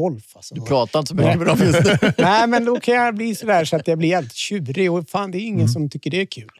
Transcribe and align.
golf. 0.00 0.24
Alltså. 0.36 0.54
Du 0.54 0.60
pratar 0.60 0.98
inte 0.98 1.08
så 1.08 1.14
mycket 1.14 1.38
med 1.38 1.46
dem 1.46 1.58
just 1.58 1.84
nu. 1.84 2.12
Nej, 2.18 2.46
men 2.46 2.64
då 2.64 2.80
kan 2.80 2.94
jag 2.94 3.14
bli 3.14 3.34
sådär 3.34 3.64
så 3.64 3.76
att 3.76 3.88
jag 3.88 3.98
blir 3.98 4.14
helt 4.16 4.34
tjurig 4.34 4.92
och 4.92 5.08
fan, 5.08 5.30
det 5.30 5.38
är 5.38 5.46
ingen 5.46 5.68
som 5.68 5.90
tycker 5.90 6.10
det 6.10 6.20
är 6.20 6.26
kul. 6.26 6.50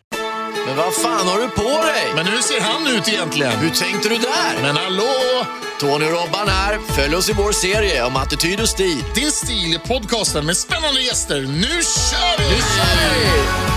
Men 0.66 0.76
vad 0.76 0.94
fan 0.94 1.26
har 1.28 1.40
du 1.40 1.48
på 1.48 1.82
dig? 1.86 2.04
Men 2.14 2.26
hur 2.26 2.38
ser 2.38 2.60
han 2.60 2.96
ut 2.96 3.08
egentligen? 3.08 3.52
Hur 3.52 3.70
tänkte 3.70 4.08
du 4.08 4.14
där? 4.14 4.62
Men 4.62 4.76
hallå! 4.76 5.12
Tony 5.80 6.04
och 6.04 6.10
Robban 6.10 6.48
här. 6.48 6.78
Följ 6.78 7.14
oss 7.16 7.30
i 7.30 7.32
vår 7.32 7.52
serie 7.52 8.04
om 8.04 8.16
attityd 8.16 8.60
och 8.60 8.68
stil. 8.68 9.04
Din 9.14 9.30
stil 9.30 9.74
i 9.74 9.78
podcasten 9.88 10.46
med 10.46 10.56
spännande 10.56 11.00
gäster. 11.00 11.40
Nu 11.40 11.82
kör 12.10 12.38
vi! 12.38 12.44
Nu 12.44 12.60
kör 12.76 13.64
vi! 13.66 13.69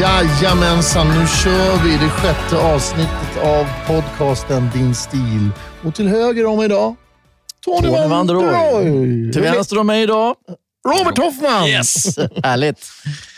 Jajamensan, 0.00 1.06
nu 1.08 1.26
kör 1.26 1.84
vi 1.84 1.90
det 1.90 2.10
sjätte 2.10 2.56
avsnittet 2.56 3.36
av 3.42 3.66
podcasten 3.86 4.70
Din 4.74 4.94
stil. 4.94 5.50
Och 5.84 5.94
till 5.94 6.08
höger 6.08 6.46
om 6.46 6.62
idag, 6.62 6.94
Tony, 7.64 7.88
Tony 7.88 8.08
van 8.08 8.26
der 8.26 8.34
Roy. 8.34 8.88
Roy. 8.88 9.32
Till 9.32 9.42
vänster 9.42 9.78
om 9.78 9.86
mig 9.86 10.02
idag. 10.02 10.34
Robert 10.88 11.18
Hoffman! 11.18 11.68
Yes! 11.68 12.18
Härligt. 12.42 12.86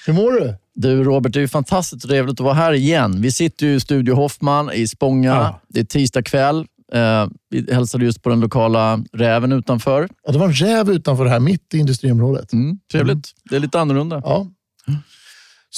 Hur 0.06 0.12
mår 0.12 0.32
du? 0.32 0.54
Du 0.74 1.04
Robert, 1.04 1.32
det 1.32 1.38
är 1.38 1.40
ju 1.40 1.48
fantastiskt 1.48 2.08
trevligt 2.08 2.40
att 2.40 2.44
vara 2.44 2.54
här 2.54 2.72
igen. 2.72 3.22
Vi 3.22 3.32
sitter 3.32 3.66
ju 3.66 3.74
i 3.74 3.80
Studio 3.80 4.14
Hoffman 4.14 4.72
i 4.72 4.88
Spånga. 4.88 5.34
Ja. 5.34 5.60
Det 5.68 5.80
är 5.80 5.84
tisdag 5.84 6.22
kväll. 6.22 6.66
Eh, 6.92 7.26
vi 7.50 7.74
hälsade 7.74 8.04
just 8.04 8.22
på 8.22 8.28
den 8.28 8.40
lokala 8.40 9.04
räven 9.12 9.52
utanför. 9.52 10.08
Ja, 10.26 10.32
det 10.32 10.38
var 10.38 10.46
en 10.46 10.52
räv 10.52 10.90
utanför 10.90 11.26
här, 11.26 11.40
mitt 11.40 11.74
i 11.74 11.78
industriområdet. 11.78 12.52
Mm, 12.52 12.78
trevligt. 12.92 13.30
Det 13.50 13.56
är 13.56 13.60
lite 13.60 13.80
annorlunda. 13.80 14.22
Ja. 14.24 14.46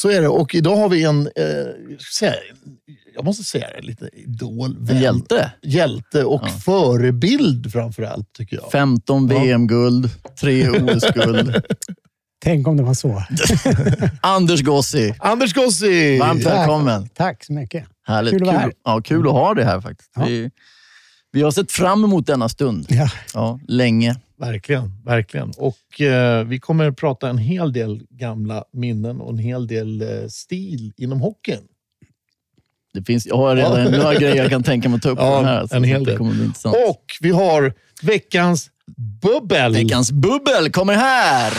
Så 0.02 0.10
är 0.10 0.20
det. 0.20 0.28
Och 0.28 0.54
idag 0.54 0.76
har 0.76 0.88
vi 0.88 1.04
en, 1.04 1.20
eh, 1.26 1.32
säga, 2.18 2.34
jag 3.14 3.24
måste 3.24 3.44
säga 3.44 3.66
det, 3.76 3.86
lite 3.86 4.08
idol. 4.12 4.76
Vän, 4.80 5.00
hjälte. 5.02 5.52
Hjälte 5.62 6.24
och 6.24 6.42
Ja. 6.44 6.48
förebild 6.48 7.72
framför 7.72 8.02
allt, 8.02 8.32
tycker 8.32 8.56
jag. 8.56 8.70
15 8.72 9.28
Ja. 9.28 9.38
VM-guld, 9.42 10.10
3 10.40 10.68
OS-guld. 10.68 11.62
Tänk 12.44 12.68
om 12.68 12.76
det 12.76 12.82
var 12.82 12.94
så. 12.94 13.22
Anders 14.20 14.62
Gossi, 14.62 15.14
Anders 15.18 15.54
Gossi! 15.54 16.18
varmt 16.18 16.46
välkommen. 16.46 17.08
Tack 17.08 17.44
så 17.44 17.52
mycket. 17.52 17.84
Härligt. 18.06 18.32
Kul 18.32 18.42
att 18.42 18.46
vara 18.48 18.58
här. 18.58 18.72
Ja, 18.84 19.00
kul 19.04 19.26
att 19.26 19.32
ha 19.32 19.54
dig 19.54 19.64
här 19.64 19.80
faktiskt. 19.80 20.10
Ja. 20.16 20.24
Vi, 21.32 21.42
har 21.42 21.50
sett 21.50 21.72
fram 21.72 22.04
emot 22.04 22.26
denna 22.26 22.48
stund. 22.48 22.86
Ja. 22.88 23.10
Ja, 23.34 23.60
länge. 23.68 24.16
Verkligen, 24.40 24.92
verkligen. 25.04 25.52
Och 25.56 26.00
eh, 26.00 26.44
vi 26.44 26.58
kommer 26.60 26.88
att 26.88 26.96
prata 26.96 27.28
en 27.28 27.38
hel 27.38 27.72
del 27.72 28.02
gamla 28.10 28.64
minnen 28.72 29.20
och 29.20 29.30
en 29.30 29.38
hel 29.38 29.66
del 29.66 30.02
eh, 30.02 30.28
stil 30.28 30.92
inom 30.96 31.20
hockeyn. 31.20 31.60
Det 32.94 33.02
finns, 33.04 33.26
jag 33.26 33.36
har 33.36 33.56
redan 33.56 33.84
några 33.92 34.14
grejer 34.14 34.36
jag 34.36 34.50
kan 34.50 34.62
tänka 34.62 34.88
mig 34.88 34.96
att 34.96 35.02
ta 35.02 35.08
upp 35.08 35.18
Ja, 35.22 35.36
den 35.36 35.44
här. 35.44 35.76
en 35.76 35.84
hel 35.84 36.04
del. 36.04 36.16
kommer 36.18 36.32
bli 36.32 36.44
intressant. 36.44 36.76
Och 36.88 37.04
vi 37.20 37.30
har 37.30 37.72
veckans 38.02 38.70
bubbel. 39.22 39.72
Veckans 39.74 40.12
bubbel 40.12 40.70
kommer 40.72 40.94
här! 40.94 41.52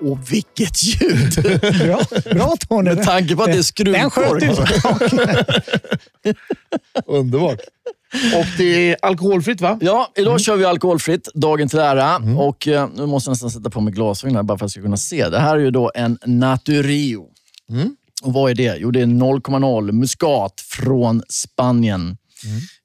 Och 0.00 0.32
vilket 0.32 0.82
ljud! 0.82 1.60
Bra, 1.84 2.00
bra 2.32 2.56
Tony. 2.68 2.94
Med 2.94 3.04
tanke 3.04 3.36
på 3.36 3.42
att 3.42 3.52
det 3.52 3.58
är 3.58 3.62
skruvkork. 3.62 4.42
Underbart. 7.06 7.60
Och 8.38 8.44
det 8.58 8.90
är 8.90 8.96
alkoholfritt 9.02 9.60
va? 9.60 9.78
Ja, 9.80 10.12
idag 10.16 10.30
Mm. 10.30 10.38
kör 10.38 10.56
vi 10.56 10.64
alkoholfritt, 10.64 11.28
dagen 11.34 11.68
till 11.68 11.78
ära. 11.78 12.16
Och 12.38 12.68
eh, 12.68 12.88
Nu 12.96 13.06
måste 13.06 13.28
jag 13.28 13.32
nästan 13.32 13.50
sätta 13.50 13.70
på 13.70 13.80
mig 13.80 13.92
glasögonen 13.92 14.36
här 14.36 14.42
bara 14.42 14.58
för 14.58 14.64
att 14.64 14.68
jag 14.68 14.70
ska 14.70 14.82
kunna 14.82 14.96
se. 14.96 15.28
Det 15.28 15.38
här 15.38 15.56
är 15.56 15.60
ju 15.60 15.70
då 15.70 15.92
en 15.94 16.18
Naturio. 16.26 17.24
Mm. 17.70 17.96
Och 18.22 18.32
Vad 18.32 18.50
är 18.50 18.54
det? 18.54 18.76
Jo, 18.78 18.90
det 18.90 19.00
är 19.00 19.06
0,0 19.06 19.92
muskat 19.92 20.60
från 20.68 21.22
Spanien. 21.28 22.16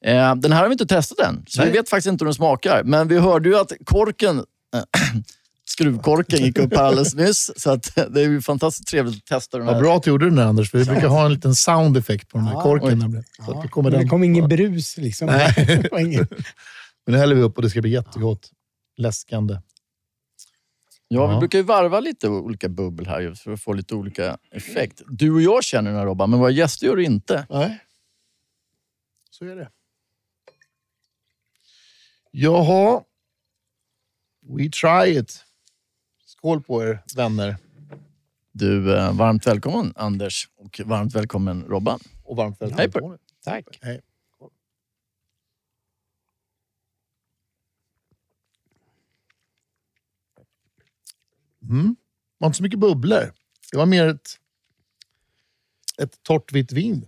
Eh, 0.06 0.36
den 0.36 0.52
här 0.52 0.60
har 0.62 0.68
vi 0.68 0.72
inte 0.74 0.86
testat 0.86 1.20
än, 1.20 1.26
så 1.26 1.32
Mm. 1.62 1.64
Nej. 1.68 1.68
vi 1.72 1.78
vet 1.78 1.90
faktiskt 1.90 2.08
inte 2.08 2.24
hur 2.24 2.28
den 2.28 2.34
smakar. 2.36 2.84
Men 2.84 3.08
vi 3.08 3.18
hörde 3.20 3.50
ju 3.50 3.58
att 3.58 3.72
korken, 3.86 4.38
äh, 4.76 4.76
skruvkorken 5.72 6.40
gick 6.46 6.60
upp 6.60 6.76
här 6.76 6.84
alldeles 6.84 7.16
nyss. 7.16 7.52
Så 7.56 7.72
att, 7.72 7.96
det 7.96 8.22
är 8.22 8.30
ju 8.30 8.42
fantastiskt 8.42 8.88
trevligt 8.90 9.18
att 9.18 9.26
testa 9.26 9.58
den 9.58 9.68
här. 9.68 9.74
Vad 9.74 9.84
bra 9.84 9.98
att 9.98 10.04
du 10.04 10.10
gjorde 10.10 10.26
den 10.26 10.36
där 10.36 10.44
Anders, 10.46 10.72
för 10.72 10.78
vi 10.78 10.86
brukar 10.86 11.08
ha 11.08 11.26
en 11.26 11.34
liten 11.34 11.56
sound 11.56 11.98
effect 11.98 12.30
på 12.30 12.38
den 12.38 12.48
här 12.48 12.54
Ja, 12.54 12.62
korken. 12.62 12.88
oj. 12.90 12.96
nämligen. 12.96 13.24
Så 13.46 13.52
att 13.52 13.62
det 13.62 13.68
kommer 13.68 13.90
men 13.90 13.98
den. 14.00 14.06
det 14.06 14.10
kom 14.10 14.24
ingen 14.24 14.48
brus 14.48 14.98
liksom. 14.98 15.28
Nej. 15.28 15.54
Men 17.06 17.14
det 17.14 17.18
häller 17.18 17.36
vi 17.36 17.42
upp 17.42 17.56
och 17.56 17.62
det 17.62 17.70
ska 17.70 17.82
bli 17.82 17.90
jättegott. 17.92 18.52
Läskande. 18.98 19.60
Ja, 21.08 21.28
vi 21.34 21.40
brukar 21.40 21.58
ju 21.58 21.64
varva 21.64 22.00
lite 22.00 22.28
olika 22.30 22.70
bubbel 22.70 23.08
här 23.08 23.20
just 23.22 23.42
för 23.44 23.52
att 23.52 23.62
få 23.62 23.74
lite 23.74 23.96
olika 23.96 24.38
effekt. 24.52 25.02
Du 25.08 25.32
och 25.32 25.42
jag 25.42 25.64
känner 25.64 25.90
den 25.92 26.00
här 26.00 26.06
Robban, 26.06 26.30
men 26.30 26.40
våra 26.40 26.50
gäster 26.52 26.88
gör 26.88 26.96
det 26.96 27.04
inte. 27.04 27.48
Nej, 27.50 27.80
så 29.30 29.46
är 29.46 29.56
det. 29.56 29.70
Jaha. 32.32 33.04
We 34.58 34.70
try 34.70 35.18
it. 35.20 35.46
Skål 36.42 36.62
på 36.62 36.84
er 36.84 37.04
vänner. 37.16 37.58
Du, 38.52 38.98
eh, 38.98 39.14
varmt 39.14 39.48
välkommen 39.48 39.94
Anders 39.96 40.50
och 40.58 40.82
varmt 40.86 41.16
välkommen 41.16 41.64
Robban. 41.64 42.00
Och 42.24 42.36
varmt 42.38 42.62
välkommen 42.62 42.80
Hej 42.80 42.92
på 42.92 43.14
er. 43.14 43.20
Tack. 43.44 43.80
Hej. 43.82 44.02
Mm. 51.70 51.88
Det 51.88 51.96
var 52.38 52.48
inte 52.48 52.58
så 52.58 52.64
mycket 52.64 52.80
bubblor. 52.80 53.34
Det 53.72 53.78
var 53.78 53.86
mer 53.86 54.08
ett, 54.08 54.30
ett 55.98 56.24
torrt 56.24 56.54
vitt 56.54 56.72
vin. 56.72 57.08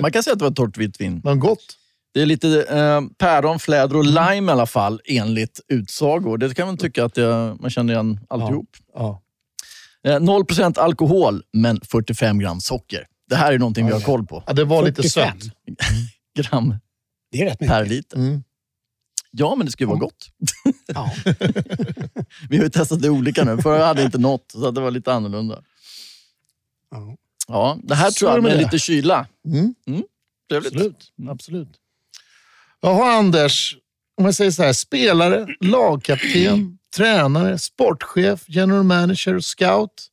Man 0.00 0.12
kan 0.12 0.22
säga 0.22 0.32
att 0.32 0.38
det 0.38 0.44
var 0.44 0.50
ett 0.50 0.56
torrt 0.56 0.78
vitt 0.78 1.00
vin. 1.00 1.20
Men 1.24 1.40
gott. 1.40 1.78
Det 2.14 2.22
är 2.22 2.26
lite 2.26 2.62
eh, 2.62 3.00
päron, 3.18 3.58
fläder 3.58 3.96
och 3.96 4.04
lime 4.04 4.52
i 4.52 4.54
alla 4.54 4.66
fall, 4.66 5.00
enligt 5.04 5.60
utsagor. 5.68 6.38
Det 6.38 6.54
kan 6.54 6.66
man 6.66 6.76
tycka 6.76 7.04
att 7.04 7.14
det, 7.14 7.56
man 7.60 7.70
känner 7.70 7.92
igen 7.94 8.20
alltihop. 8.28 8.68
Ja. 8.94 9.22
Eh, 10.04 10.16
0% 10.20 10.78
alkohol, 10.78 11.42
men 11.52 11.80
45 11.80 12.38
gram 12.38 12.60
socker. 12.60 13.06
Det 13.28 13.36
här 13.36 13.52
är 13.52 13.58
någonting 13.58 13.86
vi 13.86 13.92
har 13.92 14.00
koll 14.00 14.26
på. 14.26 14.44
Ja, 14.46 14.52
det 14.52 14.64
var 14.64 14.82
lite 14.82 15.02
45. 15.02 15.40
sött. 15.40 15.52
Gram 16.50 16.74
Det 17.32 17.40
är 17.42 17.44
rätt 17.44 17.60
mycket. 17.60 17.74
per 17.76 17.86
liter. 17.86 18.16
Mm. 18.16 18.42
Ja, 19.30 19.54
men 19.54 19.66
det 19.66 19.72
ju 19.84 19.88
vara 19.88 19.98
gott. 19.98 20.28
Ja. 20.94 21.10
Vi 22.48 22.56
har 22.56 22.64
ju 22.64 22.70
testat 22.70 23.02
det 23.02 23.10
olika 23.10 23.44
nu. 23.44 23.58
Förra 23.62 23.84
hade 23.84 24.02
inte 24.02 24.18
något, 24.18 24.50
så 24.50 24.70
det 24.70 24.80
var 24.80 24.90
lite 24.90 25.12
annorlunda. 25.12 25.62
Ja. 26.90 27.16
Ja, 27.48 27.78
det 27.82 27.94
här 27.94 28.10
Så 28.10 28.18
tror 28.18 28.30
jag 28.30 28.42
med 28.42 28.50
med 28.50 28.58
det. 28.60 28.64
lite 28.64 28.78
kyla. 28.78 29.26
Mm. 29.46 29.74
Trevligt. 30.50 30.72
Absolut. 30.74 31.12
Absolut. 31.30 31.68
Jaha, 32.84 33.12
Anders. 33.12 33.76
Om 34.16 34.24
jag 34.24 34.34
säger 34.34 34.50
så 34.50 34.62
här. 34.62 34.72
Spelare, 34.72 35.46
lagkapten, 35.60 36.78
tränare, 36.96 37.58
sportchef, 37.58 38.44
general 38.48 38.82
manager 38.82 39.34
och 39.36 39.44
scout. 39.44 40.08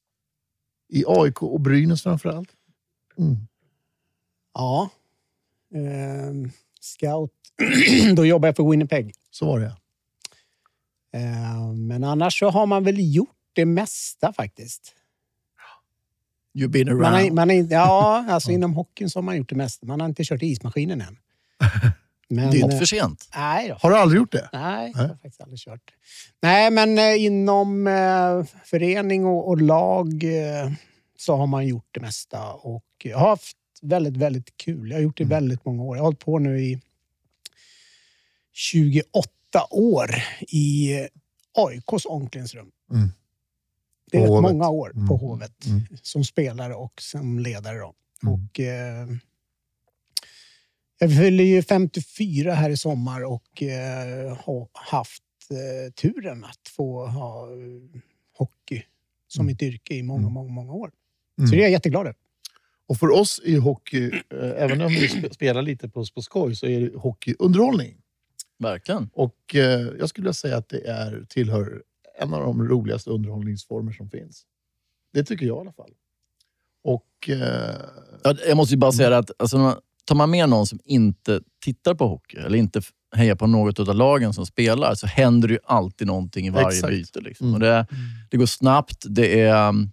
I 0.89 1.03
AIK 1.07 1.43
och 1.43 1.61
Brynäs 1.61 2.03
framför 2.03 2.29
allt. 2.29 2.49
Mm. 3.17 3.37
ja. 4.53 4.89
Ehm, 5.75 6.51
scout. 6.81 7.31
Då 8.15 8.25
jobbar 8.25 8.47
jag 8.47 8.55
för 8.55 8.69
Winnipeg. 8.69 9.13
Så 9.31 9.45
var 9.45 9.59
det. 9.59 9.75
Ehm, 11.13 11.87
men 11.87 12.03
annars 12.03 12.39
så 12.39 12.49
har 12.49 12.65
man 12.65 12.83
väl 12.83 13.15
gjort 13.15 13.37
det 13.53 13.65
mesta 13.65 14.33
faktiskt. 14.33 14.95
You've 16.53 16.67
been 16.67 16.89
around. 16.89 17.01
Man 17.01 17.13
har, 17.13 17.31
man 17.31 17.49
har, 17.49 17.67
ja, 17.71 18.25
alltså 18.29 18.51
inom 18.51 18.73
hockeyn 18.73 19.09
så 19.09 19.19
har 19.19 19.23
man 19.23 19.37
gjort 19.37 19.49
det 19.49 19.55
mesta. 19.55 19.85
Man 19.85 20.01
har 20.01 20.07
inte 20.07 20.23
kört 20.23 20.43
ismaskinen 20.43 21.01
än. 21.01 21.17
Men, 22.29 22.51
det 22.51 22.57
är 22.57 22.63
inte 22.63 22.75
eh, 22.75 22.79
för 22.79 22.85
sent. 22.85 23.29
Nej 23.35 23.67
då. 23.69 23.75
Har 23.81 23.89
du 23.89 23.97
aldrig 23.97 24.19
gjort 24.19 24.31
det? 24.31 24.49
Nej, 24.53 24.91
jag 24.95 25.01
har 25.01 25.07
faktiskt 25.15 25.41
aldrig 25.41 25.59
kört. 25.59 25.93
Nej, 26.41 26.71
men 26.71 26.97
eh, 26.97 27.23
inom 27.25 27.87
eh, 27.87 28.43
förening 28.65 29.25
och, 29.25 29.47
och 29.47 29.61
lag 29.61 30.23
eh, 30.23 30.71
så 31.17 31.35
har 31.35 31.47
man 31.47 31.67
gjort 31.67 31.87
det 31.91 31.99
mesta. 31.99 32.53
Och 32.53 32.85
jag 33.03 33.17
har 33.17 33.29
haft 33.29 33.57
väldigt, 33.81 34.17
väldigt 34.17 34.57
kul. 34.57 34.89
Jag 34.89 34.97
har 34.97 35.01
gjort 35.01 35.17
det 35.17 35.23
i 35.23 35.27
väldigt 35.27 35.65
många 35.65 35.83
år. 35.83 35.95
Jag 35.97 36.01
har 36.03 36.07
hållit 36.07 36.19
på 36.25 36.39
nu 36.39 36.61
i 36.61 36.79
28 38.53 39.29
år 39.69 40.09
i 40.47 40.93
AIKs 41.57 42.05
omklädningsrum. 42.05 42.71
Mm. 42.91 43.09
Det 44.11 44.17
är 44.17 44.21
rätt 44.21 44.29
många 44.29 44.69
år 44.69 44.89
på 44.89 44.97
Mm. 44.99 45.07
Hovet 45.19 45.65
Mm. 45.65 45.81
som 46.01 46.23
spelare 46.23 46.75
och 46.75 47.01
som 47.01 47.39
ledare. 47.39 47.77
Då. 47.79 47.93
Mm. 48.23 48.33
Och, 48.33 48.59
eh, 48.59 49.07
jag 50.99 51.17
fyller 51.17 51.43
ju 51.43 51.61
54 51.61 52.53
här 52.53 52.69
i 52.69 52.77
sommar 52.77 53.23
och 53.23 53.63
eh, 53.63 54.37
har 54.37 54.67
haft 54.73 55.23
eh, 55.51 55.91
turen 55.93 56.43
att 56.43 56.67
få 56.69 57.05
ha 57.05 57.47
eh, 57.51 58.01
hockey 58.37 58.83
som 59.27 59.41
Mm. 59.41 59.47
mitt 59.51 59.61
yrke 59.61 59.93
i 59.95 60.03
många, 60.03 60.19
Mm. 60.21 60.33
många, 60.33 60.49
många 60.51 60.73
år. 60.73 60.91
Mm. 61.37 61.47
Så 61.47 61.55
det 61.55 61.61
är 61.61 61.63
jag 61.63 61.71
jätteglad 61.71 62.01
över. 62.01 62.15
Och 62.87 62.97
för 62.97 63.09
oss 63.09 63.41
i 63.43 63.55
hockey, 63.55 64.05
eh, 64.33 64.63
även 64.63 64.81
om 64.81 64.87
vi 64.87 65.07
sp- 65.07 65.33
spelar 65.33 65.61
lite 65.61 65.89
på, 65.89 66.05
på 66.15 66.21
skoj, 66.21 66.55
så 66.55 66.65
är 66.65 66.79
det 66.81 66.97
hockey 66.97 67.35
underhållning. 67.39 67.97
Verkligen. 68.57 69.09
Och 69.13 69.55
eh, 69.55 69.87
jag 69.99 70.09
skulle 70.09 70.33
säga 70.33 70.57
att 70.57 70.69
det 70.69 70.87
är, 70.87 71.25
tillhör 71.29 71.83
en 72.19 72.33
av 72.33 72.41
de 72.41 72.67
roligaste 72.67 73.09
underhållningsformer 73.09 73.91
som 73.91 74.09
finns. 74.09 74.45
Det 75.13 75.23
tycker 75.23 75.45
jag 75.45 75.57
i 75.57 75.59
alla 75.59 75.73
fall. 75.73 75.91
Och... 76.83 77.29
Eh, 77.29 77.75
Ja, 78.23 78.35
Jag 78.47 78.57
måste 78.57 78.73
ju 78.73 78.77
bara 78.77 78.91
säga 78.91 79.09
det 79.09 79.17
att 79.17 79.31
alltså, 79.37 79.57
när 79.57 79.63
man- 79.63 79.79
tar 80.09 80.15
man 80.15 80.29
med 80.29 80.49
någon 80.49 80.67
som 80.67 80.79
inte 80.85 81.41
tittar 81.63 81.93
på 81.93 82.07
hockey 82.07 82.37
eller 82.37 82.57
inte 82.57 82.81
hejar 83.15 83.35
på 83.35 83.47
något 83.47 83.79
av 83.79 83.95
lagen 83.95 84.33
som 84.33 84.45
spelar 84.45 84.95
så 84.95 85.07
händer 85.07 85.47
det 85.47 85.53
ju 85.53 85.59
alltid 85.65 86.07
någonting 86.07 86.47
i 86.47 86.49
varje 86.49 86.67
Exakt. 86.67 86.89
byte. 86.89 87.19
Liksom. 87.19 87.47
Mm. 87.47 87.53
Och 87.53 87.59
det, 87.59 87.87
det 88.29 88.37
går 88.37 88.45
snabbt. 88.45 89.05
Det 89.09 89.41
är, 89.41 89.69
um, 89.69 89.91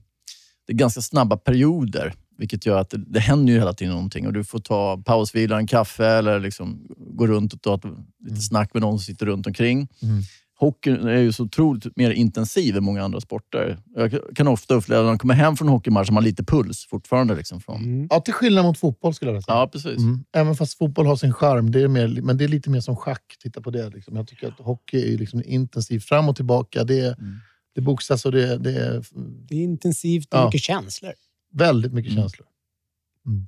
det 0.66 0.72
är 0.72 0.76
ganska 0.76 1.00
snabba 1.00 1.36
perioder, 1.36 2.14
vilket 2.38 2.66
gör 2.66 2.80
att 2.80 2.90
det, 2.90 2.96
det 2.96 3.20
händer 3.20 3.52
ju 3.52 3.58
hela 3.58 3.72
tiden 3.72 3.94
någonting. 3.94 4.26
Och 4.26 4.32
Du 4.32 4.44
får 4.44 4.58
ta 4.58 5.02
pausvila, 5.06 5.58
en 5.58 5.66
kaffe 5.66 6.06
eller 6.06 6.40
liksom 6.40 6.86
gå 6.98 7.26
runt 7.26 7.52
och 7.52 7.62
ta 7.62 7.74
ett, 7.74 7.84
lite 8.24 8.40
snack 8.40 8.74
med 8.74 8.80
någon 8.80 8.98
som 8.98 9.04
sitter 9.04 9.26
runt 9.26 9.46
omkring. 9.46 9.88
Mm. 10.02 10.22
Hockeyn 10.58 11.08
är 11.08 11.18
ju 11.20 11.32
så 11.32 11.44
otroligt 11.44 11.96
mer 11.96 12.10
intensiv 12.10 12.76
än 12.76 12.84
många 12.84 13.02
andra 13.04 13.20
sporter. 13.20 13.78
Jag 13.94 14.20
kan 14.36 14.48
ofta 14.48 14.74
uppleva 14.74 15.02
när 15.02 15.08
man 15.08 15.18
kommer 15.18 15.34
hem 15.34 15.56
från 15.56 15.68
hockeymatch 15.68 16.08
har 16.08 16.14
man 16.14 16.24
lite 16.24 16.44
puls 16.44 16.86
fortfarande. 16.90 17.34
Liksom 17.36 17.60
från. 17.60 17.76
Mm. 17.84 18.06
ja, 18.10 18.20
till 18.20 18.34
skillnad 18.34 18.64
mot 18.64 18.78
fotboll 18.78 19.14
skulle 19.14 19.28
jag 19.28 19.32
vilja 19.32 19.42
säga. 19.42 19.56
Ja, 19.56 19.68
precis. 19.72 19.98
Mm. 19.98 20.24
Även 20.32 20.56
fast 20.56 20.78
fotboll 20.78 21.06
har 21.06 21.16
sin 21.16 21.32
charm, 21.32 21.70
det 21.70 21.82
är 21.82 21.88
mer, 21.88 22.20
men 22.22 22.36
det 22.38 22.44
är 22.44 22.48
lite 22.48 22.70
mer 22.70 22.80
som 22.80 22.96
schack. 22.96 23.36
Titta 23.42 23.60
på 23.60 23.70
det. 23.70 23.88
Liksom. 23.90 24.16
Jag 24.16 24.28
tycker 24.28 24.48
att 24.48 24.58
hockey 24.58 25.14
är 25.14 25.18
liksom 25.18 25.42
intensivt 25.46 26.04
fram 26.04 26.28
och 26.28 26.36
tillbaka. 26.36 26.84
Det, 26.84 27.00
är- 27.00 27.18
Mm. 27.18 27.36
det 27.74 27.80
boxas 27.80 28.26
och 28.26 28.32
det, 28.32 28.56
det 28.58 28.72
är 28.72 29.04
Det 29.48 29.54
är 29.54 29.62
intensivt 29.62 30.34
och 30.34 30.38
Ja. 30.40 30.44
mycket 30.44 30.60
känslor 30.62 31.12
väldigt 31.52 31.92
mycket 31.92 32.12
Mm. 32.12 32.22
känslor. 32.22 32.46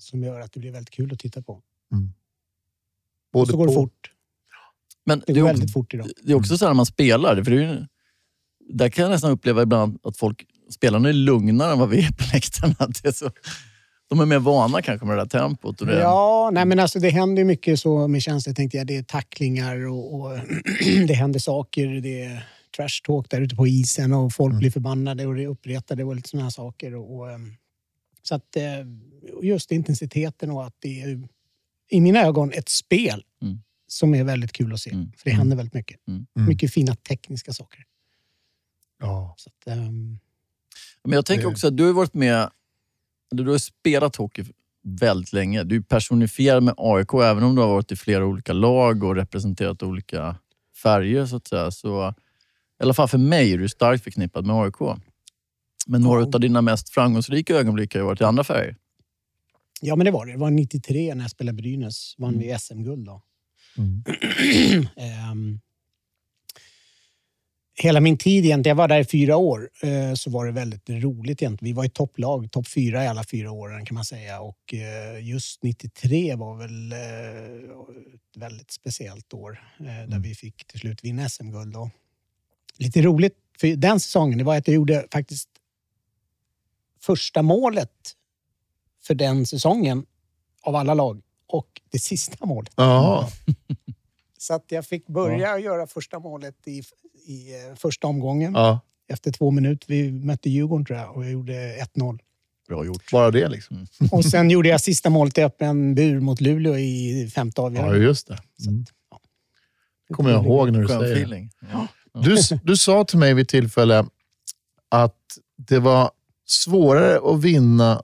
som 0.01 0.23
gör 0.23 0.41
att 0.41 0.53
det 0.53 0.61
blir 0.61 0.73
väldigt 0.73 0.91
kul 0.95 1.13
att 1.13 1.19
titta 1.19 1.43
på. 1.43 1.63
Både 3.33 3.51
så 3.51 3.57
går 3.57 3.67
det 3.67 3.75
på- 3.75 3.81
fort. 3.83 4.11
Men 5.09 5.19
Det 5.27 5.33
det 5.33 5.41
går 5.41 5.49
är, 5.49 5.51
också, 5.53 5.59
väldigt 5.61 5.73
fort 5.73 5.95
idag. 5.95 6.07
det 6.23 6.33
är 6.33 6.37
också 6.37 6.57
så 6.59 6.65
här 6.65 6.71
när 6.71 6.77
man 6.77 6.87
spelar. 6.87 7.43
För 7.45 7.51
det 7.51 7.57
är 7.65 7.73
ju, 7.75 7.87
där 8.75 8.89
kan 8.89 9.03
jag 9.03 9.11
nästan 9.11 9.31
uppleva 9.31 9.63
ibland 9.63 9.99
att 10.03 10.17
folk, 10.17 10.45
spelarna 10.71 11.09
är 11.09 11.13
lugnare 11.13 11.73
än 11.73 11.79
vad 11.79 11.89
vi 11.89 11.99
är 12.05 12.13
på 12.13 12.25
läktarna. 12.35 12.75
Det 13.03 13.09
är 13.09 13.13
så, 13.13 13.31
de 14.09 14.21
är 14.21 14.27
mer 14.27 14.39
vana 14.39 14.83
kanske 14.83 15.07
med 15.07 15.17
det 15.19 15.23
där 15.25 15.29
tempot. 15.41 15.81
Och 15.81 15.87
det, 15.87 15.99
Ja, 16.01 16.51
nej 16.53 16.65
men 16.65 16.79
alltså 16.79 16.99
det 16.99 17.11
händer 17.11 17.45
mycket 17.45 17.81
så 17.81 18.09
med 18.09 18.23
känslor 18.23 18.55
tänkte 18.55 18.77
jag. 18.77 18.87
Det 18.87 18.97
är 18.97 19.03
tacklingar 19.03 19.87
och, 19.89 20.15
och 20.21 20.39
det 21.09 21.15
händer 21.15 21.41
saker. 21.41 21.87
Det 21.87 22.23
är 22.23 22.47
trash 22.77 23.01
talk 23.05 23.31
där 23.31 23.41
ute 23.41 23.57
på 23.57 23.67
isen 23.67 24.13
och 24.13 24.33
folk 24.33 24.51
Mm. 24.53 24.59
blir 24.59 24.71
förbannade 24.71 25.27
och 25.27 25.35
det 25.35 25.43
är 25.43 25.47
uppretade 25.49 26.05
och 26.05 26.17
lite 26.17 26.29
sådana 26.29 26.51
saker. 26.51 26.95
Och, 26.95 27.17
och, 27.19 27.31
ehm, 27.31 27.55
så 28.23 28.35
att 28.35 28.57
eh, 28.57 28.63
just 29.43 29.73
intensiteten 29.73 30.51
och 30.51 30.67
att 30.67 30.75
det 30.79 31.01
är 31.03 31.21
i 31.91 32.01
mina 32.01 32.21
ögon 32.23 32.53
ett 32.53 32.69
spel. 32.69 33.23
Som 33.89 34.15
är 34.15 34.25
väldigt 34.25 34.53
kul 34.53 34.73
att 34.73 34.81
se. 34.81 34.91
Mm. 34.91 35.13
För 35.17 35.31
det 35.31 35.37
händer 35.37 35.57
väldigt 35.57 35.75
mycket. 35.75 36.09
Mm. 36.09 36.27
Mm. 36.37 36.49
Mycket 36.49 36.73
fina 36.75 36.95
tekniska 36.95 37.53
saker. 37.53 37.85
Ja. 39.01 39.35
Så 39.39 39.51
att, 39.51 39.67
ehm, 39.77 40.19
Men 41.05 41.13
jag 41.13 41.27
tänker 41.27 41.43
Det- 41.43 41.49
också 41.51 41.67
att 41.69 41.77
du 41.77 41.87
har 41.87 41.93
varit 41.93 42.15
med, 42.15 42.51
du 43.31 43.49
har 43.51 43.59
spelat 43.59 44.17
hockey 44.17 44.45
väldigt 44.83 45.33
länge. 45.33 45.65
Du 45.65 45.77
är 45.77 45.81
personifierad 45.81 46.63
med 46.63 46.75
AIK, 46.77 47.15
även 47.25 47.43
om 47.45 47.55
du 47.55 47.63
har 47.63 47.69
varit 47.69 47.93
i 47.93 47.97
flera 47.97 48.27
olika 48.27 48.53
lag 48.53 49.05
och 49.05 49.15
representerat 49.17 49.83
olika 49.83 50.37
färger. 50.83 51.27
så 51.27 51.37
att 51.37 51.47
säga. 51.47 51.71
Så, 51.71 52.15
I 52.81 52.83
alla 52.83 52.95
fall 52.95 53.09
för 53.09 53.19
mig 53.19 53.53
är 53.53 53.59
du 53.59 53.69
starkt 53.69 54.05
förknippad 54.05 54.47
med 54.47 54.57
AIK. 54.57 54.81
Men 55.87 56.01
några 56.03 56.21
Ja. 56.21 56.27
av 56.35 56.41
dina 56.41 56.63
mest 56.63 56.89
framgångsrika 56.89 57.55
ögonblick 57.57 57.95
har 57.95 58.01
ju 58.01 58.07
varit 58.07 58.21
i 58.21 58.25
andra 58.25 58.45
färger. 58.45 58.77
ja, 59.81 59.97
men 59.97 60.05
det 60.05 60.11
var 60.11 60.27
det. 60.27 60.33
Det 60.33 60.39
var 60.39 60.51
93 60.51 61.15
när 61.15 61.25
jag 61.25 61.31
spelade 61.31 61.57
Brynäs. 61.57 62.15
Vann 62.19 62.35
Mm. 62.35 62.47
vi 62.47 62.59
SM-guld 62.59 63.07
då. 63.07 63.23
Mm. 63.79 64.05
Ehm, 64.97 65.61
hela 67.75 68.01
min 68.01 68.19
tid 68.19 68.45
egentligen, 68.45 68.77
jag 68.77 68.83
var 68.83 68.89
där 68.89 69.01
i 69.01 69.05
fyra 69.05 69.37
år, 69.37 69.71
eh, 69.83 70.15
så 70.15 70.31
var 70.31 70.47
det 70.47 70.53
väldigt 70.53 70.91
roligt 70.91 71.43
egentligen. 71.43 71.75
Vi 71.75 71.77
var 71.77 71.85
i 71.85 71.89
topplag, 71.89 72.51
topp 72.51 72.69
fyra 72.69 73.05
i 73.05 73.07
alla 73.07 73.25
fyra 73.25 73.51
åren 73.51 73.85
kan 73.85 73.95
man 73.95 74.05
säga. 74.05 74.41
Och 74.41 74.75
eh, 74.75 75.29
just 75.29 75.63
93 75.63 76.35
var 76.35 76.57
väl 76.57 76.93
eh, 76.93 76.99
ett 78.15 78.37
väldigt 78.37 78.71
speciellt 78.71 79.35
år 79.35 79.63
eh, 79.81 80.09
där 80.09 80.19
vi 80.19 80.35
fick 80.35 80.67
till 80.67 80.81
slut 80.81 81.05
vinna 81.05 81.29
SM-guld. 81.29 81.77
Lite 82.77 83.03
roligt 83.03 83.37
för 83.61 83.77
den 83.77 84.01
säsongen, 84.01 84.39
det 84.39 84.45
var 84.45 84.57
att 84.57 84.69
jag 84.69 84.75
gjorde 84.75 85.07
faktiskt 85.13 85.49
första 87.01 87.43
målet 87.43 88.15
för 89.03 89.15
den 89.15 89.47
säsongen 89.47 90.07
av 90.63 90.77
alla 90.77 90.95
lag 90.95 91.23
och 91.49 91.67
det 91.91 91.99
sista 91.99 92.47
målet. 92.47 92.73
Jaha. 92.77 93.29
Så 94.39 94.55
att 94.55 94.65
jag 94.69 94.87
fick 94.87 95.07
börja 95.07 95.59
göra 95.59 95.87
första 95.87 96.19
målet 96.19 96.55
i, 96.69 96.83
i 97.27 97.65
eh, 97.69 97.75
första 97.77 98.07
omgången. 98.07 98.53
Ja, 98.53 98.81
Efter 99.09 99.33
två 99.33 99.51
minuter. 99.51 99.87
Vi 99.89 100.13
mötte 100.13 100.51
Djurgården 100.51 100.85
tror 100.87 100.99
jag 100.99 101.17
och 101.17 101.25
jag 101.25 101.33
gjorde 101.33 101.77
1-0. 101.95 102.19
Bra 102.69 102.85
gjort. 102.85 103.11
bara 103.13 103.31
det 103.31 103.49
liksom. 103.49 103.87
Och 104.13 104.25
sen 104.25 104.51
gjorde 104.51 104.69
jag 104.69 104.81
sista 104.81 105.11
målet 105.11 105.39
i 105.39 105.43
öppen 105.43 105.95
bur 105.95 106.21
mot 106.21 106.41
Luleå 106.41 106.79
i 106.79 107.31
femte 107.35 107.61
Ja, 107.61 107.67
avgörande. 107.67 107.99
just 107.99 108.27
det. 108.29 108.39
Mm. 108.69 108.85
Det 110.09 110.15
kommer 110.15 110.31
jag 110.31 110.45
ihåg 110.45 110.73
när 110.73 110.81
du 110.81 110.89
Skön 110.89 111.01
säger 111.01 111.15
det. 111.15 111.21
feeling. 111.21 111.51
Ja. 111.73 111.87
Du, 112.23 112.37
du 112.63 112.77
sa 112.77 113.05
till 113.05 113.19
mig 113.19 113.35
vid 113.35 113.49
tillfälle 113.49 114.07
att 114.89 115.17
det 115.57 115.79
var 115.79 116.11
svårare 116.47 117.33
att 117.35 117.41
vinna 117.43 118.03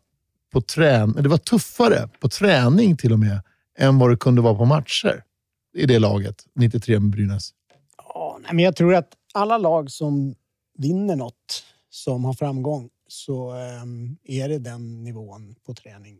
på 0.54 0.60
träning. 0.60 1.22
Det 1.22 1.28
var 1.28 1.38
tuffare 1.38 2.08
på 2.20 2.28
träning 2.28 2.96
till 2.96 3.12
och 3.12 3.18
med 3.18 3.40
än 3.78 3.98
vad 3.98 4.10
det 4.10 4.16
kunde 4.16 4.42
vara 4.42 4.54
på 4.54 4.64
matcher 4.64 5.22
i 5.76 5.86
det 5.86 5.98
laget, 5.98 6.44
93 6.54 7.00
med 7.00 7.10
Brynäs. 7.10 7.50
Ja, 7.96 8.38
men 8.52 8.58
jag 8.58 8.76
tror 8.76 8.94
att 8.94 9.08
alla 9.34 9.58
lag 9.58 9.90
som 9.90 10.34
vinner 10.78 11.16
något, 11.16 11.64
som 11.90 12.24
har 12.24 12.34
framgång, 12.34 12.90
så 13.08 13.50
ehm, 13.50 14.16
är 14.24 14.48
det 14.48 14.58
den 14.58 15.04
nivån 15.04 15.54
på 15.66 15.74
träning. 15.74 16.18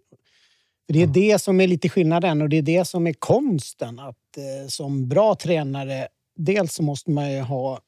För 0.87 0.93
det 0.93 1.03
är 1.03 1.07
det 1.07 1.39
som 1.39 1.61
är 1.61 1.67
lite 1.67 1.89
skillnaden 1.89 2.43
och 2.43 2.49
det 2.49 2.57
är 2.57 2.63
det 2.63 2.85
som 2.85 3.07
är 3.07 3.13
konsten. 3.13 3.99
Att 3.99 4.37
eh, 4.37 4.69
som 4.69 5.09
bra 5.09 5.35
tränare, 5.35 6.09
dels 6.37 6.75
så 6.75 6.83
måste 6.83 7.11
man 7.11 7.33
ju 7.33 7.41
ha 7.41 7.81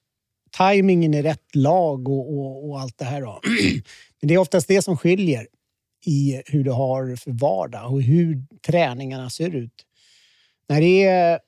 tajmingen 0.51 1.15
i 1.15 1.23
rätt 1.23 1.55
lag 1.55 2.09
och, 2.09 2.39
och, 2.39 2.69
och 2.69 2.81
allt 2.81 2.99
det 2.99 3.05
här. 3.05 3.23
Då. 3.23 3.41
Men 4.21 4.29
det 4.29 4.35
är 4.35 4.39
oftast 4.39 4.69
det 4.69 4.83
som 4.83 4.97
skiljer 4.97 5.47
i 6.05 6.43
hur 6.47 6.65
du 6.65 6.71
har 6.71 7.17
för 7.17 7.31
vardag 7.31 7.93
och 7.93 8.03
hur 8.03 8.47
träningarna 8.67 9.31
ser 9.31 9.55
ut. 9.55 9.87
När 10.69 10.81
det 10.81 11.05
är 11.05 11.41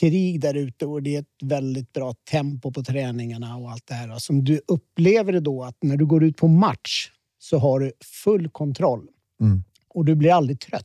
krig 0.00 0.40
där 0.40 0.54
ute 0.54 0.86
och 0.86 1.02
det 1.02 1.16
är 1.16 1.20
ett 1.20 1.42
väldigt 1.42 1.92
bra 1.92 2.14
tempo 2.30 2.72
på 2.72 2.82
träningarna 2.82 3.56
och 3.56 3.70
allt 3.70 3.86
det 3.86 3.94
här. 3.94 4.18
Som 4.18 4.44
du 4.44 4.60
upplever 4.66 5.32
det 5.32 5.40
då 5.40 5.64
att 5.64 5.76
när 5.82 5.96
du 5.96 6.06
går 6.06 6.24
ut 6.24 6.36
på 6.36 6.48
match 6.48 7.10
så 7.38 7.58
har 7.58 7.80
du 7.80 7.92
full 8.24 8.48
kontroll 8.48 9.08
Mm. 9.40 9.62
och 9.88 10.04
du 10.04 10.14
blir 10.14 10.32
aldrig 10.32 10.60
trött. 10.60 10.84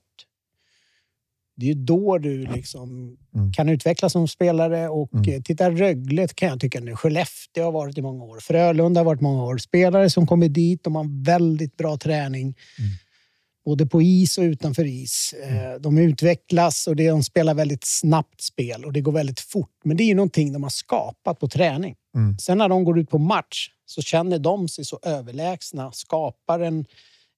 Det 1.57 1.69
är 1.69 1.75
då 1.75 2.17
du 2.17 2.45
liksom 2.45 3.17
Mm. 3.35 3.53
kan 3.53 3.69
utvecklas 3.69 4.11
som 4.13 4.27
spelare 4.27 4.89
och 4.89 5.13
Mm. 5.13 5.29
eh, 5.35 5.41
titta 5.41 5.71
Rögle 5.71 6.27
kan 6.27 6.49
jag 6.49 6.59
tycka 6.59 6.79
nu. 6.79 6.95
Skellefteå 6.95 7.63
har 7.63 7.71
varit 7.71 7.97
i 7.97 8.01
många 8.01 8.23
år. 8.23 8.39
Frölunda 8.39 8.99
har 8.99 9.05
varit 9.05 9.21
många 9.21 9.43
år. 9.43 9.57
Spelare 9.57 10.09
som 10.09 10.27
kommer 10.27 10.49
dit, 10.49 10.83
de 10.83 10.95
har 10.95 11.23
väldigt 11.25 11.77
bra 11.77 11.97
träning. 11.97 12.43
Mm. 12.43 12.55
Både 13.65 13.85
på 13.85 14.01
is 14.01 14.37
och 14.37 14.41
utanför 14.41 14.85
is. 14.85 15.33
Eh, 15.43 15.79
De 15.81 15.97
utvecklas 15.97 16.87
och 16.87 16.95
de 16.95 17.23
spelar 17.23 17.53
väldigt 17.53 17.83
snabbt 17.85 18.41
spel 18.41 18.85
och 18.85 18.93
det 18.93 19.01
går 19.01 19.11
väldigt 19.11 19.39
fort. 19.39 19.71
Men 19.83 19.97
det 19.97 20.03
är 20.03 20.07
ju 20.07 20.15
någonting 20.15 20.53
de 20.53 20.63
har 20.63 20.69
skapat 20.69 21.39
på 21.39 21.47
träning. 21.47 21.95
Mm. 22.15 22.37
Sen 22.37 22.57
när 22.57 22.69
de 22.69 22.83
går 22.83 22.99
ut 22.99 23.09
på 23.09 23.17
match 23.17 23.69
så 23.85 24.01
känner 24.01 24.39
de 24.39 24.67
sig 24.67 24.85
så 24.85 24.99
överlägsna, 25.03 25.91
skapar 25.91 26.59
en, 26.59 26.85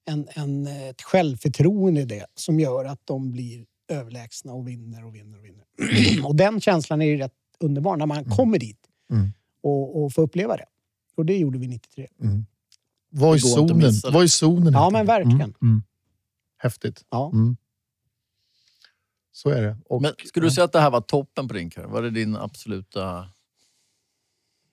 en, 0.10 0.28
en, 0.36 0.68
ett 0.68 1.02
självförtroende 1.02 2.02
i 2.02 2.06
det 2.06 2.26
som 2.36 2.60
gör 2.60 2.86
att 2.86 3.02
de 3.06 3.32
blir 3.32 3.66
överlägsna 3.88 4.54
och 4.54 4.68
vinner 4.68 5.06
och 5.06 5.16
vinner 5.16 5.38
och 5.38 5.46
vinner. 5.46 6.26
och 6.26 6.36
den 6.36 6.62
känslan 6.62 7.02
är 7.02 7.06
ju 7.06 7.18
rätt 7.18 7.34
underbar 7.60 7.98
när 7.98 8.06
man 8.06 8.26
kommer 8.26 8.60
dit 8.60 8.80
Mm. 9.12 9.34
och, 9.62 10.04
och 10.04 10.14
får 10.14 10.22
uppleva 10.22 10.58
det. 10.58 10.66
Och 11.16 11.26
det 11.26 11.38
gjorde 11.38 11.60
vi 11.60 11.68
93. 11.68 12.08
Var 13.10 13.36
i 13.36 13.40
zonen. 13.40 13.92
Var 14.12 14.24
i 14.24 14.30
zonen 14.30 14.74
Ja, 14.74 14.90
men 14.90 15.06
verkligen. 15.06 15.42
Mm. 15.42 15.56
Mm. 15.62 15.84
Häftigt. 16.58 17.06
Ja. 17.10 17.32
Mm. 17.34 17.58
Så 19.32 19.50
är 19.50 19.62
det. 19.62 19.78
Och, 19.86 20.02
Men 20.02 20.14
skulle 20.26 20.46
du 20.46 20.52
säga 20.52 20.66
att 20.66 20.72
det 20.72 20.80
här 20.80 20.90
var 20.92 21.02
toppen 21.02 21.48
på 21.48 21.54
din 21.54 21.70
karriär? 21.70 21.88
Var 21.90 22.02
det 22.02 22.10
din 22.10 22.36
absoluta... 22.36 23.30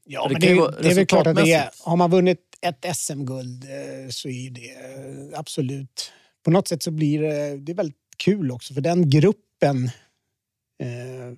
Ja, 0.04 0.26
Det 0.28 0.33
men 0.33 0.40
det, 0.40 0.47
ju 0.47 0.52
är- 0.64 0.83
det 0.83 0.90
är 0.90 0.94
väl 0.94 1.06
klart 1.06 1.26
att 1.26 1.37
det 1.37 1.52
är. 1.52 1.71
Har 1.85 1.97
man 1.97 2.11
vunnit 2.11 2.40
ett 2.61 2.97
SM-guld 2.97 3.64
eh, 3.64 4.09
så 4.11 4.28
är 4.28 4.50
det 4.50 4.71
eh, 4.71 5.38
absolut... 5.38 6.12
På 6.42 6.50
något 6.50 6.68
sätt 6.68 6.83
så 6.83 6.90
blir 6.90 7.23
det, 7.23 7.56
det 7.59 7.73
är 7.73 7.76
väldigt 7.76 8.03
kul 8.16 8.50
också 8.50 8.75
för 8.75 8.80
den 8.80 9.11
gruppen. 9.11 9.85
Eh, 10.80 11.37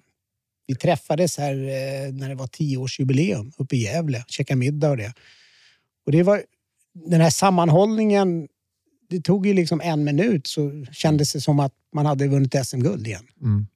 vi 0.66 0.74
träffades 0.74 1.38
här 1.38 1.54
eh, 1.54 2.12
när 2.12 2.28
det 2.28 2.34
var 2.34 2.46
tioårsjubileum 2.46 3.52
uppe 3.58 3.76
i 3.76 3.82
Gävle, 3.82 4.24
käkade 4.28 4.58
middag 4.58 4.90
och 4.90 4.96
det. 4.96 5.14
Och 6.06 6.12
det 6.12 6.22
var 6.22 6.42
den 6.94 7.20
här 7.20 7.30
sammanhållningen. 7.30 8.48
Det 9.08 9.20
tog 9.20 9.46
ju 9.46 9.54
liksom 9.54 9.80
en 9.80 10.04
minut 10.04 10.46
så 10.46 10.84
kändes 10.92 11.32
det 11.32 11.40
som 11.40 11.60
att 11.60 11.72
man 11.94 12.06
hade 12.06 12.28
vunnit 12.28 12.66
SM-guld 12.66 13.06
igen 13.06 13.26
mm. 13.42 13.66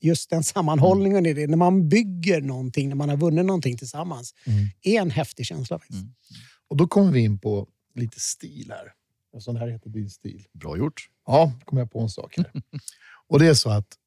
just 0.00 0.30
den 0.30 0.44
sammanhållningen 0.44 1.26
i 1.26 1.32
det, 1.32 1.46
när 1.46 1.56
man 1.56 1.88
bygger 1.88 2.40
någonting, 2.40 2.88
när 2.88 2.96
man 2.96 3.08
har 3.08 3.16
vunnit 3.16 3.44
någonting 3.44 3.78
tillsammans, 3.78 4.34
Mm. 4.46 4.66
är 4.82 5.00
en 5.00 5.10
häftig 5.10 5.46
känsla 5.46 5.78
faktiskt. 5.78 6.00
Mm. 6.02 6.14
och 6.68 6.76
då 6.76 6.86
kommer 6.86 7.12
vi 7.12 7.20
in 7.20 7.38
på 7.38 7.68
lite 7.94 8.20
stil 8.20 8.66
här. 8.70 8.92
En 9.34 9.40
sån 9.40 9.56
här 9.56 9.68
heter 9.68 9.90
din 9.90 10.10
stil. 10.10 10.46
Bra 10.52 10.76
gjort. 10.76 11.08
Ja, 11.26 11.52
kom 11.64 11.78
jag 11.78 11.92
på 11.92 12.00
en 12.00 12.08
sak 12.08 12.34
här. 12.36 12.50
Och 13.28 13.38
det 13.38 13.46
är 13.46 13.54
så 13.54 13.70
att 13.70 13.98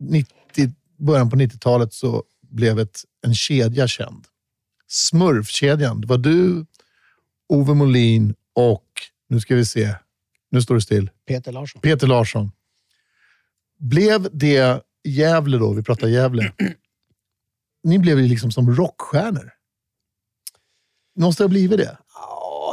90, 0.00 0.72
början 0.96 1.30
på 1.30 1.36
90-talet 1.36 1.92
så 1.92 2.24
blev 2.40 2.78
ett, 2.78 3.00
en 3.26 3.34
kedja 3.34 3.88
känd. 3.88 4.26
Smurfkedjan. 4.86 6.00
Det 6.00 6.06
var 6.06 6.18
du, 6.18 6.66
Ove 7.48 7.74
Molin 7.74 8.34
och, 8.52 8.88
nu 9.28 9.40
ska 9.40 9.54
vi 9.54 9.64
se, 9.64 9.94
nu 10.50 10.62
står 10.62 10.74
det 10.74 10.80
still, 10.80 11.10
Peter 11.26 11.52
Larsson. 11.52 11.80
Peter 11.80 12.06
Larsson. 12.06 12.52
Blev 13.78 14.28
det 14.32 14.82
Gävle 15.04 15.58
då, 15.58 15.72
vi 15.72 15.82
pratar 15.82 16.08
Gävle. 16.08 16.52
Ni 17.82 17.98
blev 17.98 18.20
ju 18.20 18.28
liksom 18.28 18.52
som 18.52 18.74
rockstjärnor. 18.74 19.52
Måste 21.16 21.42
ha 21.42 21.48
blivit 21.48 21.78
det. 21.78 21.98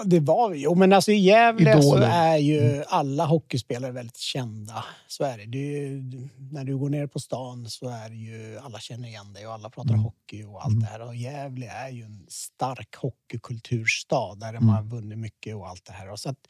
Det 0.05 0.19
var 0.19 0.49
vi. 0.49 0.61
Jo, 0.63 0.75
men 0.75 0.93
alltså 0.93 1.11
i 1.11 1.17
Gävle 1.19 1.73
så 1.81 1.87
Idoler. 1.87 2.07
är 2.07 2.37
ju 2.37 2.83
alla 2.87 3.25
hockeyspelare 3.25 3.91
väldigt 3.91 4.17
kända. 4.17 4.85
Så 5.07 5.23
är 5.23 5.37
det. 5.37 5.45
det 5.45 5.57
är 5.57 5.77
ju, 5.81 6.29
när 6.51 6.63
du 6.63 6.77
går 6.77 6.89
ner 6.89 7.07
på 7.07 7.19
stan 7.19 7.69
så 7.69 7.89
är 7.89 8.09
det 8.09 8.15
ju 8.15 8.57
alla 8.59 8.79
känner 8.79 9.07
igen 9.07 9.33
dig 9.33 9.47
och 9.47 9.53
alla 9.53 9.69
pratar 9.69 9.93
hockey 9.95 10.43
och 10.43 10.65
allt 10.65 10.79
det 10.79 10.85
här. 10.85 11.01
Och 11.01 11.15
Gävle 11.15 11.65
är 11.67 11.89
ju 11.89 12.03
en 12.03 12.25
stark 12.29 12.95
hockeykulturstad 12.95 14.35
där 14.35 14.53
de 14.53 14.69
har 14.69 14.83
vunnit 14.83 15.17
mycket 15.17 15.55
och 15.55 15.67
allt 15.69 15.85
det 15.85 15.93
här. 15.93 16.11
Och, 16.11 16.19
så 16.19 16.29
att, 16.29 16.47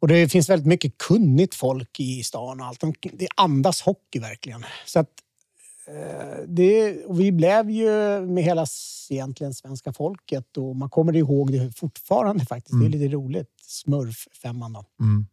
och 0.00 0.08
det 0.08 0.28
finns 0.28 0.48
väldigt 0.48 0.66
mycket 0.66 0.98
kunnigt 0.98 1.54
folk 1.54 2.00
i 2.00 2.22
stan 2.24 2.60
och 2.60 2.66
allt. 2.66 2.80
De- 2.80 2.94
Det 3.12 3.28
andas 3.36 3.80
hockey 3.82 4.18
verkligen. 4.20 4.64
Så 4.86 4.98
att 5.00 5.10
det, 6.46 7.04
och 7.04 7.20
vi 7.20 7.32
blev 7.32 7.70
ju 7.70 7.90
med 8.20 8.44
hela 8.44 8.66
egentligen 9.10 9.54
svenska 9.54 9.92
folket 9.92 10.56
och 10.56 10.76
man 10.76 10.90
kommer 10.90 11.16
ihåg 11.16 11.52
det 11.52 11.76
fortfarande 11.76 12.44
faktiskt. 12.44 12.80
Det 12.80 12.86
är 12.86 12.90
lite 12.90 13.14
roligt. 13.14 13.48
Smurf-femman 13.62 14.72
då. 14.72 14.84
Mm. 15.00 15.26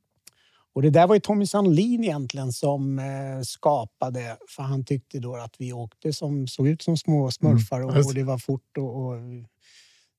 Och 0.73 0.81
det 0.81 0.89
där 0.89 1.07
var 1.07 1.15
ju 1.15 1.21
Tommy 1.21 1.45
Sandlin 1.45 2.03
egentligen 2.03 2.53
som 2.53 2.99
eh, 2.99 3.41
skapade, 3.43 4.37
för 4.49 4.63
han 4.63 4.85
tyckte 4.85 5.19
då 5.19 5.35
att 5.35 5.55
vi 5.57 5.73
åkte 5.73 6.13
som 6.13 6.47
såg 6.47 6.67
ut 6.67 6.81
som 6.81 6.97
små 6.97 7.31
smurfar 7.31 7.81
och, 7.81 7.95
just 7.95 8.09
och 8.09 8.15
det 8.15 8.23
var 8.23 8.37
fort 8.37 8.77
och, 8.77 9.05
och 9.05 9.15
det 9.15 9.45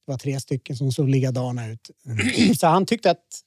var 0.05 0.19
tre 0.19 0.41
stycken 0.41 0.77
som 0.77 0.93
såg 0.93 1.09
likadana 1.09 1.69
ut. 1.69 1.91
Så 2.59 2.67
han 2.67 2.87
tyckte 2.87 3.11
att 3.11 3.43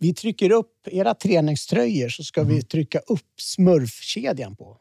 vi 0.00 0.14
trycker 0.14 0.52
upp 0.52 0.88
era 0.90 1.14
träningströjor 1.14 2.08
så 2.08 2.24
ska 2.24 2.42
vi 2.42 2.62
trycka 2.62 2.98
upp 2.98 3.40
smurfkedjan 3.40 4.56
på. 4.56 4.76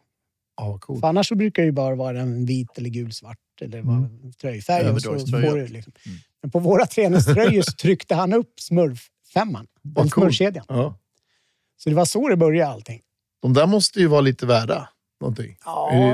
Ja, 0.59 0.77
coolt. 0.81 0.99
För 0.99 1.07
annars 1.07 1.27
så 1.27 1.35
brukar 1.35 1.61
det 1.61 1.65
ju 1.65 1.71
bara 1.71 1.95
vara 1.95 2.19
en 2.19 2.45
vit 2.45 2.77
eller 2.77 2.89
gul, 2.89 3.11
svart 3.13 3.37
eller 3.61 3.81
vad 3.81 4.09
tröjfärg. 4.41 4.89
och 4.89 5.01
så 5.01 5.09
Överdragströja. 5.09 5.65
liksom. 5.67 5.93
Men 6.41 6.51
på 6.51 6.59
våra 6.59 6.85
träningströjor 6.85 7.61
så 7.61 7.71
tryckte 7.71 8.15
han 8.15 8.33
upp 8.33 8.53
smurf-femman. 8.59 9.67
Den 9.81 9.93
Vad 9.93 9.95
coolt. 10.11 10.13
smurfkedjan. 10.13 10.65
Ja. 10.67 10.95
Så 11.77 11.89
det 11.89 11.95
var 11.95 12.05
så 12.05 12.27
det 12.29 12.37
började 12.37 12.71
allting. 12.71 13.01
De 13.41 13.53
där 13.53 13.67
måste 13.67 13.99
ju 13.99 14.07
vara 14.07 14.21
lite 14.21 14.45
värda 14.45 14.89
någonting. 15.21 15.57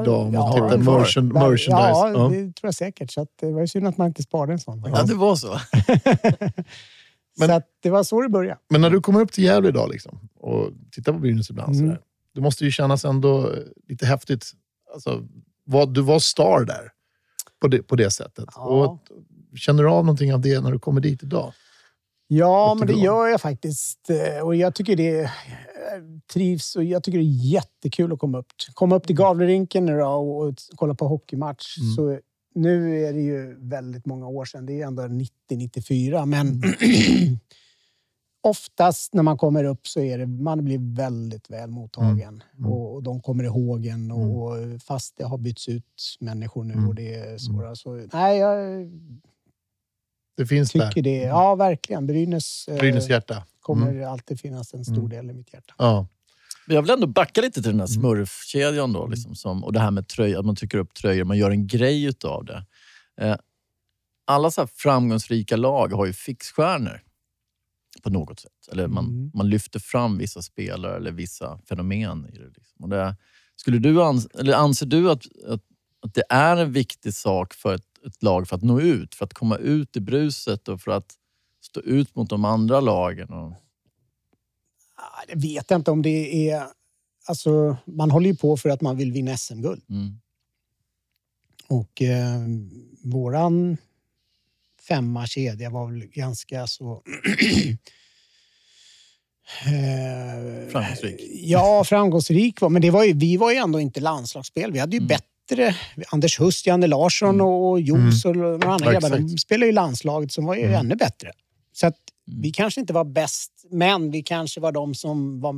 Idag 0.02 0.20
om 0.22 0.26
man 0.26 0.34
ja, 0.34 0.54
tittar 0.54 0.70
de 0.70 0.84
merchan- 0.84 1.32
kvar. 1.32 1.50
merchandise. 1.50 1.70
Ja, 1.90 2.10
Ja. 2.10 2.28
det 2.30 2.40
tror 2.54 2.68
jag 2.68 2.74
säkert. 2.76 3.12
Så 3.12 3.22
att 3.22 3.30
det 3.40 3.52
var 3.52 3.62
ju 3.62 3.68
synd 3.68 3.88
att 3.88 3.98
man 3.98 4.08
inte 4.08 4.24
sparade 4.24 4.54
en 4.54 4.60
sån. 4.60 4.84
Ja, 4.94 5.04
det 5.04 5.16
var 5.16 5.36
så. 5.36 5.48
Men- 7.38 7.48
så 7.50 7.54
att 7.56 7.68
det 7.84 7.90
var 7.90 8.04
så 8.04 8.22
det 8.22 8.30
började. 8.30 8.60
Men 8.70 8.82
när 8.82 8.90
du 8.90 9.02
kommer 9.02 9.22
upp 9.22 9.32
till 9.32 9.44
Gävle 9.44 9.70
idag 9.70 9.90
liksom, 9.92 10.30
och 10.40 10.70
tittar 10.92 11.14
på 11.14 11.20
Brynäs 11.20 11.50
ibland, 11.50 11.76
Mm. 11.76 11.88
sådär, 11.88 12.02
det 12.36 12.42
måste 12.42 12.66
ju 12.66 12.72
kännas 12.72 13.06
ändå 13.06 13.52
eh, 13.52 13.60
lite 13.88 14.06
häftigt. 14.06 14.52
Alltså, 14.94 15.28
vad, 15.64 15.94
du 15.94 16.02
var 16.02 16.20
star 16.20 16.66
där 16.66 16.92
på 17.62 17.68
det, 17.68 17.84
på 17.84 17.96
det 17.96 18.12
sättet. 18.12 18.46
Ja. 18.56 18.62
Och, 18.62 19.00
känner 19.58 19.84
du 19.84 19.90
av 19.90 20.06
någonting 20.06 20.34
av 20.34 20.42
det 20.42 20.60
när 20.62 20.72
du 20.72 20.80
kommer 20.80 21.02
dit 21.02 21.24
idag? 21.24 21.54
Ja, 22.28 22.68
Vad 22.68 22.78
men 22.78 22.88
det 22.88 22.94
om? 22.94 23.00
gör 23.02 23.28
jag 23.28 23.42
faktiskt. 23.42 24.10
Eh, 24.10 24.44
Och 24.46 24.56
jag 24.56 24.76
tycker 24.76 24.96
det 24.96 25.20
eh, 25.22 25.30
trivs 26.34 26.76
och 26.76 26.84
jag 26.84 27.04
tycker 27.04 27.18
det 27.18 27.24
är 27.26 27.52
jättekul 27.54 28.14
att 28.14 28.20
komma 28.20 28.38
upp. 28.38 28.48
Komma 28.74 28.96
upp 28.96 29.08
till 29.08 29.16
Gavlerinken 29.16 29.86
nu 29.86 29.98
då 29.98 30.06
och 30.08 30.46
och 30.48 30.56
kolla 30.76 30.94
på 30.96 31.08
hockeymatch. 31.08 31.78
Mm. 31.78 31.92
Så 31.96 32.20
nu 32.56 33.06
är 33.06 33.14
det 33.14 33.22
ju 33.22 33.56
väldigt 33.60 34.06
många 34.06 34.28
år 34.28 34.46
sedan. 34.46 34.66
Det 34.66 34.82
är 34.82 34.88
ändå 34.88 35.04
90-94. 35.04 36.26
Men 36.26 36.48
Mm. 36.48 36.60
oftast 38.46 39.14
när 39.14 39.24
man 39.24 39.38
kommer 39.38 39.64
upp 39.64 39.88
så 39.88 40.00
är 40.00 40.18
det, 40.18 40.28
man 40.28 40.66
blir 40.66 40.96
väldigt 40.96 41.50
väl 41.50 41.70
mottagen. 41.70 42.44
Mm. 42.58 42.72
Och, 42.72 42.94
och 42.96 43.04
de 43.04 43.22
kommer 43.22 43.44
ihåg 43.44 43.86
en. 43.86 44.12
Och, 44.12 44.42
och 44.52 44.82
fast 44.82 45.18
det 45.18 45.24
har 45.24 45.38
bytts 45.38 45.70
ut 45.70 46.18
människor 46.20 46.64
nu 46.64 46.74
Mm. 46.74 46.88
och 46.88 46.96
det 46.96 47.16
är 47.16 47.38
så. 47.38 47.76
så 47.76 48.08
nej, 48.14 48.38
jag 48.38 48.88
Det 50.38 50.46
finns 50.46 50.72
tycker 50.72 50.86
där. 50.96 51.02
det. 51.02 51.18
Ja, 51.22 51.56
verkligen. 51.56 52.08
Brynäs, 52.08 52.68
eh, 52.68 52.78
Brynäs 52.78 53.10
hjärta. 53.10 53.44
kommer 53.60 53.92
Mm. 53.92 54.10
alltid 54.12 54.40
finnas 54.40 54.74
en 54.74 54.86
stor 54.86 54.98
Mm. 54.98 55.10
del 55.10 55.30
i 55.30 55.34
mitt 55.34 55.54
hjärta. 55.54 55.74
Ja. 55.78 56.08
Men 56.68 56.76
jag 56.76 56.82
vill 56.82 56.92
ändå 56.92 57.08
backa 57.08 57.42
lite 57.42 57.54
till 57.54 57.64
den 57.64 57.72
Mm. 57.72 57.80
här 57.80 57.88
smurfkedjan 57.88 58.94
då, 58.94 59.08
liksom, 59.08 59.36
som, 59.36 59.64
och 59.64 59.74
det 59.74 59.80
här 59.80 59.92
med 59.92 60.08
tröja, 60.08 60.40
att 60.40 60.46
man 60.46 60.56
trycker 60.56 60.78
upp 60.78 60.94
tröjor, 60.94 61.24
man 61.24 61.38
gör 61.38 61.52
en 61.52 61.68
grej 61.68 62.04
utav 62.04 62.46
det. 62.46 62.66
Eh, 63.22 63.36
alla 64.28 64.52
så 64.52 64.62
här 64.62 64.70
framgångsrika 64.76 65.56
lag 65.58 65.94
har 65.94 66.06
ju 66.06 66.14
fixstjärnor 66.14 67.02
på 68.04 68.10
något 68.10 68.40
sätt. 68.40 68.68
Eller 68.72 68.88
man, 68.88 69.06
Mm. 69.06 69.32
man 69.34 69.50
lyfter 69.50 69.80
fram 69.80 70.18
vissa 70.18 70.42
spelare 70.42 70.96
eller 70.98 71.12
vissa 71.12 71.60
fenomen 71.70 72.26
i 72.34 72.38
det. 72.38 72.48
Liksom. 72.48 72.84
Och 72.84 72.90
det 72.90 73.16
skulle 73.56 73.80
du 73.80 74.04
ans 74.04 74.26
eller 74.26 74.54
anser 74.54 74.86
du 74.86 75.12
att, 75.12 75.24
att, 75.48 75.62
att 76.02 76.14
det 76.14 76.24
är 76.30 76.58
en 76.58 76.72
viktig 76.72 77.14
sak 77.14 77.54
för 77.54 77.76
ett, 77.76 78.06
ett 78.08 78.24
lag 78.24 78.48
för 78.48 78.56
att 78.56 78.62
nå 78.64 78.82
ut? 78.82 79.16
För 79.16 79.26
att 79.26 79.34
komma 79.34 79.58
ut 79.58 79.98
i 79.98 80.00
bruset 80.00 80.68
och 80.68 80.82
för 80.82 80.92
att 80.92 81.14
stå 81.62 81.80
ut 81.82 82.16
mot 82.16 82.30
de 82.30 82.46
andra 82.46 82.80
lagen? 82.80 83.30
Och, 83.30 83.54
Ah, 84.98 85.24
Det 85.28 85.36
vet 85.36 85.70
jag 85.72 85.80
inte 85.80 85.92
om 85.92 86.02
det 86.02 86.50
är... 86.50 86.68
Alltså, 87.28 87.78
man 87.86 88.12
håller 88.12 88.30
ju 88.30 88.36
på 88.36 88.58
för 88.58 88.70
att 88.70 88.82
man 88.82 88.98
vill 88.98 89.12
vinna 89.12 89.38
SM-guld. 89.38 89.84
mm. 89.90 90.20
Och 91.68 92.02
eh, 92.02 92.42
våran 93.04 93.78
femma 94.88 95.28
kedja 95.28 95.70
var 95.70 95.92
väl 95.92 96.06
ganska 96.06 96.68
så... 96.68 97.02
eh, 99.66 100.72
Framgångsrik. 100.72 101.22
Ja, 101.34 101.84
framgångsrik 101.84 102.62
var 102.62 102.70
Men 102.70 102.82
det 102.82 102.90
var 102.92 103.04
ju, 103.04 103.14
vi 103.14 103.38
var 103.38 103.52
ju 103.52 103.58
ändå 103.58 103.80
inte 103.80 104.00
landslagsspel. 104.00 104.72
Vi 104.72 104.80
hade 104.80 104.96
ju 104.96 105.00
Mm. 105.00 105.08
bättre... 105.08 105.76
Anders 106.10 106.40
Hust, 106.40 106.68
Janne 106.68 106.88
Larsson 106.88 107.42
och 107.42 107.82
Jos 107.82 108.26
och 108.26 108.36
några 108.36 108.74
andra 108.74 108.94
Ja, 108.94 109.00
grabbar. 109.00 109.18
De 109.18 109.38
spelade 109.38 109.66
ju 109.66 109.72
landslaget 109.72 110.32
som 110.32 110.46
var 110.46 110.56
ju 110.56 110.62
Mm. 110.62 110.74
ännu 110.80 110.96
bättre. 110.96 111.32
Så 111.74 111.88
att 111.88 111.96
Mm. 112.28 112.42
vi 112.42 112.52
kanske 112.52 112.80
inte 112.82 112.94
var 112.94 113.06
bäst, 113.06 113.52
men 113.72 114.12
vi 114.12 114.24
kanske 114.24 114.60
var 114.60 114.72
de 114.72 114.96
som 114.96 115.42
var 115.42 115.56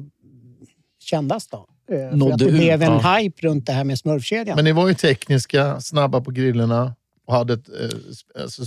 kändast 1.04 1.52
då. 1.52 1.68
Eh, 1.92 2.10
För 2.10 2.16
Nådde 2.18 2.34
att 2.34 2.40
det 2.40 2.46
ut, 2.46 2.52
blev 2.54 2.82
en 2.82 2.92
ja. 3.04 3.18
hype 3.18 3.42
runt 3.48 3.66
det 3.66 3.74
här 3.74 3.84
med 3.84 4.00
smurfkedjan. 4.00 4.56
Men 4.56 4.66
ni 4.66 4.72
var 4.72 4.88
ju 4.88 4.94
tekniska, 4.94 5.82
snabba 5.82 6.22
på 6.22 6.32
grillorna 6.32 6.96
och 7.28 7.34
hade 7.34 7.54
ett, 7.54 7.70
eh, 7.70 8.42
alltså, 8.42 8.64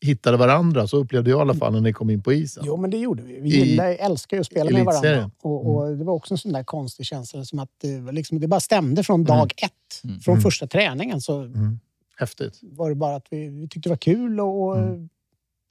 hittade 0.00 0.36
varandra. 0.36 0.86
Så 0.88 0.96
upplevde 0.96 1.30
jag 1.30 1.38
i 1.38 1.40
alla 1.40 1.54
fall 1.54 1.72
när 1.72 1.80
ni 1.80 1.92
kom 1.92 2.10
in 2.10 2.22
på 2.22 2.32
isen. 2.32 2.62
Jo, 2.66 2.76
men 2.76 2.90
det 2.90 2.98
gjorde 2.98 3.22
vi. 3.22 3.40
Vi 3.40 3.48
I- 3.54 3.64
gillar, 3.68 3.86
älskar 3.90 4.36
ju 4.36 4.40
att 4.40 4.46
spela 4.46 4.70
med 4.70 4.84
varandra. 4.84 5.30
Och, 5.42 5.76
och 5.76 5.96
det 5.96 6.04
var 6.04 6.14
också 6.14 6.34
en 6.34 6.38
sån 6.38 6.52
där 6.52 6.64
konstig 6.64 7.06
känsla 7.06 7.44
som 7.44 7.58
att 7.58 7.70
det, 7.80 8.12
liksom, 8.12 8.40
det 8.40 8.48
bara 8.48 8.60
stämde 8.60 9.02
från 9.04 9.24
dag 9.24 9.52
ett. 9.56 10.04
Mm. 10.04 10.20
Från 10.20 10.32
Mm. 10.34 10.42
första 10.42 10.66
träningen 10.66 11.20
så 11.20 11.40
Mm. 11.40 11.80
Häftigt. 12.18 12.58
var 12.62 12.88
det 12.88 12.94
bara 12.94 13.16
att 13.16 13.26
vi, 13.30 13.48
vi 13.48 13.68
tyckte 13.68 13.88
det 13.88 13.92
var 13.92 13.96
kul 13.96 14.40
och, 14.40 14.62
och 14.62 14.78
Mm. 14.78 15.08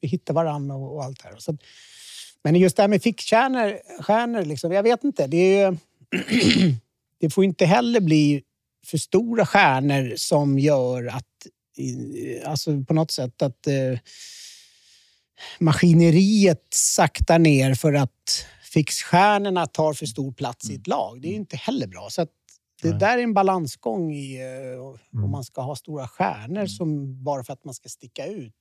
vi 0.01 0.07
hittade 0.07 0.35
varandra 0.35 0.75
och, 0.75 0.95
och 0.95 1.03
allt 1.03 1.23
det 1.23 1.29
här. 1.29 1.35
Så 1.37 1.57
men 2.43 2.55
just 2.55 2.75
det 2.75 2.83
här 2.83 2.87
med 2.87 3.01
fixstjärnor, 3.03 3.77
stjärnor, 4.03 4.45
liksom, 4.45 4.71
jag 4.71 4.83
vet 4.83 5.03
inte. 5.03 5.27
Det, 5.27 5.57
är, 5.59 5.77
det 7.19 7.29
får 7.29 7.43
inte 7.43 7.65
heller 7.65 7.99
bli 8.01 8.43
för 8.85 8.97
stora 8.97 9.45
stjärnor 9.45 10.13
som 10.17 10.59
gör 10.59 11.07
att, 11.07 11.25
alltså 12.45 12.83
på 12.83 12.93
något 12.93 13.11
sätt 13.11 13.41
att 13.41 13.67
eh, 13.67 13.99
maskineriet 15.59 16.67
saktar 16.73 17.39
ner 17.39 17.73
för 17.73 17.93
att 17.93 18.45
fixstjärnorna 18.73 19.65
tar 19.65 19.93
för 19.93 20.05
stor 20.05 20.31
plats 20.31 20.69
i 20.69 20.75
ett 20.75 20.87
lag. 20.87 21.21
Det 21.21 21.27
är 21.27 21.29
ju 21.29 21.35
inte 21.35 21.57
heller 21.57 21.87
bra. 21.87 22.07
Så 22.09 22.27
det 22.81 22.89
Nej. 22.89 22.99
där 22.99 23.17
är 23.17 23.23
en 23.23 23.33
balansgång 23.33 24.13
i 24.13 24.37
eh, 24.41 24.81
om 24.81 24.97
Mm. 25.13 25.31
man 25.31 25.43
ska 25.43 25.61
ha 25.61 25.75
stora 25.75 26.07
stjärnor 26.07 26.65
som 26.65 27.23
bara 27.23 27.43
för 27.43 27.53
att 27.53 27.65
man 27.65 27.73
ska 27.73 27.89
sticka 27.89 28.25
ut. 28.25 28.53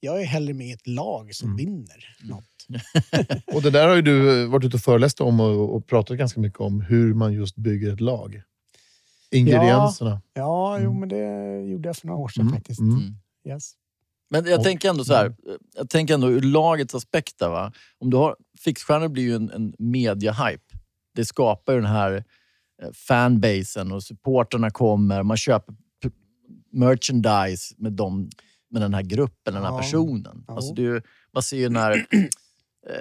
Jag 0.00 0.20
är 0.22 0.24
hellre 0.26 0.54
med 0.54 0.66
i 0.66 0.72
ett 0.72 0.86
lag 0.86 1.34
som 1.34 1.46
Mm. 1.48 1.56
vinner 1.56 2.16
något. 2.22 2.44
Och 3.54 3.62
det 3.62 3.70
där 3.70 3.88
har 3.88 3.96
ju 3.96 4.02
du 4.02 4.46
varit 4.46 4.64
ute 4.64 4.76
och 4.76 4.82
föreläst 4.82 5.20
om 5.20 5.40
och, 5.40 5.74
och 5.76 5.86
pratat 5.86 6.18
ganska 6.18 6.40
mycket 6.40 6.60
om. 6.60 6.80
Hur 6.80 7.14
man 7.14 7.32
just 7.32 7.56
bygger 7.56 7.92
ett 7.92 8.00
lag. 8.00 8.42
Ingredienserna. 9.30 10.22
Ja, 10.34 10.78
jo, 10.78 10.86
Mm. 10.90 11.00
men 11.00 11.08
det 11.08 11.60
gjorde 11.70 11.88
jag 11.88 11.96
för 11.96 12.06
några 12.06 12.20
år 12.20 12.28
sedan 12.28 12.42
Mm, 12.42 12.54
faktiskt. 12.54 12.80
mm. 12.80 12.94
Mm. 12.96 13.14
Yes. 13.48 13.72
Men 14.30 14.44
jag 14.46 14.58
Och- 14.58 14.64
tänker 14.64 14.90
ändå 14.90 15.04
så 15.04 15.14
här, 15.14 15.34
jag 15.76 15.90
tänker 15.90 16.14
ändå 16.14 16.30
ur 16.30 16.40
lagets 16.42 16.94
aspekt. 16.94 17.38
där, 17.38 17.48
Va? 17.48 17.72
Om 17.98 18.10
du 18.10 18.16
har, 18.16 18.36
fixstjärnor 18.60 19.08
blir 19.08 19.22
ju 19.22 19.34
en, 19.34 19.50
en 19.50 19.74
media-hype. 19.78 20.60
Det 21.14 21.24
skapar 21.24 21.72
ju 21.72 21.80
den 21.80 21.90
här 21.90 22.24
eh, 22.82 22.88
fanbasen 22.94 23.92
och 23.92 24.02
supporterna 24.02 24.70
kommer. 24.70 25.22
Man 25.22 25.36
köper 25.36 25.74
merchandise 26.72 27.74
med, 27.78 27.92
dem, 27.92 28.30
med 28.70 28.82
den 28.82 28.94
här 28.94 29.02
gruppen, 29.02 29.54
den 29.54 29.62
här 29.62 29.70
Ja. 29.70 29.78
personen. 29.78 30.44
Ja. 30.48 30.54
Alltså 30.56 30.74
det 30.74 30.82
är 30.82 30.84
ju, 30.94 31.00
Man 31.32 31.42
ser 31.42 31.56
ju 31.56 31.68
när 31.68 31.92
eh, 32.86 32.94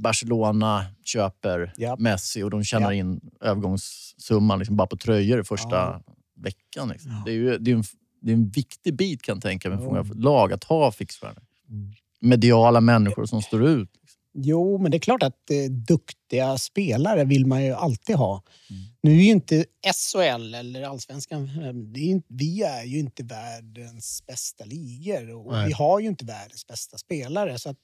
Barcelona 0.00 0.86
köper 1.04 1.72
Ja. 1.76 1.96
Messi 1.98 2.42
och 2.42 2.50
de 2.50 2.64
tjänar 2.64 2.92
Ja. 2.92 2.98
in 2.98 3.20
övergångssumman 3.40 4.58
liksom 4.58 4.76
bara 4.76 4.86
på 4.86 4.96
tröjor 4.96 5.42
första 5.42 5.76
Ja. 5.76 6.02
veckan. 6.36 6.88
Liksom. 6.88 7.22
Det 7.24 7.30
är 7.30 7.34
ju 7.34 7.58
det 7.58 7.70
är 7.70 7.74
en, 7.74 7.84
det 8.22 8.30
är 8.30 8.34
en 8.34 8.48
viktig 8.48 8.96
bit 8.96 9.22
kan 9.22 9.36
jag 9.36 9.42
tänka 9.42 9.68
mig 9.68 9.78
för 9.78 9.84
många 9.84 10.02
lag 10.02 10.52
att 10.52 10.64
ha 10.64 10.92
fixstjärnor. 10.92 11.42
Mm. 11.68 11.92
Mediala 12.20 12.80
människor 12.80 13.26
som 13.26 13.42
står 13.42 13.66
ut. 13.68 13.88
Jo, 14.34 14.78
men 14.78 14.90
det 14.90 14.96
är 14.96 14.98
klart 14.98 15.22
att 15.22 15.50
eh, 15.50 15.70
duktiga 15.72 16.58
spelare 16.58 17.24
vill 17.24 17.46
man 17.46 17.64
ju 17.64 17.72
alltid 17.72 18.16
ha. 18.16 18.42
Mm. 18.70 18.82
Nu 19.02 19.10
är 19.10 19.22
ju 19.24 19.30
inte 19.30 19.64
SHL 19.94 20.54
eller 20.54 20.82
allsvenskan... 20.82 21.44
eh, 21.44 21.72
Det 21.74 22.00
är, 22.00 22.04
inte- 22.10 22.26
vi 22.34 22.62
är 22.62 22.84
ju 22.84 22.98
inte 22.98 23.22
världens 23.22 24.22
bästa 24.26 24.64
ligor 24.64 25.30
och 25.34 25.52
Nej. 25.52 25.66
vi 25.66 25.72
har 25.72 26.00
ju 26.00 26.08
inte 26.08 26.24
världens 26.24 26.66
bästa 26.66 26.98
spelare. 26.98 27.58
Så 27.58 27.70
att 27.70 27.76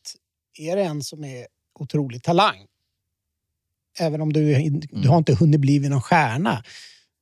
är 0.59 0.77
det 0.77 0.83
en 0.83 1.03
som 1.03 1.25
är 1.25 1.47
otrolig 1.81 2.23
talang, 2.23 2.67
även 4.01 4.21
om 4.21 4.33
du, 4.33 4.55
Mm. 4.55 4.81
du 4.81 5.09
har 5.09 5.19
inte 5.19 5.35
hunnit 5.35 5.61
bli 5.61 5.79
någon 5.79 6.03
stjärna, 6.03 6.65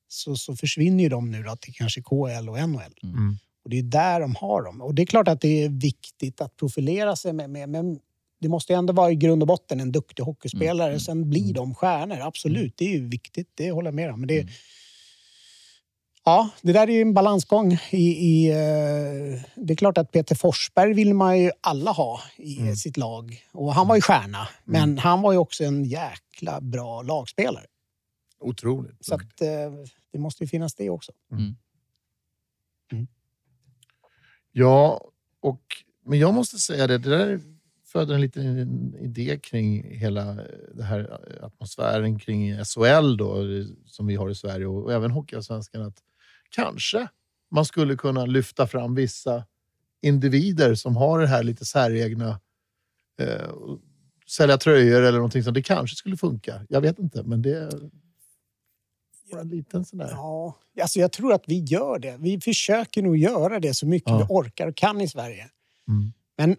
så, 0.08 0.36
så 0.36 0.56
försvinner 0.56 1.04
ju 1.04 1.08
de 1.10 1.30
nu 1.30 1.42
då 1.42 1.56
till 1.56 1.74
kanske 1.74 2.02
KL 2.02 2.48
och 2.48 2.68
NHL. 2.68 2.94
Mm. 3.02 3.36
Och 3.64 3.70
det 3.70 3.78
är 3.78 3.82
där 3.82 4.20
de 4.20 4.34
har 4.34 4.62
dem. 4.62 4.80
Och 4.80 4.94
det 4.94 5.02
är 5.02 5.06
klart 5.06 5.28
att 5.28 5.40
det 5.40 5.64
är 5.64 5.68
viktigt 5.68 6.40
att 6.40 6.56
profilera 6.56 7.16
sig 7.16 7.32
med, 7.32 7.50
med 7.50 7.68
men 7.68 7.98
det 8.40 8.48
måste 8.48 8.72
ju 8.72 8.78
ändå 8.78 8.92
vara 8.92 9.10
i 9.10 9.14
grund 9.14 9.42
och 9.42 9.46
botten 9.46 9.80
en 9.80 9.92
duktig 9.92 10.22
hockeyspelare. 10.22 10.88
Mm. 10.88 11.00
Sen 11.00 11.30
blir 11.30 11.54
de 11.54 11.74
stjärnor, 11.74 12.18
absolut. 12.20 12.74
Det 12.76 12.84
är 12.84 12.90
ju 12.90 13.08
viktigt, 13.08 13.48
det 13.54 13.70
håller 13.70 13.86
jag 13.86 13.94
med 13.94 14.10
om. 14.12 14.20
Men 14.20 14.28
det, 14.28 14.40
Mm. 14.40 14.52
Ja, 16.24 16.50
det 16.62 16.72
där 16.72 16.88
är 16.88 16.92
ju 16.92 17.00
en 17.02 17.14
balansgång. 17.14 17.72
I, 17.90 17.96
i, 17.96 18.50
eh, 18.50 19.42
det 19.54 19.72
är 19.72 19.76
klart 19.76 19.98
att 19.98 20.12
Peter 20.12 20.34
Forsberg 20.34 20.94
vill 20.94 21.14
man 21.14 21.38
ju 21.40 21.50
alla 21.60 21.90
ha 21.90 22.20
i 22.36 22.58
Mm. 22.60 22.76
sitt 22.76 22.96
lag. 22.96 23.44
Och 23.52 23.74
han 23.74 23.88
var 23.88 23.94
ju 23.96 24.00
stjärna, 24.02 24.48
men 24.64 24.98
han 24.98 25.22
var 25.22 25.32
ju 25.32 25.38
också 25.38 25.64
en 25.64 25.84
jäkla 25.84 26.60
bra 26.60 27.02
lagspelare. 27.02 27.66
Otroligt. 28.40 29.04
Så 29.04 29.14
att, 29.14 29.40
eh, 29.40 29.48
det 30.12 30.18
måste 30.18 30.44
ju 30.44 30.48
finnas 30.48 30.74
det 30.74 30.90
också. 30.90 31.12
Ja, 34.52 35.04
och, 35.40 35.62
men 36.04 36.18
jag 36.18 36.34
måste 36.34 36.58
säga 36.58 36.86
det, 36.86 36.98
det 36.98 37.10
där 37.10 37.40
föder 37.86 38.14
en 38.14 38.20
liten 38.20 38.94
idé 39.00 39.38
kring 39.42 39.84
hela 39.98 40.38
det 40.74 40.82
här 40.82 41.20
atmosfären 41.44 42.18
kring 42.18 42.64
SHL 42.64 43.16
då, 43.16 43.36
som 43.86 44.06
vi 44.06 44.14
har 44.16 44.30
i 44.30 44.34
Sverige 44.34 44.66
och, 44.66 44.82
och 44.84 44.92
även 44.92 45.10
Hockeyallsvenskan. 45.10 45.82
Att 45.82 46.02
kanske 46.54 47.08
man 47.50 47.64
skulle 47.64 47.96
kunna 47.96 48.26
lyfta 48.26 48.66
fram 48.66 48.94
vissa 48.94 49.44
individer 50.02 50.74
som 50.74 50.96
har 50.96 51.20
det 51.20 51.26
här 51.26 51.42
lite 51.42 51.64
säregna 51.64 52.40
eh, 53.20 53.50
sälja 54.26 54.58
tröjor 54.58 55.02
eller 55.02 55.18
någonting 55.18 55.42
sånt. 55.42 55.54
Det 55.54 55.62
kanske 55.62 55.96
skulle 55.96 56.16
funka. 56.16 56.66
Jag 56.68 56.80
vet 56.80 56.98
inte, 56.98 57.22
men 57.22 57.42
det 57.42 57.70
en 59.40 59.48
liten 59.48 59.84
sån 59.84 59.98
där. 59.98 60.10
Ja, 60.10 60.56
alltså 60.82 61.00
jag 61.00 61.12
tror 61.12 61.32
att 61.32 61.44
vi 61.46 61.58
gör 61.58 61.98
det. 61.98 62.16
Vi 62.20 62.40
försöker 62.40 63.02
nog 63.02 63.16
göra 63.16 63.60
det 63.60 63.74
så 63.74 63.86
mycket 63.86 64.10
Ja. 64.10 64.18
vi 64.18 64.24
orkar 64.28 64.66
och 64.66 64.76
kan 64.76 65.00
i 65.00 65.08
Sverige. 65.08 65.50
Mm. 65.88 66.12
Men 66.36 66.56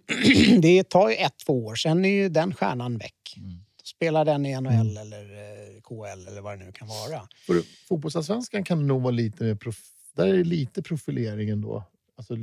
det 0.62 0.90
tar 0.90 1.10
ju 1.10 1.16
ett, 1.16 1.38
två 1.46 1.66
år, 1.66 1.76
sen 1.76 2.06
är 2.06 2.10
ju 2.10 2.30
den 2.30 2.54
stjärnan 2.54 2.98
väck. 2.98 3.36
Mm. 3.38 3.65
Då 3.86 3.88
spelar 3.90 4.26
den 4.26 4.46
i 4.46 4.62
NHL 4.62 4.68
Mm. 4.74 4.98
eller 4.98 5.22
eh, 5.24 5.82
KL 5.82 6.28
eller 6.28 6.42
vad 6.42 6.60
det 6.60 6.66
nu 6.66 6.72
kan 6.72 6.88
vara. 6.88 7.22
För 7.46 7.62
fotbollsallsvenskan 7.88 8.64
kan 8.64 8.88
nog 8.88 9.02
vara 9.02 9.12
lite 9.12 9.44
mer 9.44 9.56
prof- 9.56 9.92
där 10.16 10.28
är 10.28 10.34
det 10.38 10.44
lite 10.44 10.82
profilering 10.82 11.50
ändå. 11.50 11.84
Alltså, 12.18 12.36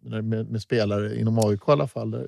med, 0.00 0.50
med 0.50 0.62
spelare 0.62 1.20
inom 1.20 1.38
AIK 1.38 1.60
i 1.68 1.70
alla 1.70 1.88
fall. 1.88 2.26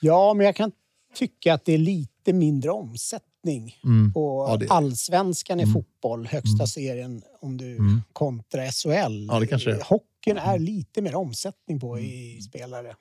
Ja, 0.00 0.34
men 0.34 0.46
jag 0.46 0.56
kan 0.56 0.72
tycka 1.14 1.54
att 1.54 1.64
det 1.64 1.72
är 1.72 1.78
lite 1.78 2.32
mindre 2.32 2.70
omsättning 2.70 3.76
mm. 3.84 4.12
på 4.12 4.46
Ja, 4.48 4.56
det 4.56 4.66
det. 4.66 4.72
allsvenskan 4.72 5.60
i 5.60 5.62
Mm. 5.62 5.72
fotboll, 5.72 6.26
högsta 6.26 6.54
Mm. 6.62 6.66
serien, 6.66 7.22
om 7.40 7.56
du 7.56 7.76
Mm. 7.76 8.00
kontra 8.12 8.66
SHL. 8.72 9.26
Ja, 9.30 9.40
det 9.40 9.46
kanske 9.46 9.70
är. 9.70 9.80
Hockeyn 9.84 10.36
är 10.36 10.58
lite 10.58 11.02
mer 11.02 11.14
omsättning 11.14 11.80
på 11.80 11.98
i 11.98 12.30
Mm. 12.30 12.42
spelare. 12.42 12.96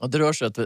Ja, 0.00 0.06
det 0.06 0.18
rör 0.18 0.32
sig 0.32 0.48
rätt, 0.48 0.58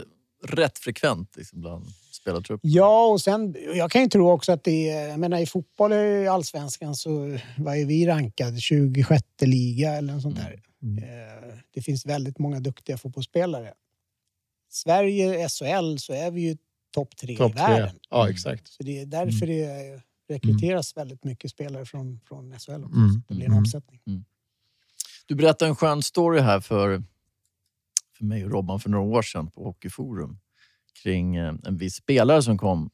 rätt 0.43 0.79
frekvent 0.79 1.37
liksom, 1.37 1.61
bland 1.61 1.85
spelartruppen. 2.11 2.71
Ja, 2.71 3.07
och 3.07 3.21
sen, 3.21 3.55
jag 3.75 3.91
kan 3.91 4.01
ju 4.01 4.07
tro 4.07 4.31
också 4.31 4.51
att 4.51 4.63
det 4.63 4.89
är, 4.89 5.09
jag 5.09 5.19
menar 5.19 5.39
i 5.39 5.45
fotboll 5.45 5.93
i 5.93 6.27
allsvenskan 6.27 6.95
så 6.95 7.37
var 7.57 7.75
ju 7.75 7.85
vi 7.85 8.07
rankade 8.07 8.59
26 8.59 9.23
liga 9.41 9.93
eller 9.93 10.13
något 10.13 10.21
sånt 10.21 10.35
där. 10.35 10.61
Mm. 10.83 11.03
Eh, 11.03 11.57
Det 11.73 11.81
finns 11.81 12.05
väldigt 12.05 12.39
många 12.39 12.59
duktiga 12.59 12.97
fotbollsspelare. 12.97 13.73
Sverige, 14.69 15.49
SHL, 15.49 15.97
så 15.97 16.13
är 16.13 16.31
vi 16.31 16.41
ju 16.41 16.57
topp 16.93 17.17
tre 17.17 17.37
Topp 17.37 17.51
i 17.51 17.53
tre. 17.53 17.63
världen. 17.63 17.99
Ja, 18.09 18.29
exakt. 18.29 18.67
Så 18.67 18.83
det 18.83 18.99
är 19.01 19.05
därför 19.05 19.47
det 19.47 20.01
rekryteras 20.29 20.97
väldigt 20.97 21.23
mycket 21.23 21.51
spelare 21.51 21.85
från, 21.85 22.19
från 22.25 22.59
SHL 22.59 22.83
också. 22.83 22.97
Mm, 22.97 23.23
det 23.27 23.33
blir 23.33 23.45
en 23.45 23.51
mm. 23.51 23.57
omsättning. 23.57 23.99
Du 25.25 25.35
berättade 25.35 25.69
en 25.69 25.75
skön 25.75 26.03
story 26.03 26.39
här 26.39 26.59
för, 26.59 27.03
för 28.21 28.25
mig 28.25 28.45
och 28.45 28.51
Robban 28.51 28.79
för 28.79 28.89
några 28.89 29.03
år 29.03 29.21
sedan 29.21 29.51
på 29.51 29.63
Hockeyforum 29.63 30.39
kring 31.03 31.35
eh, 31.35 31.53
en 31.63 31.77
viss 31.77 31.95
spelare 31.95 32.43
som 32.43 32.57
kom, 32.57 32.89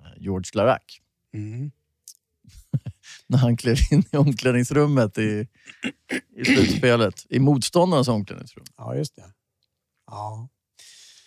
eh, 0.00 0.22
George 0.22 0.50
Larac. 0.54 1.00
Mm. 1.34 1.70
När 3.26 3.38
han 3.38 3.56
klev 3.56 3.76
in 3.90 4.04
i 4.12 4.16
omklädningsrummet 4.16 5.18
i, 5.18 5.48
i 6.36 6.44
slutspelet. 6.44 7.26
I 7.28 7.38
motståndarnas 7.38 8.08
omklädningsrum. 8.08 8.64
Ja, 8.76 8.94
just 8.94 9.16
det. 9.16 9.32
Ja. 10.06 10.48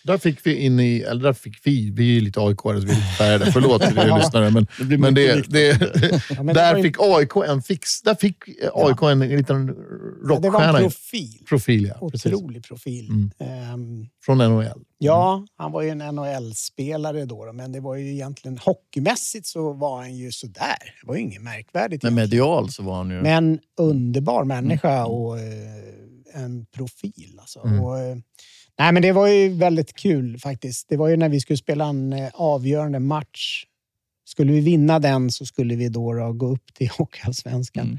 Där 0.04 0.18
fick 0.18 0.46
vi 0.46 0.54
in 0.54 0.80
i, 0.80 1.00
eller 1.00 1.22
där 1.22 1.32
fick 1.32 1.58
vi, 1.66 1.90
vi 1.90 2.16
är 2.16 2.20
lite 2.20 2.40
aik 2.40 2.60
så 2.62 2.72
vi 2.72 2.78
är 2.78 2.80
lite 2.80 3.00
färgade, 3.18 3.52
förlåt 3.52 3.82
till 3.82 3.96
Ja. 4.08 4.16
lyssnare. 4.18 4.50
Men, 4.50 4.66
Det 4.88 4.98
men 4.98 5.14
det, 5.14 5.48
det, 5.48 5.80
Ja, 6.36 6.42
men 6.42 6.54
där 6.54 6.82
fick 6.82 6.96
AIK 7.00 7.36
en 7.48 7.62
fix, 7.62 8.02
där 8.02 8.14
fick 8.14 8.36
AIK 8.74 9.02
en, 9.02 9.22
en 9.22 9.36
liten 9.36 9.66
ja, 9.68 9.74
det 9.74 9.80
var 10.28 10.36
en 10.36 10.42
rockstjärna. 10.52 10.78
profil. 10.78 11.38
profil, 11.48 11.92
ja. 12.00 12.08
Precis. 12.10 12.32
Otrolig 12.32 12.64
profil. 12.64 13.08
Mm. 13.08 13.30
Ehm, 13.38 14.06
Från 14.24 14.38
NHL. 14.38 14.82
Ja, 14.98 15.46
han 15.56 15.72
var 15.72 15.82
ju 15.82 15.88
en 15.88 15.98
NHL-spelare 15.98 17.24
då, 17.24 17.44
då, 17.46 17.52
men 17.52 17.72
det 17.72 17.80
var 17.80 17.96
ju 17.96 18.12
egentligen 18.12 18.58
hockeymässigt 18.58 19.46
så 19.46 19.72
var 19.72 19.96
han 19.98 20.16
ju 20.16 20.32
sådär. 20.32 20.76
Det 21.00 21.06
var 21.06 21.14
ju 21.14 21.20
inget 21.20 21.42
märkvärdigt. 21.42 22.02
Men 22.02 22.14
medial 22.14 22.70
så 22.70 22.82
var 22.82 22.96
han 22.96 23.10
ju... 23.10 23.22
Men 23.22 23.58
underbar 23.78 24.44
människa 24.44 24.92
Mm. 24.92 25.06
och 25.06 25.38
eh, 25.38 26.42
en 26.44 26.66
profil. 26.66 27.36
Alltså. 27.40 27.60
Mm. 27.66 27.80
Och, 27.80 27.98
eh, 27.98 28.16
nej, 28.78 28.92
men 28.92 29.02
det 29.02 29.12
var 29.12 29.26
ju 29.26 29.48
väldigt 29.48 29.92
kul 29.96 30.38
faktiskt. 30.38 30.88
Det 30.88 30.96
var 30.96 31.08
ju 31.08 31.16
när 31.16 31.28
vi 31.28 31.40
skulle 31.40 31.56
spela 31.56 31.84
en 31.84 32.12
eh, 32.12 32.30
avgörande 32.34 32.98
match. 33.00 33.66
Skulle 34.24 34.52
vi 34.52 34.60
vinna 34.60 34.98
den 34.98 35.30
så 35.30 35.46
skulle 35.46 35.76
vi 35.76 35.88
då, 35.88 36.12
då 36.12 36.32
gå 36.32 36.46
upp 36.46 36.74
till 36.74 36.88
Hockeyallsvenskan. 36.98 37.86
Mm. 37.86 37.98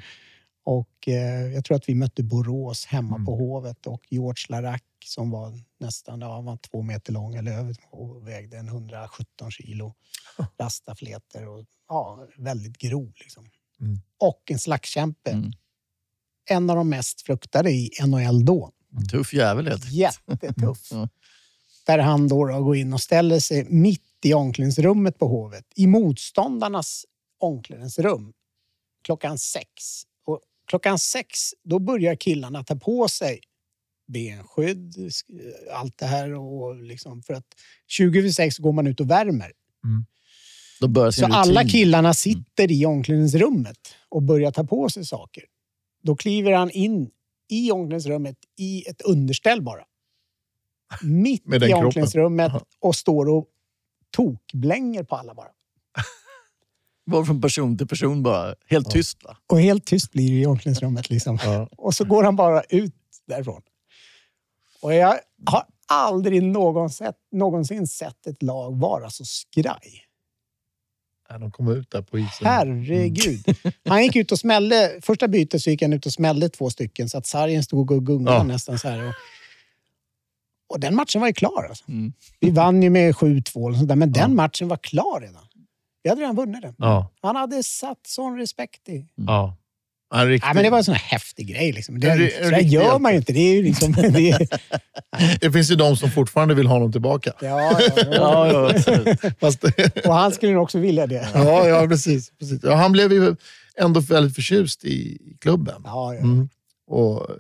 Och 0.66 1.08
eh, 1.08 1.54
jag 1.54 1.66
tror 1.66 1.78
att 1.78 1.90
vi 1.90 1.96
mötte 1.96 2.24
Borås 2.24 2.86
hemma 2.86 3.16
Mm. 3.16 3.26
på 3.26 3.36
Hovet 3.36 3.88
och 3.88 4.02
George 4.10 4.46
Larac 4.50 4.82
som 5.06 5.32
var 5.32 5.54
nästan 5.80 6.22
ja, 6.22 6.42
var 6.42 6.58
två 6.58 6.82
meter 6.82 7.14
lång 7.14 7.36
eller 7.36 7.52
över 7.52 7.76
och 7.90 8.28
vägde 8.28 8.58
en 8.58 8.68
117 8.68 9.52
kilo. 9.52 9.94
Rastafleter 10.60 11.48
och 11.48 11.66
ja, 11.90 12.28
väldigt 12.38 12.78
grov 12.78 13.12
liksom. 13.16 13.46
Mm. 13.82 14.00
Och 14.20 14.52
en 14.52 14.60
slagskämpe. 14.60 15.32
Mm. 15.32 15.52
En 16.50 16.70
av 16.70 16.76
de 16.76 16.90
mest 16.90 17.22
fruktade 17.22 17.72
i 17.72 17.90
NHL 18.06 18.46
då. 18.46 18.72
Tuff 19.12 19.34
jävel 19.34 19.68
helt. 19.68 19.92
Jättetuff. 19.92 20.88
Ja. 20.92 21.10
Där 21.86 22.00
han 22.00 22.28
då, 22.28 22.46
då 22.48 22.64
går 22.64 22.76
in 22.76 22.94
och 22.94 23.02
ställer 23.02 23.40
sig 23.40 23.66
mitt 23.70 24.02
i 24.24 24.34
omklädningsrummet 24.34 25.20
på 25.20 25.28
Hovet. 25.28 25.66
I 25.76 25.88
motståndarnas 25.88 27.06
omklädningsrum. 27.40 28.34
Klockan 29.04 29.38
sex. 29.38 29.68
Och 30.26 30.40
klockan 30.68 31.00
sex, 31.00 31.40
då 31.64 31.80
börjar 31.80 32.16
killarna 32.16 32.64
ta 32.64 32.76
på 32.76 33.08
sig 33.08 33.40
benskydd, 34.08 34.96
sk- 34.98 35.24
allt 35.74 35.98
det 35.98 36.06
här. 36.06 36.34
Och 36.34 36.76
liksom 36.84 37.24
för 37.24 37.34
att 37.34 37.46
20 37.88 38.20
över 38.20 38.30
sex 38.30 38.58
går 38.58 38.72
man 38.74 38.88
ut 38.88 39.00
och 39.00 39.10
värmer. 39.10 39.52
Då 40.80 40.88
börjar 40.88 41.12
sin 41.12 41.26
Så 41.30 41.34
alla 41.34 41.60
rutin. 41.62 41.72
killarna 41.72 42.14
sitter 42.14 42.72
i 42.72 42.86
omklädningsrummet 42.86 43.78
och 44.10 44.24
börjar 44.24 44.52
ta 44.52 44.64
på 44.64 44.90
sig 44.90 45.06
saker. 45.06 45.44
Då 46.04 46.16
kliver 46.16 46.52
han 46.52 46.72
in 46.72 47.10
i 47.50 47.72
omklädningsrummet 47.72 48.38
i 48.58 48.90
ett 48.90 49.02
underställ 49.02 49.62
bara. 49.62 49.84
Mitt 51.02 51.48
Med 51.48 51.64
i 51.64 51.74
omklädningsrummet 51.74 52.52
och 52.80 52.96
står 52.96 53.30
och 53.30 53.48
tokblänger 54.12 55.04
på 55.04 55.16
alla 55.16 55.34
bara. 55.34 55.48
Var 57.06 57.26
från 57.26 57.42
person 57.42 57.78
till 57.78 57.88
person 57.88 58.24
bara. 58.24 58.56
Helt 58.66 58.92
tyst 58.92 59.24
va? 59.24 59.38
Och 59.48 59.60
helt 59.60 59.86
tyst 59.86 60.12
blir 60.12 60.30
det 60.30 60.42
i 60.42 60.46
omklädningsrummet. 60.46 61.10
Liksom. 61.10 61.40
Ja. 61.44 61.70
Och 61.78 61.94
så 61.94 62.06
går 62.06 62.24
han 62.24 62.36
bara 62.36 62.62
ut 62.62 62.96
därifrån. 63.28 63.62
Och 64.82 64.94
jag 64.94 65.20
har 65.46 65.66
aldrig 65.88 66.44
någonsin, 66.44 67.12
någonsin 67.32 67.88
sett 67.88 68.28
ett 68.28 68.44
lag 68.44 68.80
vara 68.80 69.10
så 69.10 69.26
skraj. 69.26 70.04
Ja, 71.30 71.38
de 71.38 71.52
kom 71.52 71.68
ut 71.72 71.92
där 71.92 72.02
på 72.02 72.20
isen. 72.20 72.48
Herregud. 72.48 73.46
Han 73.90 74.04
gick 74.04 74.16
ut 74.16 74.32
och 74.32 74.40
smällde. 74.40 75.00
Första 75.02 75.28
bytet 75.28 75.62
så 75.62 75.70
gick 75.70 75.82
han 75.82 75.94
ut 75.94 76.06
och 76.06 76.14
smällde 76.14 76.50
två 76.50 76.70
stycken 76.70 77.10
så 77.10 77.18
att 77.18 77.26
sargen 77.28 77.64
stod 77.64 77.92
och 77.92 78.06
gungade 78.06 78.38
Ja. 78.38 78.44
nästan 78.44 78.80
så 78.80 78.88
här. 78.90 79.08
Och, 79.08 79.14
Och 80.68 80.80
den 80.80 80.96
matchen 80.96 81.22
var 81.22 81.28
ju 81.28 81.34
klar. 81.34 81.66
Alltså. 81.70 81.84
Mm. 81.88 82.14
Vi 82.40 82.50
vann 82.52 82.84
ju 82.84 82.90
med 82.90 83.16
7-2, 83.16 83.68
eller 83.68 83.78
sånt 83.78 83.90
där, 83.90 83.96
men 83.96 84.12
den 84.12 84.22
Ja. 84.32 84.36
matchen 84.36 84.68
var 84.68 84.78
klar 84.78 85.22
redan. 85.22 85.44
Vi 86.04 86.10
hade 86.10 86.22
redan 86.22 86.36
vunnit 86.36 86.62
den. 86.62 86.76
Ja. 86.78 87.10
Han 87.22 87.36
hade 87.36 87.64
satt 87.64 88.00
sån 88.08 88.38
respekt 88.38 88.90
i. 88.90 89.06
ja. 89.16 89.56
Ja, 90.16 90.26
riktigt. 90.26 90.48
Ja, 90.48 90.54
men 90.54 90.64
det 90.64 90.70
var 90.70 90.78
en 90.78 90.84
sån 90.84 90.94
här 90.94 91.02
häftig 91.02 91.48
grej. 91.48 91.72
Liksom. 91.72 92.00
Det, 92.00 92.10
en 92.10 92.44
så 92.44 92.50
där 92.50 92.60
gör 92.60 93.00
man 93.00 93.12
ju 93.12 93.18
inte. 93.18 93.34
Det 93.34 93.40
är 93.40 93.56
ju 93.56 93.64
liksom... 93.64 93.92
Det 94.14 94.30
är, 94.30 94.48
det 95.40 95.52
finns 95.52 95.72
ju 95.72 95.76
de 95.76 95.98
som 95.98 96.12
fortfarande 96.12 96.54
vill 96.54 96.68
ha 96.68 96.76
honom 96.76 96.92
tillbaka. 96.92 97.34
ja, 97.42 97.82
ja, 97.82 98.06
ja. 98.12 98.74
Ja. 98.86 99.32
Fast, 99.40 99.64
Och 100.06 100.14
han 100.14 100.32
skulle 100.32 100.52
nog 100.54 100.64
också 100.64 100.80
vilja 100.80 101.08
det. 101.08 101.28
ja, 101.34 101.68
ja, 101.68 101.88
precis. 101.88 102.32
precis. 102.40 102.60
Ja, 102.64 102.76
han 102.76 102.92
blev 102.92 103.14
ju 103.14 103.36
ändå 103.78 104.00
väldigt 104.00 104.36
förtjust 104.36 104.86
i 104.86 104.94
i 104.94 105.38
klubben. 105.42 105.82
Ja, 105.86 106.14
ja. 106.14 106.20
Mm. 106.20 106.50
Och, 106.88 107.30
eh, 107.30 107.36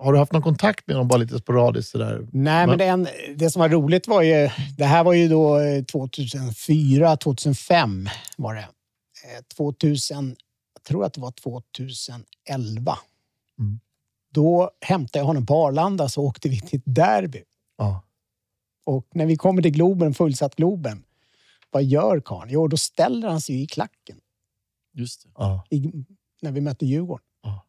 har 0.00 0.12
du 0.12 0.18
haft 0.18 0.32
någon 0.32 0.42
kontakt 0.42 0.86
med 0.86 0.96
honom 0.96 1.08
bara 1.08 1.16
lite 1.16 1.38
sporadiskt? 1.38 1.90
Sådär? 1.90 2.26
Nej, 2.32 2.66
men 2.66 2.78
det, 2.78 2.84
en, 2.84 3.08
det 3.36 3.50
som 3.50 3.60
var 3.60 3.68
roligt 3.68 4.08
var 4.08 4.22
ju... 4.22 4.50
Det 4.78 4.84
här 4.84 5.04
var 5.04 5.12
ju 5.12 5.28
då 5.28 5.58
eh, 5.58 5.84
2004, 5.84 7.16
2005 7.16 8.08
var 8.36 8.54
det. 8.54 8.60
Eh, 8.60 9.42
2000, 9.56 10.26
jag 10.26 10.45
tror 10.86 11.04
att 11.04 11.14
det 11.14 11.20
var 11.20 11.30
2011. 11.30 12.98
Mm. 13.58 13.80
Då 14.30 14.70
hämtade 14.80 15.18
jag 15.18 15.26
honom 15.26 15.46
på 15.46 15.66
Arlanda 15.66 16.08
så 16.08 16.22
åkte 16.22 16.48
vi 16.48 16.60
till 16.60 16.78
ett 16.78 16.94
derby. 16.94 17.42
Ja. 17.78 18.02
Och 18.84 19.08
när 19.14 19.26
vi 19.26 19.36
kommer 19.36 19.62
till 19.62 19.70
Globen, 19.70 20.14
fullsatt 20.14 20.56
Globen, 20.56 21.04
vad 21.70 21.84
gör 21.84 22.20
karln? 22.20 22.50
Jo, 22.50 22.68
då 22.68 22.76
ställer 22.76 23.28
han 23.28 23.40
sig 23.40 23.62
i 23.62 23.66
klacken 23.66 24.20
Just 24.92 25.22
det. 25.22 25.28
Ja. 25.34 25.66
i, 25.70 25.92
när 26.42 26.52
vi 26.52 26.60
mötte 26.60 26.86
Djurgården. 26.86 27.26
Ja. 27.42 27.66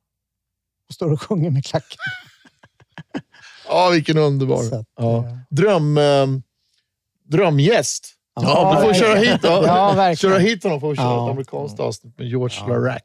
Och 0.88 0.94
står 0.94 1.12
och 1.12 1.22
sjunger 1.22 1.50
med 1.50 1.66
klacken. 1.66 1.98
ja, 3.68 3.90
vilken 3.90 4.18
underbar. 4.18 4.74
Att, 4.74 4.88
ja. 4.96 5.38
Dröm, 5.50 5.98
eh, 5.98 6.28
drömgäst. 7.24 8.17
Ja, 8.42 8.76
du 8.82 8.88
får 8.88 8.94
köra 8.94 9.16
hit, 9.16 9.40
ja. 9.44 9.64
Ja, 9.66 9.94
verkligen. 9.94 10.34
köra 10.34 10.40
hit 10.40 10.64
honom 10.64 10.80
får 10.80 10.90
vi 10.90 10.96
köra 10.96 11.06
Ja. 11.06 11.26
ett 11.26 11.32
amerikanskt 11.32 11.80
avsnitt 11.80 12.18
med 12.18 12.28
George 12.28 12.58
Ja. 12.60 12.68
Larac. 12.68 13.02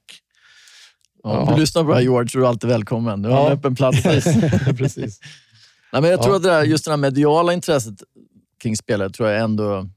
Ja, 1.23 1.39
om 1.39 1.55
du 1.55 1.61
lyssnar 1.61 1.83
på 1.83 1.89
det 1.89 1.95
här 1.95 2.03
George 2.03 2.29
så 2.29 2.39
är 2.39 2.41
du 2.41 2.47
alltid 2.49 2.71
välkommen. 2.71 3.23
Du 3.23 3.29
har 3.29 3.37
Ja. 3.37 3.47
en 3.47 3.53
öppen 3.53 3.75
plats. 3.75 4.05
här. 4.05 4.73
Precis. 4.79 5.21
Nej, 5.93 6.03
men 6.03 6.11
jag 6.11 6.23
tror 6.23 6.33
Ja. 6.33 6.37
att 6.37 6.43
det 6.43 6.49
där, 6.49 6.63
just 6.65 6.85
det 6.85 6.91
här 6.91 6.97
mediala 6.99 7.53
intresset 7.53 7.95
kring 8.63 8.77
spelare 8.77 9.11
tror 9.11 9.29
jag 9.29 9.41
ändå 9.43 9.89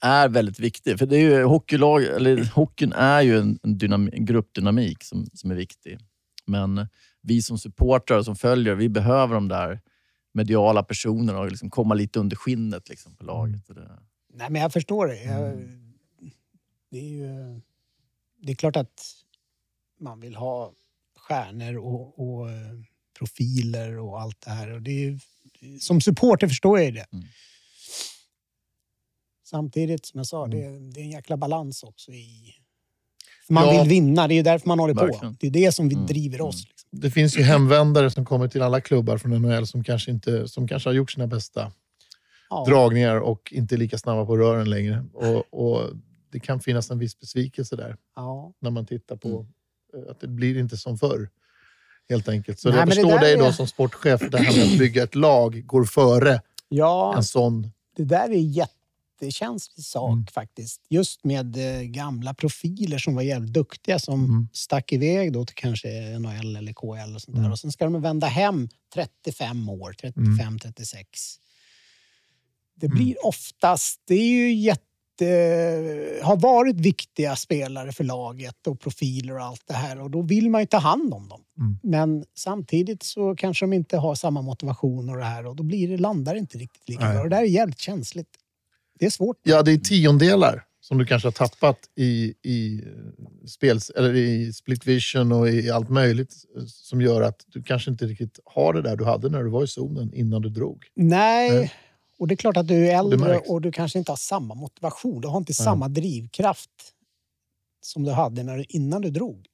är 0.00 0.28
väldigt 0.28 0.60
viktigt. 0.60 0.98
För 0.98 1.06
det 1.06 1.16
är 1.16 1.20
ju 1.20 1.44
hockeylag, 1.44 2.04
eller 2.04 2.44
hockeyn 2.54 2.92
är 2.92 3.20
ju 3.22 3.38
en, 3.38 3.58
en, 3.62 3.78
dynam, 3.78 4.10
en 4.12 4.24
gruppdynamik 4.24 5.04
som, 5.04 5.26
som 5.34 5.50
är 5.50 5.54
viktig. 5.54 5.98
Men 6.46 6.88
vi 7.22 7.42
som 7.42 7.58
supportrar 7.58 8.18
och 8.18 8.24
som 8.24 8.36
följer, 8.36 8.74
vi 8.74 8.88
behöver 8.88 9.34
de 9.34 9.48
där 9.48 9.80
mediala 10.36 10.82
personerna 10.82 11.38
och 11.40 11.50
liksom 11.50 11.70
komma 11.70 11.94
lite 11.94 12.18
under 12.20 12.36
skinnet 12.36 12.88
liksom, 12.88 13.16
på 13.16 13.24
laget. 13.24 13.66
Det, 13.66 13.98
Nej, 14.34 14.50
men 14.50 14.62
jag 14.62 14.72
förstår 14.72 15.06
det. 15.06 15.22
Jag, 15.22 15.52
Mm. 15.52 15.92
det, 16.90 16.98
är 16.98 17.02
ju, 17.10 17.60
det 18.42 18.52
är 18.52 18.56
klart 18.56 18.76
att 18.76 19.00
man 20.00 20.20
vill 20.20 20.34
ha 20.34 20.72
stjärnor 21.16 21.76
och, 21.76 22.18
och 22.28 22.50
eh, 22.50 22.56
profiler 23.18 23.98
och 23.98 24.20
allt 24.20 24.40
det 24.40 24.50
här. 24.50 24.70
Och 24.72 24.82
det 24.82 25.04
är, 25.04 25.18
som 25.80 26.00
supporter 26.00 26.48
förstår 26.48 26.80
jag 26.80 26.94
det. 26.94 27.06
Mm. 27.12 27.24
Samtidigt, 29.44 30.06
som 30.06 30.18
jag 30.18 30.26
sa, 30.26 30.44
Mm. 30.44 30.58
det, 30.58 30.90
det 30.94 31.00
är 31.00 31.04
en 31.04 31.10
jäkla 31.10 31.36
balans 31.36 31.82
också 31.82 32.12
i... 32.12 32.54
Man 33.48 33.64
Ja. 33.74 33.80
vill 33.82 33.90
vinna, 33.90 34.28
det 34.28 34.34
är 34.34 34.36
ju 34.36 34.42
därför 34.42 34.68
man 34.68 34.78
håller 34.78 34.94
Verkligen. 34.94 35.32
på. 35.34 35.38
Det 35.40 35.46
är 35.46 35.50
det 35.50 35.72
som 35.72 35.88
vi 35.88 35.94
Mm. 35.94 36.06
driver 36.06 36.40
oss. 36.40 36.64
Det 36.90 37.10
finns 37.10 37.38
ju 37.38 37.42
hemvändare 37.42 38.10
som 38.10 38.24
kommer 38.24 38.48
till 38.48 38.62
alla 38.62 38.80
klubbar 38.80 39.18
från 39.18 39.30
NHL 39.42 39.66
som 39.66 39.84
kanske, 39.84 40.10
inte, 40.10 40.48
som 40.48 40.68
kanske 40.68 40.88
har 40.88 40.94
gjort 40.94 41.10
sina 41.10 41.26
bästa 41.26 41.72
Ja. 42.50 42.64
dragningar 42.68 43.16
och 43.20 43.52
inte 43.52 43.74
är 43.74 43.76
lika 43.76 43.98
snabba 43.98 44.26
på 44.26 44.36
rören 44.36 44.70
längre. 44.70 45.04
Och, 45.12 45.54
och 45.74 45.90
Det 46.30 46.40
kan 46.40 46.60
finnas 46.60 46.90
en 46.90 46.98
viss 46.98 47.18
besvikelse 47.20 47.76
där 47.76 47.96
Ja. 48.16 48.52
när 48.60 48.70
man 48.70 48.86
tittar 48.86 49.16
på 49.16 49.28
Mm. 49.28 50.04
eh, 50.06 50.10
att 50.10 50.20
det 50.20 50.28
blir 50.28 50.58
inte 50.58 50.76
som 50.76 50.98
förr. 50.98 51.28
Helt 52.08 52.28
enkelt. 52.28 52.60
Så 52.60 52.68
Nej, 52.68 52.78
jag 52.78 52.88
förstår 52.88 53.18
dig 53.18 53.36
då 53.36 53.44
är- 53.44 53.50
som 53.52 53.66
sportchef, 53.66 54.20
det 54.30 54.38
här 54.38 54.56
med 54.56 54.72
att 54.72 54.78
bygga 54.78 55.02
ett 55.02 55.14
lag 55.14 55.62
går 55.66 55.84
före 55.84 56.40
ja, 56.68 57.14
en 57.16 57.24
sån... 57.24 57.70
det 57.96 58.04
där 58.04 58.30
är 58.30 58.34
en 58.34 58.52
jättekänslig 59.20 59.84
sak 59.84 60.12
Mm. 60.12 60.26
faktiskt. 60.26 60.80
Just 60.88 61.24
med 61.24 61.56
eh, 61.56 61.82
gamla 61.82 62.34
profiler 62.34 62.98
som 62.98 63.14
var 63.14 63.22
jävligt 63.22 63.52
duktiga 63.52 63.98
som 63.98 64.24
Mm. 64.24 64.48
stack 64.52 64.92
iväg 64.92 65.32
då 65.32 65.44
till 65.44 65.54
kanske 65.56 66.18
NHL 66.18 66.56
eller 66.56 66.72
KL 66.72 67.14
och 67.14 67.22
sånt 67.22 67.34
där. 67.36 67.40
Mm. 67.40 67.52
Och 67.52 67.58
sen 67.58 67.72
ska 67.72 67.84
de 67.84 68.02
vända 68.02 68.26
hem 68.26 68.68
35 68.94 69.68
år, 69.68 69.92
35, 70.00 70.58
36. 70.58 71.36
Det 72.74 72.86
Mm. 72.86 72.98
blir 72.98 73.26
oftast, 73.26 74.02
det 74.06 74.14
är 74.14 74.28
ju 74.28 74.54
jätte 74.54 74.82
har 76.22 76.36
varit 76.36 76.76
viktiga 76.76 77.36
spelare 77.36 77.92
för 77.92 78.04
laget 78.04 78.66
och 78.66 78.80
profiler 78.80 79.34
och 79.34 79.42
allt 79.44 79.62
det 79.66 79.74
här 79.74 80.00
och 80.00 80.10
då 80.10 80.22
vill 80.22 80.50
man 80.50 80.60
ju 80.60 80.66
ta 80.66 80.78
hand 80.78 81.14
om 81.14 81.28
dem. 81.28 81.40
Mm. 81.58 81.78
Men 81.82 82.24
samtidigt 82.34 83.02
så 83.02 83.36
kanske 83.36 83.64
de 83.64 83.72
inte 83.72 83.96
har 83.96 84.14
samma 84.14 84.42
motivation 84.42 85.08
och 85.10 85.16
det 85.16 85.24
här 85.24 85.46
och 85.46 85.56
då 85.56 85.62
blir 85.62 85.88
det, 85.88 85.96
landar 85.96 86.34
det 86.34 86.40
inte 86.40 86.58
riktigt 86.58 86.88
lika 86.88 87.00
bra. 87.12 87.22
Och 87.22 87.30
det 87.30 87.36
där 87.36 87.42
är 87.42 87.46
jävligt 87.46 87.78
känsligt. 87.78 88.28
Det 88.98 89.06
är 89.06 89.10
svårt. 89.10 89.36
Ja, 89.42 89.62
det 89.62 89.72
är 89.72 89.76
tiondelar 89.76 90.64
som 90.80 90.98
du 90.98 91.06
kanske 91.06 91.28
har 91.28 91.32
tappat 91.32 91.78
i, 91.94 92.34
i, 92.42 92.82
eh, 92.86 93.46
spels, 93.46 93.90
eller 93.90 94.14
i 94.14 94.52
split 94.52 94.86
vision 94.86 95.32
och 95.32 95.48
i 95.48 95.70
allt 95.70 95.88
möjligt 95.88 96.34
eh, 96.56 96.64
som 96.66 97.00
gör 97.00 97.22
att 97.22 97.44
du 97.46 97.62
kanske 97.62 97.90
inte 97.90 98.06
riktigt 98.06 98.40
har 98.44 98.72
det 98.72 98.82
där 98.82 98.96
du 98.96 99.04
hade 99.04 99.28
när 99.28 99.42
du 99.42 99.50
var 99.50 99.64
i 99.64 99.66
zonen 99.66 100.14
innan 100.14 100.42
du 100.42 100.48
drog. 100.48 100.86
Nej, 100.94 101.50
Nej. 101.50 101.72
och 102.18 102.28
det 102.28 102.34
är 102.34 102.36
klart 102.36 102.56
att 102.56 102.68
du 102.68 102.88
är 102.88 102.98
äldre 102.98 103.38
och 103.38 103.60
du 103.60 103.72
kanske 103.72 103.98
inte 103.98 104.12
har 104.12 104.16
samma 104.16 104.54
motivation. 104.54 105.20
Du 105.20 105.28
har 105.28 105.38
inte 105.38 105.50
Nej. 105.58 105.64
samma 105.64 105.88
drivkraft 105.88 106.70
som 107.80 108.02
du 108.02 108.10
hade 108.10 108.42
när 108.42 108.56
du, 108.56 108.64
innan 108.68 109.02
du 109.02 109.10
drog. 109.10 109.46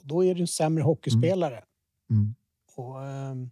Och 0.00 0.06
då 0.06 0.24
är 0.24 0.34
du 0.34 0.40
en 0.40 0.46
sämre 0.46 0.82
hockeyspelare. 0.82 1.64
Mm. 2.10 2.34
Och, 2.76 3.02
ehm, 3.02 3.50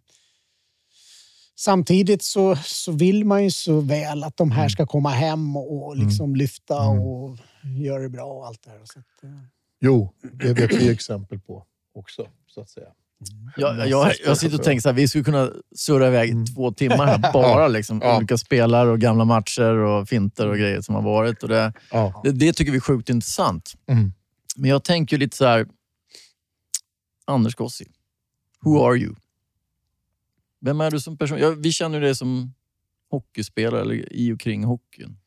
samtidigt 1.63 2.23
så, 2.23 2.55
så 2.55 2.91
vill 2.91 3.25
man 3.25 3.43
ju 3.43 3.51
så 3.51 3.79
väl 3.79 4.23
att 4.23 4.37
de 4.37 4.51
här 4.51 4.59
Mm. 4.59 4.69
ska 4.69 4.85
komma 4.87 5.09
hem 5.09 5.57
och, 5.57 5.87
och 5.87 5.97
liksom 5.97 6.35
lyfta 6.35 6.83
Mm. 6.83 6.99
och 7.01 7.37
göra 7.81 8.01
det 8.03 8.09
bra 8.09 8.25
och 8.25 8.47
allt 8.47 8.63
det 8.63 8.69
här. 8.69 8.79
Så 8.83 8.99
att, 8.99 9.23
eh, 9.23 9.29
Jo, 9.81 10.13
det 10.33 10.53
vet 10.53 10.71
vi 10.73 10.89
exempel 10.91 11.39
på 11.39 11.65
också, 11.95 12.27
så 12.47 12.61
att 12.61 12.69
säga. 12.69 12.87
Jag, 13.57 13.87
jag, 13.87 14.11
jag 14.25 14.37
sitter 14.37 14.57
och 14.57 14.63
tänker 14.63 14.81
så 14.81 14.89
här, 14.89 14.95
vi 14.95 15.07
skulle 15.07 15.23
kunna 15.23 15.51
surra 15.75 16.07
iväg 16.07 16.29
Mm. 16.29 16.45
två 16.45 16.71
timmar 16.71 17.05
här 17.05 17.31
bara. 17.33 17.67
Liksom, 17.67 17.99
Ja. 18.03 18.17
Olika 18.17 18.37
spelare 18.37 18.89
och 18.89 18.99
gamla 18.99 19.25
matcher 19.25 19.73
och 19.75 20.09
finter 20.09 20.47
och 20.47 20.57
grejer 20.57 20.81
som 20.81 20.95
har 20.95 21.01
varit. 21.01 21.43
Och 21.43 21.49
det, 21.49 21.73
Ja. 21.91 22.21
det, 22.23 22.31
det 22.31 22.53
tycker 22.53 22.71
vi 22.71 22.77
är 22.77 22.81
sjukt 22.81 23.09
intressant. 23.09 23.73
Mm. 23.87 24.13
Men 24.55 24.69
jag 24.69 24.83
tänker 24.83 25.17
lite 25.17 25.37
så 25.37 25.45
här, 25.45 25.67
Anders 27.25 27.55
Gossi, 27.55 27.85
who 28.61 28.85
are 28.87 28.97
you? 28.97 29.15
Vem 30.65 30.81
är 30.81 30.91
du 30.91 30.99
som 30.99 31.17
person? 31.17 31.37
Ja, 31.39 31.49
vi 31.51 31.71
känner 31.71 32.01
dig 32.01 32.15
som 32.15 32.53
hockeyspelare 33.09 33.81
eller 33.81 34.13
i 34.13 34.31
och 34.33 34.39
kring 34.39 34.63
hockeyn. 34.63 35.17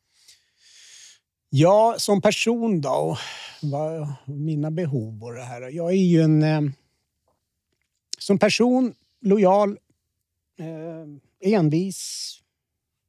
Ja, 1.49 1.95
som 1.97 2.21
person 2.21 2.81
då, 2.81 3.17
vad 3.61 4.13
mina 4.25 4.71
behov 4.71 5.23
och 5.23 5.33
det 5.33 5.43
här. 5.43 5.61
Jag 5.61 5.89
är 5.91 5.95
ju 5.95 6.21
en... 6.21 6.43
Eh, 6.43 6.61
som 8.19 8.39
person, 8.39 8.93
lojal, 9.21 9.77
eh, 10.59 11.53
envis, 11.53 12.33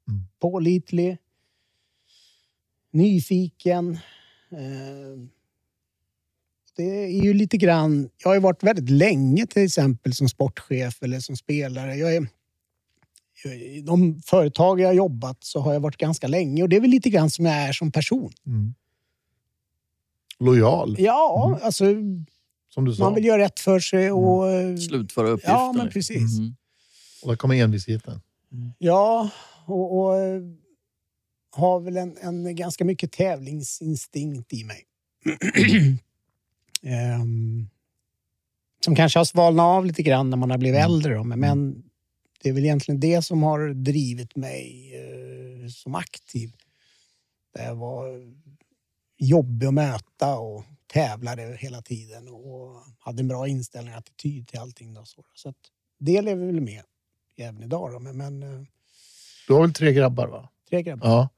Mm. 0.08 0.20
pålitlig, 0.38 1.18
nyfiken. 2.90 3.98
Eh, 4.50 5.28
det 6.78 7.04
är 7.04 7.22
ju 7.24 7.34
lite 7.34 7.56
grann... 7.56 8.08
Jag 8.22 8.30
har 8.30 8.34
ju 8.34 8.40
varit 8.40 8.62
väldigt 8.62 8.90
länge 8.90 9.46
till 9.46 9.62
exempel 9.64 10.14
som 10.14 10.28
sportchef 10.28 11.02
eller 11.02 11.20
som 11.20 11.36
spelare. 11.36 11.94
Jag 11.94 12.14
är, 12.16 12.28
i 13.54 13.80
de 13.80 14.22
företag 14.22 14.80
jag 14.80 14.88
har 14.88 14.92
jobbat 14.94 15.44
så 15.44 15.60
har 15.60 15.72
jag 15.72 15.80
varit 15.80 15.96
ganska 15.96 16.26
länge 16.28 16.62
och 16.62 16.68
det 16.68 16.76
är 16.76 16.80
väl 16.80 16.90
lite 16.90 17.10
grann 17.10 17.30
som 17.30 17.44
jag 17.44 17.54
är 17.54 17.72
som 17.72 17.92
person. 17.92 18.32
Mm. 18.46 18.74
Lojal, 20.40 20.96
Ja, 20.98 21.46
Mm. 21.48 21.60
alltså 21.64 21.84
som 22.74 22.84
du 22.84 22.94
sa. 22.94 23.04
man 23.04 23.14
vill 23.14 23.24
göra 23.24 23.42
rätt 23.42 23.60
för 23.60 23.80
sig 23.80 24.12
och... 24.12 24.50
eh, 24.50 24.76
Slutföra 24.76 25.28
uppgifter. 25.28 25.52
Ja, 25.52 25.72
men 25.76 25.90
precis. 25.90 26.38
Mhm. 26.38 26.56
Och 27.22 27.28
där 27.28 27.36
kommer 27.36 27.54
envisheten. 27.54 28.20
Ja, 28.78 29.30
och, 29.66 29.98
och 29.98 30.12
har 31.50 31.80
väl 31.80 31.96
en, 31.96 32.16
en 32.22 32.56
ganska 32.56 32.84
mycket 32.84 33.12
tävlingsinstinkt 33.12 34.52
i 34.52 34.64
mig. 34.64 34.84
Ehm, 36.82 37.68
som 38.84 38.96
kanske 38.96 39.18
har 39.18 39.24
svalnat 39.24 39.64
av 39.64 39.86
lite 39.86 40.02
grann 40.02 40.30
när 40.30 40.36
man 40.36 40.50
har 40.50 40.58
blivit 40.58 40.78
Mm. 40.78 40.90
äldre. 40.90 41.14
Då, 41.14 41.24
men, 41.24 41.40
men 41.40 41.84
det 42.42 42.48
är 42.48 42.52
väl 42.52 42.64
egentligen 42.64 43.00
det 43.00 43.22
som 43.22 43.42
har 43.42 43.68
drivit 43.68 44.36
mig 44.36 44.92
eh, 44.94 45.68
som 45.68 45.94
aktiv. 45.94 46.52
Jag 47.58 47.74
var 47.74 48.06
jobbig 49.18 49.66
att 49.66 49.74
möta 49.74 50.38
och 50.38 50.64
tävlade 50.86 51.56
hela 51.60 51.82
tiden 51.82 52.28
och 52.28 52.82
hade 52.98 53.20
en 53.22 53.28
bra 53.28 53.48
inställning 53.48 53.92
och 53.94 53.98
attityd 53.98 54.48
till 54.48 54.58
allting. 54.58 54.94
Då, 54.94 55.04
så 55.04 55.24
så 55.34 55.48
att 55.48 55.56
det 55.98 56.22
lever 56.22 56.46
väl 56.46 56.60
med 56.60 56.82
även 57.36 57.62
idag. 57.62 57.92
Då. 57.92 57.98
Men, 57.98 58.16
men 58.16 58.42
eh, 58.42 58.62
Du 59.48 59.54
har 59.54 59.60
väl 59.60 59.72
tre 59.74 59.92
grabbar? 59.92 60.26
va? 60.28 60.48
tre 60.68 60.82
grabbar. 60.82 61.08
Ja. 61.08 61.28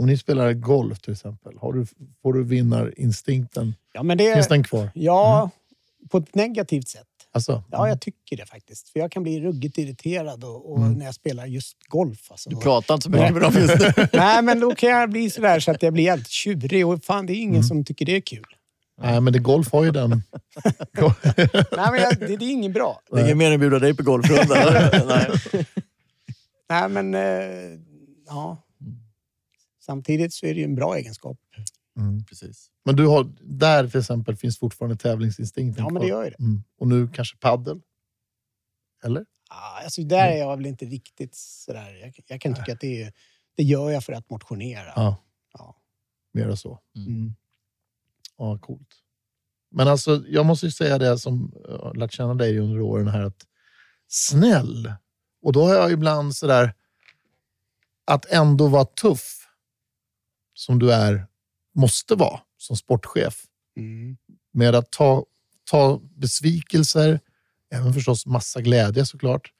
Om 0.00 0.06
ni 0.06 0.16
spelar 0.18 0.52
golf 0.52 1.00
till 1.00 1.12
exempel, 1.12 1.52
har 1.60 1.72
du, 1.72 1.86
får 2.22 2.32
du 2.32 2.44
vinnarinstinkten? 2.44 3.74
Ja, 3.92 4.02
men 4.02 4.18
det, 4.18 4.34
Finns 4.34 4.48
den 4.48 4.62
kvar? 4.64 4.90
ja 4.94 5.50
på 6.10 6.18
ett 6.18 6.34
negativt 6.34 6.88
sätt. 6.88 7.06
Alltså, 7.32 7.62
Ja, 7.70 7.88
jag 7.88 8.00
tycker 8.00 8.36
det 8.36 8.46
faktiskt. 8.46 8.88
För 8.88 9.00
jag 9.00 9.12
kan 9.12 9.22
bli 9.22 9.40
ruggigt 9.40 9.78
irriterad 9.78 10.44
och, 10.44 10.70
och 10.72 10.78
Mm. 10.78 10.92
när 10.92 11.04
jag 11.04 11.14
spelar 11.14 11.46
just 11.46 11.76
golf. 11.88 12.30
Alltså. 12.30 12.50
Du 12.50 12.56
pratar 12.56 12.94
inte 12.94 13.04
så 13.04 13.10
mycket 13.10 13.32
med 13.32 13.42
dem 13.42 13.54
just 13.54 13.96
nu. 13.96 14.06
Nej, 14.12 14.42
men 14.42 14.60
då 14.60 14.74
kan 14.74 14.88
jag 14.90 15.10
bli 15.10 15.30
sådär 15.30 15.60
så 15.60 15.70
att 15.70 15.82
jag 15.82 15.92
blir 15.92 16.10
helt 16.10 16.28
tjurig 16.28 16.86
och 16.86 17.04
fan, 17.04 17.26
det 17.26 17.32
är 17.32 17.40
ingen 17.40 17.54
Mm. 17.54 17.62
som 17.62 17.84
tycker 17.84 18.06
det 18.06 18.16
är 18.16 18.20
kul. 18.20 18.44
Nej, 19.02 19.20
men 19.20 19.32
det, 19.32 19.38
golf 19.38 19.72
har 19.72 19.84
ju 19.84 19.90
den... 19.90 20.10
Nej, 21.76 21.90
men 21.92 22.00
jag, 22.00 22.18
det, 22.18 22.36
det 22.36 22.44
är 22.44 22.50
ingen 22.50 22.72
bra. 22.72 23.00
Det 23.10 23.20
är 23.20 23.24
ingen 23.24 23.38
mening 23.38 23.54
att 23.54 23.60
bjuda 23.60 23.78
dig 23.78 23.94
på 23.94 24.02
golfrunda. 24.02 24.54
Nej. 25.08 25.30
Nej, 26.70 26.88
men 26.88 27.14
eh, 27.14 27.78
ja. 28.26 28.56
Samtidigt 29.80 30.34
så 30.34 30.46
är 30.46 30.54
det 30.54 30.60
ju 30.60 30.64
en 30.64 30.74
bra 30.74 30.96
egenskap. 30.96 31.38
Mm. 31.98 32.24
Precis. 32.24 32.70
Men 32.84 32.96
du 32.96 33.06
har, 33.06 33.32
där 33.40 33.88
till 33.88 34.00
exempel 34.00 34.36
finns 34.36 34.58
fortfarande 34.58 34.96
tävlingsinstinkten 34.96 35.84
Ja, 35.84 35.90
men 35.90 36.02
det 36.02 36.08
gör 36.08 36.24
ju 36.24 36.30
det. 36.30 36.38
Mm. 36.38 36.62
Och 36.78 36.88
nu 36.88 37.08
kanske 37.08 37.36
paddel? 37.36 37.80
Eller? 39.04 39.24
Ah, 39.50 39.82
Alltså, 39.84 40.02
där 40.02 40.28
är 40.28 40.36
jag 40.36 40.56
väl 40.56 40.66
inte 40.66 40.84
riktigt 40.84 41.34
sådär. 41.34 41.94
Jag, 42.02 42.14
jag 42.26 42.40
kan 42.40 42.54
tycka 42.54 42.72
att 42.72 42.80
det, 42.80 43.02
är, 43.02 43.12
det 43.56 43.62
gör 43.62 43.90
jag 43.90 44.04
för 44.04 44.12
att 44.12 44.30
motionera. 44.30 44.92
Ja, 44.96 45.16
Ja. 45.52 45.76
mer 46.32 46.54
så. 46.54 46.80
Mm. 46.96 47.34
Ja, 48.36 48.58
coolt. 48.58 48.88
Men 49.70 49.88
alltså, 49.88 50.24
jag 50.28 50.46
måste 50.46 50.66
ju 50.66 50.72
säga 50.72 50.98
det 50.98 51.18
som 51.18 51.52
jag 51.68 51.78
har 51.78 51.94
lärt 51.94 52.12
känna 52.12 52.34
dig 52.34 52.58
under 52.58 52.80
åren 52.80 53.08
här 53.08 53.22
att 53.22 53.46
snäll. 54.08 54.92
Och 55.42 55.52
då 55.52 55.64
har 55.64 55.74
jag 55.74 55.92
ibland 55.92 56.36
sådär 56.36 56.74
att 58.04 58.24
ändå 58.26 58.68
vara 58.68 58.84
tuff 58.84 59.39
som 60.60 60.78
du 60.78 60.92
är, 60.92 61.26
måste 61.74 62.14
vara 62.14 62.40
som 62.56 62.76
sportchef. 62.76 63.44
Mm. 63.76 64.16
Med 64.52 64.74
att 64.74 64.92
ta, 64.92 65.24
ta 65.70 66.00
besvikelser, 66.16 67.20
även 67.74 67.94
förstås 67.94 68.26
massa 68.26 68.60
glädje 68.60 69.06
såklart. 69.06 69.52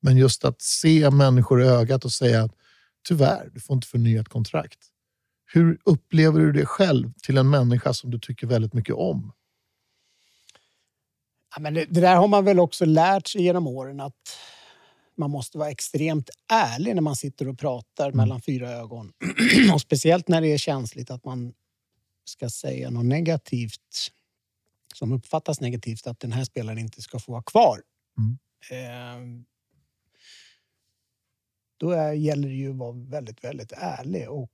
Men 0.00 0.16
just 0.16 0.44
att 0.44 0.62
se 0.62 1.10
människor 1.10 1.62
i 1.62 1.66
ögat 1.66 2.04
och 2.04 2.12
säga 2.12 2.42
att 2.42 2.52
tyvärr, 3.08 3.50
du 3.54 3.60
får 3.60 3.74
inte 3.74 3.86
förnyat 3.86 4.28
kontrakt. 4.28 4.78
Hur 5.46 5.78
upplever 5.84 6.40
du 6.40 6.52
det 6.52 6.66
själv 6.66 7.12
till 7.22 7.38
en 7.38 7.50
människa 7.50 7.94
som 7.94 8.10
du 8.10 8.18
tycker 8.18 8.46
väldigt 8.46 8.74
mycket 8.74 8.94
om? 8.94 9.32
Ja, 11.56 11.62
men 11.62 11.74
det, 11.74 11.84
det 11.84 12.00
där 12.00 12.16
har 12.16 12.28
man 12.28 12.44
väl 12.44 12.60
också 12.60 12.84
lärt 12.84 13.26
sig 13.26 13.42
genom 13.42 13.66
åren 13.66 14.00
att 14.00 14.38
man 15.18 15.30
måste 15.30 15.58
vara 15.58 15.70
extremt 15.70 16.30
ärlig 16.52 16.94
när 16.94 17.02
man 17.02 17.16
sitter 17.16 17.48
och 17.48 17.58
pratar 17.58 18.12
mellan 18.12 18.42
fyra 18.42 18.70
ögon. 18.70 19.12
och 19.74 19.80
speciellt 19.80 20.28
när 20.28 20.40
det 20.40 20.48
är 20.48 20.58
känsligt 20.58 21.10
att 21.10 21.24
man 21.24 21.52
ska 22.24 22.50
säga 22.50 22.90
något 22.90 23.04
negativt 23.04 24.10
som 24.94 25.12
uppfattas 25.12 25.60
negativt, 25.60 26.06
att 26.06 26.20
den 26.20 26.32
här 26.32 26.44
spelaren 26.44 26.78
inte 26.78 27.02
ska 27.02 27.18
få 27.18 27.32
vara 27.32 27.42
kvar. 27.42 27.82
Mm. 28.18 28.38
Eh, 28.70 29.44
då 31.76 31.90
är, 31.90 32.12
gäller 32.12 32.48
det 32.48 32.54
ju 32.54 32.70
att 32.70 32.76
vara 32.76 32.92
väldigt, 32.92 33.44
väldigt 33.44 33.72
ärlig 33.72 34.30
och 34.30 34.50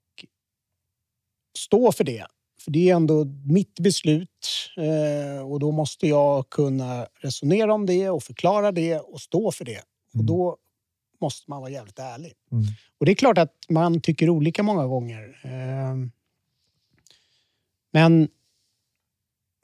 stå 1.59 1.93
för 1.93 2.05
det. 2.05 2.27
För 2.61 2.71
det 2.71 2.91
är 2.91 2.95
ändå 2.95 3.25
mitt 3.45 3.81
beslut 3.81 4.47
eh, 4.77 5.51
och 5.51 5.61
då 5.61 5.71
måste 5.71 6.09
jag 6.09 6.51
kunna 6.51 7.07
resonera 7.15 7.75
om 7.75 7.87
det 7.87 8.11
och 8.11 8.23
förklara 8.23 8.73
det 8.73 8.99
och 8.99 9.21
stå 9.21 9.53
för 9.53 9.65
det. 9.65 9.83
Och 10.15 10.21
Mm. 10.21 10.27
då 10.27 10.57
måste 11.21 11.51
man 11.51 11.61
vara 11.61 11.71
jävligt 11.71 11.99
ärlig. 11.99 12.33
Mm. 12.53 12.65
Och 12.99 13.07
det 13.07 13.13
är 13.13 13.17
klart 13.17 13.39
att 13.39 13.55
man 13.69 14.01
tycker 14.01 14.31
olika 14.31 14.63
många 14.63 14.87
gånger. 14.87 15.41
Eh, 15.45 15.97
men 17.93 18.29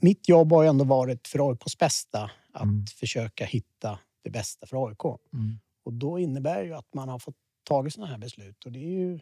mitt 0.03 0.29
jobb 0.29 0.53
har 0.53 0.63
ju 0.63 0.69
ändå 0.69 0.85
varit 0.85 1.29
för 1.29 1.51
AIKs 1.51 1.79
bästa 1.79 2.31
att 2.53 2.63
Mm. 2.63 2.87
försöka 2.87 3.45
hitta 3.45 3.99
det 4.23 4.31
bästa 4.31 4.67
för 4.67 4.87
AIK. 4.89 5.05
Mm. 5.33 5.59
Och 5.85 5.93
då 5.93 6.19
innebär 6.19 6.63
ju 6.63 6.75
att 6.75 6.95
man 6.95 7.09
har 7.09 7.19
fått 7.19 7.37
tagit 7.65 7.95
sådana 7.95 8.11
här 8.13 8.19
beslut. 8.19 8.65
Och 8.65 8.73
det 8.73 8.79
är 8.79 8.99
ju 8.99 9.21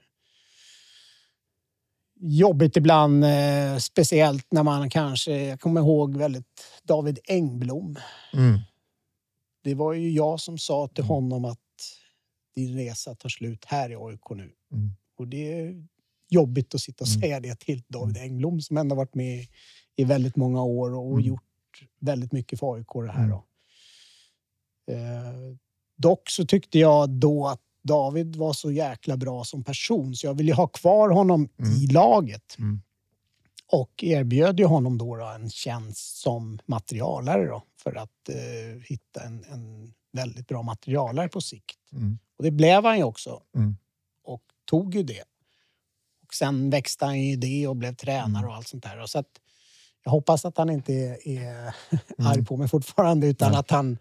jobbigt 2.21 2.77
ibland, 2.77 3.25
eh, 3.25 3.77
speciellt 3.79 4.47
när 4.53 4.63
man 4.63 4.91
kanske... 4.91 5.33
Jag 5.47 5.61
kommer 5.61 5.81
ihåg 5.81 6.17
väldigt 6.17 6.65
David 6.83 7.19
Engblom. 7.29 7.97
Mm. 8.33 8.59
Det 9.63 9.75
var 9.75 9.93
ju 9.93 10.11
jag 10.11 10.41
som 10.41 10.59
sa 10.59 10.89
till 10.89 11.05
honom 11.05 11.45
att 11.45 11.59
din 12.57 12.75
resa 12.77 13.15
tar 13.15 13.29
slut 13.29 13.65
här 13.65 13.91
i 13.91 13.97
AIK 13.97 14.31
nu. 14.31 14.53
Mm. 14.73 14.91
Och 15.19 15.29
det 15.29 15.53
är 15.53 15.87
jobbigt 16.29 16.75
att 16.75 16.81
sitta 16.81 17.05
och 17.05 17.09
Mm. 17.09 17.21
säga 17.21 17.41
det 17.41 17.61
till 17.61 17.83
David 17.89 18.17
Engblom 18.17 18.61
som 18.61 18.77
ändå 18.77 18.95
varit 18.97 19.15
med 19.15 19.47
i 19.97 20.05
väldigt 20.05 20.37
många 20.37 20.63
år 20.63 20.95
och 20.95 21.13
Mm. 21.13 21.25
gjort 21.25 21.43
väldigt 22.01 22.33
mycket 22.33 22.59
för 22.59 22.75
AIK 22.75 22.87
det 23.07 23.13
här. 23.13 23.25
Mm. 23.25 23.31
Då. 23.31 23.45
Eh, 24.93 25.57
dock 25.97 26.31
så 26.31 26.47
tyckte 26.47 26.79
jag 26.79 27.11
då 27.11 27.47
att 27.47 27.61
David 27.83 28.37
var 28.37 28.53
så 28.53 28.73
jäkla 28.73 29.17
bra 29.17 29.45
som 29.45 29.65
person 29.65 30.15
så 30.15 30.27
jag 30.27 30.35
ville 30.35 30.55
ha 30.55 30.67
kvar 30.67 31.09
honom 31.09 31.49
Mm. 31.59 31.73
i 31.73 31.87
laget. 31.87 32.57
Mm. 32.59 32.81
Och 33.73 34.05
erbjöd 34.05 34.59
ju 34.61 34.67
honom 34.67 34.99
då, 34.99 35.17
då 35.17 35.25
en 35.27 35.51
tjänst 35.51 36.17
som 36.17 36.59
materialare 36.67 37.47
då, 37.47 37.63
för 37.83 37.95
att 37.95 38.29
eh, 38.29 38.81
hitta 38.85 39.23
en, 39.23 39.45
en 39.53 39.93
väldigt 40.13 40.47
bra 40.49 40.63
materialare 40.63 41.29
på 41.29 41.41
sikt. 41.41 41.79
Mm. 41.93 42.19
Och 42.37 42.45
det 42.45 42.51
blev 42.51 42.85
han 42.85 42.97
ju 42.97 43.05
också. 43.05 43.43
Mm. 43.57 43.77
Och 44.25 44.43
tog 44.65 44.95
ju 44.95 45.03
det. 45.03 45.23
Och 46.27 46.35
sen 46.35 46.71
växte 46.71 47.05
han 47.05 47.15
i 47.15 47.37
det 47.37 47.67
och 47.69 47.77
blev 47.77 47.95
tränare 47.95 48.39
Mm. 48.39 48.45
och 48.51 48.55
allt 48.57 48.69
sånt 48.69 48.83
där. 48.83 49.01
Och 49.03 49.11
så 49.11 49.19
att 49.19 49.41
jag 50.05 50.11
hoppas 50.11 50.45
att 50.45 50.59
han 50.59 50.71
inte 50.71 50.93
är, 50.93 51.29
är 51.29 51.75
Mm. 52.19 52.31
arg 52.31 52.45
på 52.45 52.57
mig 52.57 52.69
fortfarande 52.69 53.27
utan 53.27 53.51
Nej. 53.51 53.61
att 53.61 53.71
han... 53.71 53.99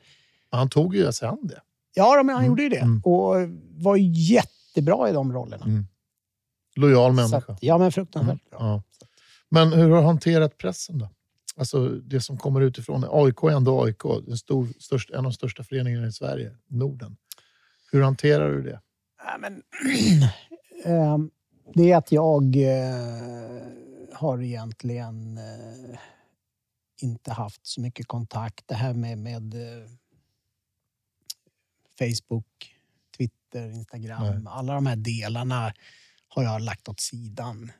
Han 0.49 0.69
tog 0.69 0.95
ju 0.95 1.11
sig 1.11 1.27
an 1.27 1.39
det. 1.47 1.61
Ja, 1.93 2.23
men 2.23 2.35
han 2.35 2.43
Mm. 2.43 2.51
gjorde 2.51 2.63
ju 2.63 2.69
det. 2.69 2.77
Mm. 2.79 3.01
Och 3.05 3.35
var 3.83 3.95
jättebra 3.97 5.09
i 5.09 5.13
de 5.13 5.33
rollerna. 5.33 5.83
Lojal 6.75 7.13
människa. 7.13 7.37
att, 7.53 7.63
ja, 7.63 7.77
men 7.77 7.91
fruktansvärt 7.91 8.49
bra. 8.49 8.59
Ja. 8.59 8.83
Men 9.49 9.73
hur 9.73 9.89
har 9.89 9.97
du 9.97 10.03
hanterat 10.05 10.57
pressen 10.57 10.97
då? 10.97 11.09
Alltså 11.55 11.89
det 11.89 12.21
som 12.21 12.37
kommer 12.37 12.61
utifrån. 12.61 13.05
AIK 13.09 13.43
är 13.43 13.49
ändå 13.49 13.83
AIK. 13.83 14.05
En, 14.27 14.37
stor, 14.37 14.67
störst, 14.79 15.09
en 15.09 15.17
av 15.17 15.23
de 15.23 15.33
största 15.33 15.63
föreningarna 15.63 16.07
i 16.07 16.11
Sverige, 16.11 16.55
Norden. 16.67 17.17
Hur 17.91 18.01
hanterar 18.01 18.51
du 18.51 18.61
det? 18.63 18.81
Ja, 19.25 19.37
men, 19.37 19.63
ehm, 20.85 21.29
det 21.73 21.91
är 21.91 21.97
att 21.97 22.11
jag 22.11 22.55
eh, 22.55 23.63
har 24.13 24.41
egentligen 24.41 25.37
eh, 25.37 25.99
inte 27.01 27.31
haft 27.31 27.67
så 27.67 27.81
mycket 27.81 28.07
kontakt. 28.07 28.67
Det 28.67 28.75
här 28.75 28.93
med, 28.93 29.17
med 29.17 29.53
eh, 29.53 29.89
Facebook, 31.99 32.75
Twitter, 33.17 33.69
Instagram. 33.69 34.21
Nej. 34.21 34.43
Alla 34.47 34.73
de 34.73 34.85
här 34.85 34.95
delarna 34.95 35.73
har 36.27 36.43
jag 36.43 36.61
lagt 36.61 36.89
åt 36.89 36.99
sidan. 36.99 37.71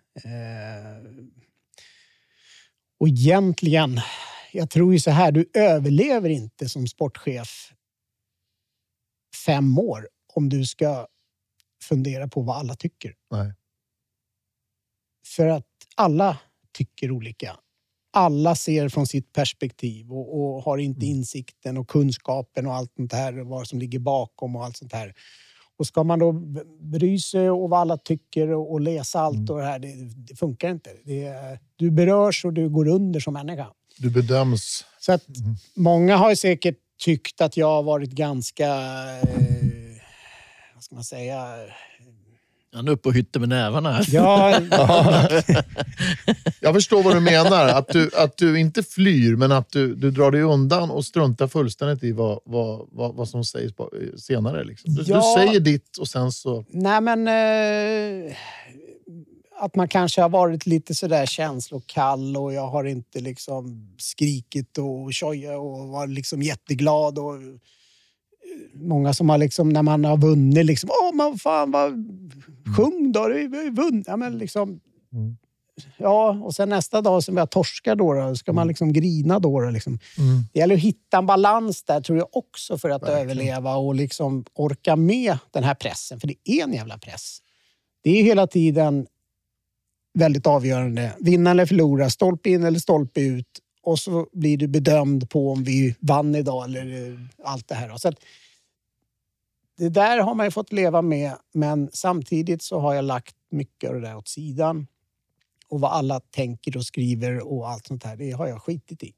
Och 3.00 3.08
egentligen, 3.08 4.02
jag 4.52 4.70
tror 4.70 4.94
ju 4.94 5.00
så 5.00 5.12
här, 5.12 5.32
du 5.32 5.50
överlever 5.54 6.30
inte 6.30 6.70
som 6.70 6.88
sportchef 6.88 7.74
fem 9.46 9.80
år 9.80 10.10
om 10.34 10.50
du 10.50 10.66
ska 10.66 11.08
fundera 11.84 12.28
på 12.28 12.42
vad 12.42 12.58
alla 12.58 12.76
tycker. 12.76 13.16
Nej. 13.32 13.54
För 15.36 15.48
att 15.48 15.68
alla 15.96 16.38
tycker 16.74 17.12
olika. 17.12 17.60
Alla 18.14 18.56
ser 18.56 18.90
från 18.90 19.08
sitt 19.08 19.34
perspektiv 19.34 20.12
och, 20.12 20.40
och 20.40 20.64
har 20.64 20.78
inte 20.78 21.06
Mm. 21.06 21.18
insikten 21.18 21.78
och 21.78 21.90
kunskapen 21.90 22.68
och 22.68 22.74
allt 22.74 22.94
sånt 22.96 23.14
här, 23.14 23.34
vad 23.34 23.68
som 23.68 23.80
ligger 23.80 24.00
bakom 24.00 24.56
och 24.56 24.66
allt 24.66 24.78
sånt 24.78 24.94
här. 24.94 25.14
Och 25.78 25.88
ska 25.88 26.04
man 26.04 26.20
då 26.20 26.32
bry 26.80 27.20
sig 27.20 27.50
och 27.50 27.70
vad 27.70 27.80
alla 27.80 27.98
tycker 27.98 28.50
och, 28.54 28.82
läsa 28.82 29.20
allt 29.20 29.36
Mm. 29.38 29.50
och 29.50 29.58
det 29.58 29.66
här, 29.66 29.80
det, 29.80 29.94
det 30.28 30.36
funkar 30.36 30.70
inte. 30.72 30.90
Det, 31.06 31.34
du 31.76 31.92
berörs 31.92 32.46
och 32.46 32.54
du 32.54 32.70
går 32.70 32.88
under 32.88 33.20
som 33.20 33.34
människa. 33.34 33.68
Du 33.98 34.10
bedöms. 34.10 34.86
Så 35.00 35.12
att 35.12 35.28
Mm. 35.28 35.56
många 35.76 36.18
har 36.18 36.30
ju 36.30 36.36
säkert 36.36 36.76
tyckt 37.06 37.42
att 37.42 37.58
jag 37.58 37.68
har 37.68 37.84
varit 37.84 38.12
ganska, 38.12 38.66
eh, 38.66 39.28
vad 40.76 40.84
ska 40.84 40.96
man 40.96 41.04
säga, 41.04 41.56
Han 42.76 42.88
är 42.88 42.92
uppe 42.92 43.10
och 43.10 43.16
hytter 43.16 43.40
med 43.40 43.50
nävarna 43.50 44.02
ja, 44.08 44.60
Jag 46.62 46.74
förstår 46.74 47.04
vad 47.04 47.16
du 47.16 47.20
menar. 47.20 47.68
Att 47.68 47.88
du, 47.88 48.10
att 48.16 48.38
du 48.38 48.60
inte 48.60 48.84
flyr, 48.84 49.36
men 49.36 49.52
att 49.52 49.72
du, 49.72 49.96
du 49.96 50.12
drar 50.12 50.32
dig 50.32 50.42
undan 50.42 50.92
och 50.92 51.06
struntar 51.06 51.48
fullständigt 51.48 52.04
i 52.04 52.12
vad, 52.12 52.40
vad, 52.46 52.88
vad, 52.92 53.16
vad 53.16 53.30
som 53.30 53.44
sägs 53.44 53.74
på, 53.76 53.92
senare. 54.18 54.64
Liksom. 54.64 54.96
Du, 54.96 55.04
Ja. 55.08 55.16
du 55.16 55.42
säger 55.42 55.60
ditt 55.60 55.98
och 55.98 56.08
sen 56.08 56.32
så... 56.32 56.66
Nej, 56.70 57.02
men 57.02 57.28
eh, 57.28 58.34
att 59.60 59.76
man 59.76 59.88
kanske 59.88 60.22
har 60.22 60.30
varit 60.30 60.66
lite 60.66 60.96
sådär 60.96 61.26
känslokall 61.26 62.38
och 62.38 62.54
jag 62.54 62.68
har 62.68 62.84
inte 62.84 63.20
liksom 63.20 63.90
skrikit 63.98 64.78
och 64.78 65.14
tjojat 65.14 65.58
och 65.58 65.88
var 65.88 66.08
liksom 66.08 66.42
jätteglad 66.42 67.20
och 67.20 67.34
många 68.74 69.14
som 69.14 69.30
har 69.30 69.38
liksom, 69.38 69.70
när 69.70 69.84
man 69.84 70.06
har 70.06 70.18
vunnit, 70.18 70.66
liksom, 70.66 70.90
åh 71.04 71.16
men 71.16 71.38
fan 71.38 71.72
vad, 71.72 71.92
sjung 72.78 73.12
då, 73.12 73.28
vi 73.28 73.58
har 73.58 73.64
ju 73.64 73.72
vunnit. 73.72 74.08
Ja, 74.08 74.18
men 74.18 74.38
liksom, 74.38 74.80
Mm. 75.14 75.38
ja, 75.98 76.30
och 76.44 76.56
sen 76.56 76.70
nästa 76.70 77.02
dag 77.02 77.24
som 77.24 77.36
vi 77.36 77.40
har 77.40 77.48
torskat 77.48 77.98
då, 77.98 78.14
då 78.14 78.36
ska 78.36 78.54
man 78.54 78.68
liksom 78.68 78.94
grina 78.94 79.40
då. 79.40 79.62
då 79.62 79.70
liksom. 79.70 80.00
Mm. 80.18 80.42
Det 80.54 80.60
gäller 80.60 80.76
att 80.76 80.82
hitta 80.82 81.18
en 81.18 81.26
balans 81.26 81.84
där 81.84 82.02
tror 82.02 82.18
jag 82.18 82.28
också 82.32 82.78
för 82.78 82.90
att 82.90 83.02
Verkligen. 83.02 83.22
överleva 83.22 83.76
och 83.76 83.96
liksom 83.96 84.46
orka 84.54 84.96
med 84.96 85.38
den 85.52 85.64
här 85.64 85.76
pressen. 85.76 86.20
För 86.20 86.28
det 86.28 86.36
är 86.44 86.64
en 86.64 86.74
jävla 86.74 86.98
press. 86.98 87.40
Det 88.04 88.10
är 88.20 88.24
hela 88.24 88.48
tiden 88.48 89.08
väldigt 90.14 90.48
avgörande. 90.48 91.12
Vinna 91.20 91.52
eller 91.52 91.66
förlora, 91.66 92.10
stolpe 92.10 92.50
in 92.50 92.64
eller 92.64 92.80
stolpe 92.80 93.22
ut. 93.22 93.60
Och 93.88 94.00
så 94.00 94.28
blir 94.32 94.58
du 94.58 94.68
bedömd 94.68 95.30
på 95.30 95.52
om 95.52 95.64
vi 95.64 95.96
vann 96.00 96.36
idag 96.36 96.66
eller 96.66 97.20
allt 97.44 97.68
det 97.68 97.76
här. 97.76 97.98
Så 97.98 98.08
att, 98.08 98.16
det 99.78 99.90
där 99.90 100.20
har 100.20 100.36
man 100.36 100.46
ju 100.46 100.52
fått 100.52 100.72
leva 100.72 101.02
med, 101.02 101.38
men 101.54 101.90
samtidigt 101.94 102.62
så 102.62 102.80
har 102.80 102.94
jag 102.94 103.06
lagt 103.06 103.36
mycket 103.50 103.90
av 103.90 103.96
det 103.96 104.02
där 104.02 104.18
åt 104.18 104.28
sidan. 104.28 104.88
Och 105.68 105.80
vad 105.80 105.92
alla 105.92 106.20
tänker 106.20 106.78
och 106.78 106.86
skriver 106.86 107.52
och 107.52 107.70
allt 107.70 107.88
sånt 107.88 108.04
här, 108.04 108.18
det 108.18 108.32
har 108.32 108.48
jag 108.48 108.62
skitit 108.62 109.04
i. 109.04 109.14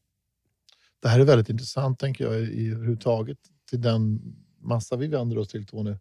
Det 1.02 1.08
här 1.08 1.20
är 1.20 1.26
väldigt 1.26 1.50
intressant, 1.50 2.00
tänker 2.00 2.24
jag, 2.24 2.42
i 2.42 2.44
i 2.44 2.72
överhuvudtaget 2.72 3.40
till 3.70 3.82
den 3.82 4.22
massa 4.62 4.96
vi 4.96 5.08
vänder 5.08 5.38
oss 5.38 5.50
till, 5.50 5.66
Tony. 5.66 5.96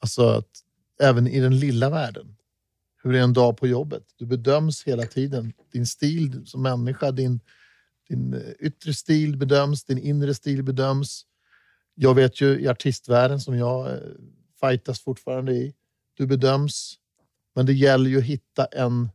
Alltså 0.00 0.28
att 0.28 0.50
även 1.00 1.26
i 1.26 1.40
den 1.40 1.58
lilla 1.58 1.90
världen. 1.90 2.36
Hur 3.02 3.14
är 3.14 3.20
en 3.20 3.32
dag 3.32 3.56
på 3.56 3.66
jobbet? 3.66 4.04
Du 4.16 4.26
bedöms 4.26 4.84
hela 4.84 5.06
tiden. 5.06 5.52
Din 5.72 5.86
stil 5.86 6.42
som 6.46 6.62
människa, 6.62 7.10
din, 7.10 7.40
din 8.10 8.34
eh, 8.34 8.52
yttre 8.58 8.94
stil 8.94 9.36
bedöms, 9.36 9.84
din 9.84 9.98
inre 9.98 10.34
stil 10.34 10.62
bedöms. 10.62 11.26
Jag 11.94 12.14
vet 12.14 12.40
ju 12.40 12.60
i 12.60 12.68
artistvärlden 12.68 13.40
som 13.40 13.58
jag 13.58 13.92
eh, 13.92 13.98
fightas 14.60 15.00
fortfarande 15.00 15.52
i. 15.52 15.74
Du 16.14 16.26
bedöms, 16.26 16.98
men 17.54 17.66
det 17.66 17.72
gäller 17.72 18.10
ju 18.10 18.18
att 18.18 18.24
hitta 18.24 18.64
en, 18.64 19.08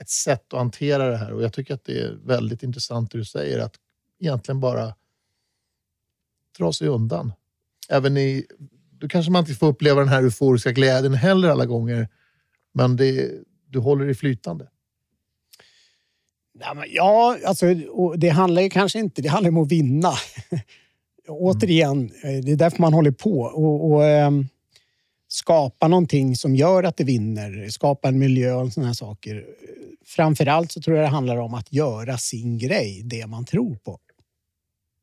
ett 0.00 0.08
sätt 0.08 0.52
att 0.52 0.58
hantera 0.58 1.08
det 1.08 1.16
här. 1.16 1.32
Och 1.32 1.42
jag 1.42 1.52
tycker 1.52 1.74
att 1.74 1.84
det 1.84 2.00
är 2.00 2.12
väldigt 2.12 2.62
intressant 2.62 3.10
det 3.10 3.18
du 3.18 3.24
säger, 3.24 3.58
att 3.58 3.74
egentligen 4.20 4.60
bara 4.60 4.94
dra 6.58 6.72
sig 6.72 6.88
undan. 6.88 7.32
Även 7.88 8.16
i, 8.16 8.46
då 8.90 9.08
kanske 9.08 9.32
man 9.32 9.42
inte 9.42 9.54
får 9.54 9.66
uppleva 9.66 10.00
den 10.00 10.08
här 10.08 10.22
euforiska 10.22 10.72
glädjen 10.72 11.14
heller 11.14 11.48
alla 11.48 11.66
gånger, 11.66 12.08
men 12.72 12.96
det, 12.96 13.32
du 13.66 13.78
håller 13.78 14.04
dig 14.04 14.14
flytande. 14.14 14.68
Ja, 16.88 17.38
alltså, 17.46 17.74
det 18.16 18.28
handlar 18.28 18.62
ju 18.62 18.70
kanske 18.70 18.98
inte 18.98 19.22
det 19.22 19.28
handlar 19.28 19.50
om 19.50 19.58
att 19.58 19.72
vinna. 19.72 20.12
Återigen, 21.28 22.10
eh, 22.22 22.44
det 22.44 22.52
är 22.52 22.56
därför 22.56 22.82
man 22.82 22.92
håller 22.92 23.10
på. 23.10 23.40
Och, 23.40 23.90
och 23.90 24.04
ehm, 24.04 24.48
skapa 25.28 25.88
någonting 25.88 26.36
som 26.36 26.56
gör 26.56 26.82
att 26.82 26.96
det 26.96 27.04
vinner. 27.04 27.68
Skapa 27.70 28.08
en 28.08 28.18
miljö 28.18 28.54
och 28.54 28.72
sådana 28.72 28.86
här 28.86 28.94
saker. 28.94 29.46
Framförallt 30.04 30.72
så 30.72 30.80
tror 30.80 30.96
jag 30.96 31.04
det 31.04 31.10
handlar 31.10 31.36
om 31.36 31.54
att 31.54 31.72
göra 31.72 32.18
sin 32.18 32.58
grej, 32.58 33.02
det 33.04 33.26
man 33.26 33.44
tror 33.44 33.74
på. 33.74 33.98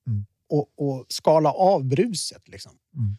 Mm. 0.07 0.25
Och, 0.49 0.69
och 0.77 1.05
skala 1.09 1.51
av 1.51 1.85
bruset. 1.85 2.47
Liksom. 2.47 2.71
Mm. 2.95 3.15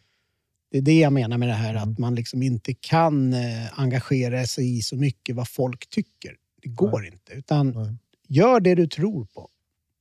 Det 0.70 0.78
är 0.78 0.82
det 0.82 0.98
jag 0.98 1.12
menar 1.12 1.38
med 1.38 1.48
det 1.48 1.54
här 1.54 1.74
att 1.74 1.98
man 1.98 2.14
liksom 2.14 2.42
inte 2.42 2.74
kan 2.74 3.32
eh, 3.32 3.80
engagera 3.80 4.46
sig 4.46 4.78
i 4.78 4.82
så 4.82 4.96
mycket 4.96 5.36
vad 5.36 5.48
folk 5.48 5.90
tycker. 5.90 6.36
Det 6.62 6.68
går 6.68 7.06
inte. 7.06 7.32
Utan 7.32 7.70
Nej. 7.70 7.94
Gör 8.28 8.60
det 8.60 8.74
du 8.74 8.86
tror 8.86 9.24
på. 9.24 9.50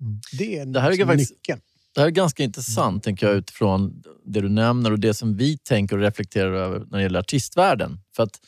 Mm. 0.01 0.21
Det 0.37 0.57
är, 0.59 0.65
Det 0.65 0.79
här 0.79 0.87
är 0.87 0.91
liksom 0.91 1.07
faktiskt- 1.07 1.31
nyckeln. 1.31 1.61
Det 1.93 2.01
här 2.01 2.07
är 2.07 2.11
ganska 2.11 2.43
intressant, 2.43 3.03
tänker 3.03 3.27
jag, 3.27 3.35
utifrån 3.35 4.03
det 4.25 4.41
du 4.41 4.49
nämner 4.49 4.91
och 4.91 4.99
det 4.99 5.13
som 5.13 5.37
vi 5.37 5.57
tänker 5.57 5.95
och 5.95 6.01
reflekterar 6.01 6.53
över 6.53 6.79
när 6.79 6.97
det 6.97 7.03
gäller 7.03 7.19
artistvärlden. 7.19 7.99
För 8.15 8.23
att 8.23 8.39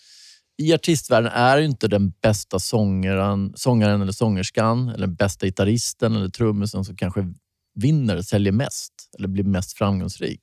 i 0.58 0.74
artistvärlden 0.74 1.32
är 1.32 1.58
ju 1.58 1.66
inte 1.66 1.88
den 1.88 2.10
bästa 2.10 2.60
sångaren, 2.60 3.54
sångaren 3.56 4.02
eller 4.02 4.12
sångerskan 4.12 4.90
eller 4.90 5.08
den 5.08 5.16
bästa 5.16 5.46
gitarristen 5.46 6.16
eller 6.16 6.30
trummisen 6.30 6.86
som 6.86 6.96
kanske 6.96 7.34
vinner, 7.76 8.22
säljer 8.22 8.52
mest 8.52 8.94
eller 9.18 9.28
blir 9.28 9.44
mest 9.44 9.78
framgångsrik. 9.78 10.42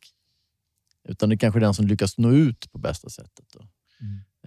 Utan 1.09 1.29
det 1.29 1.35
är 1.35 1.39
kanske 1.39 1.59
är 1.59 1.61
den 1.61 1.75
som 1.75 1.87
lyckas 1.87 2.19
nå 2.19 2.31
ut 2.33 2.73
på 2.73 2.79
bästa 2.79 3.09
sättet. 3.11 3.47
Då. 3.53 3.61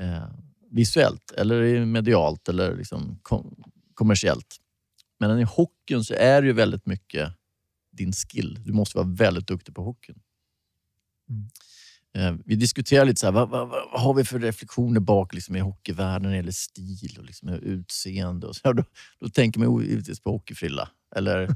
Eh, 0.03 0.29
visuellt 0.71 1.31
eller 1.31 1.85
medialt 1.85 2.49
eller 2.49 2.75
liksom 2.77 3.19
kom, 3.21 3.55
kommersiellt. 3.93 4.57
Men 5.19 5.39
i 5.39 5.43
hockeyn 5.43 6.03
så 6.03 6.13
är 6.13 6.41
det 6.41 6.47
ju 6.47 6.53
väldigt 6.53 6.85
mycket 6.85 7.33
din 7.91 8.13
skill. 8.13 8.59
Du 8.63 8.73
måste 8.73 8.97
vara 8.97 9.07
väldigt 9.07 9.47
duktig 9.47 9.75
på 9.75 9.83
hockeyn. 9.83 10.19
Mm. 11.29 11.49
Eh, 12.17 12.35
vi 12.45 12.55
diskuterar 12.55 13.05
lite 13.05 13.19
så 13.19 13.27
här, 13.27 13.33
vad, 13.33 13.49
vad, 13.49 13.69
vad 13.69 14.01
har 14.01 14.13
vi 14.13 14.23
för 14.23 14.39
reflektioner 14.39 14.99
bak 14.99 15.33
liksom, 15.33 15.55
i 15.55 15.59
hockeyvärlden 15.59 16.21
när 16.21 16.29
det 16.29 16.35
gäller 16.35 16.51
stil 16.51 17.15
och 17.17 17.25
liksom, 17.25 17.49
utseende. 17.49 18.47
Och 18.47 18.55
så 18.55 18.61
här, 18.63 18.73
då, 18.73 18.83
då 19.19 19.29
tänker 19.29 19.59
man 19.59 19.85
givetvis 19.85 20.19
på 20.19 20.31
hockeyfrilla. 20.31 20.89
Eller 21.15 21.55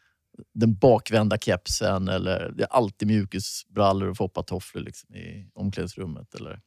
den 0.54 0.74
bakvända 0.74 1.38
kepsen. 1.38 2.08
Eller 2.08 2.52
det 2.56 2.62
är 2.62 2.68
alltid 2.68 3.08
mjukisbrallor 3.08 4.08
och 4.08 4.16
foppatofflor 4.16 4.82
liksom, 4.82 5.14
i 5.14 5.50
omklädningsrummet. 5.54 6.34
Eller, 6.34 6.60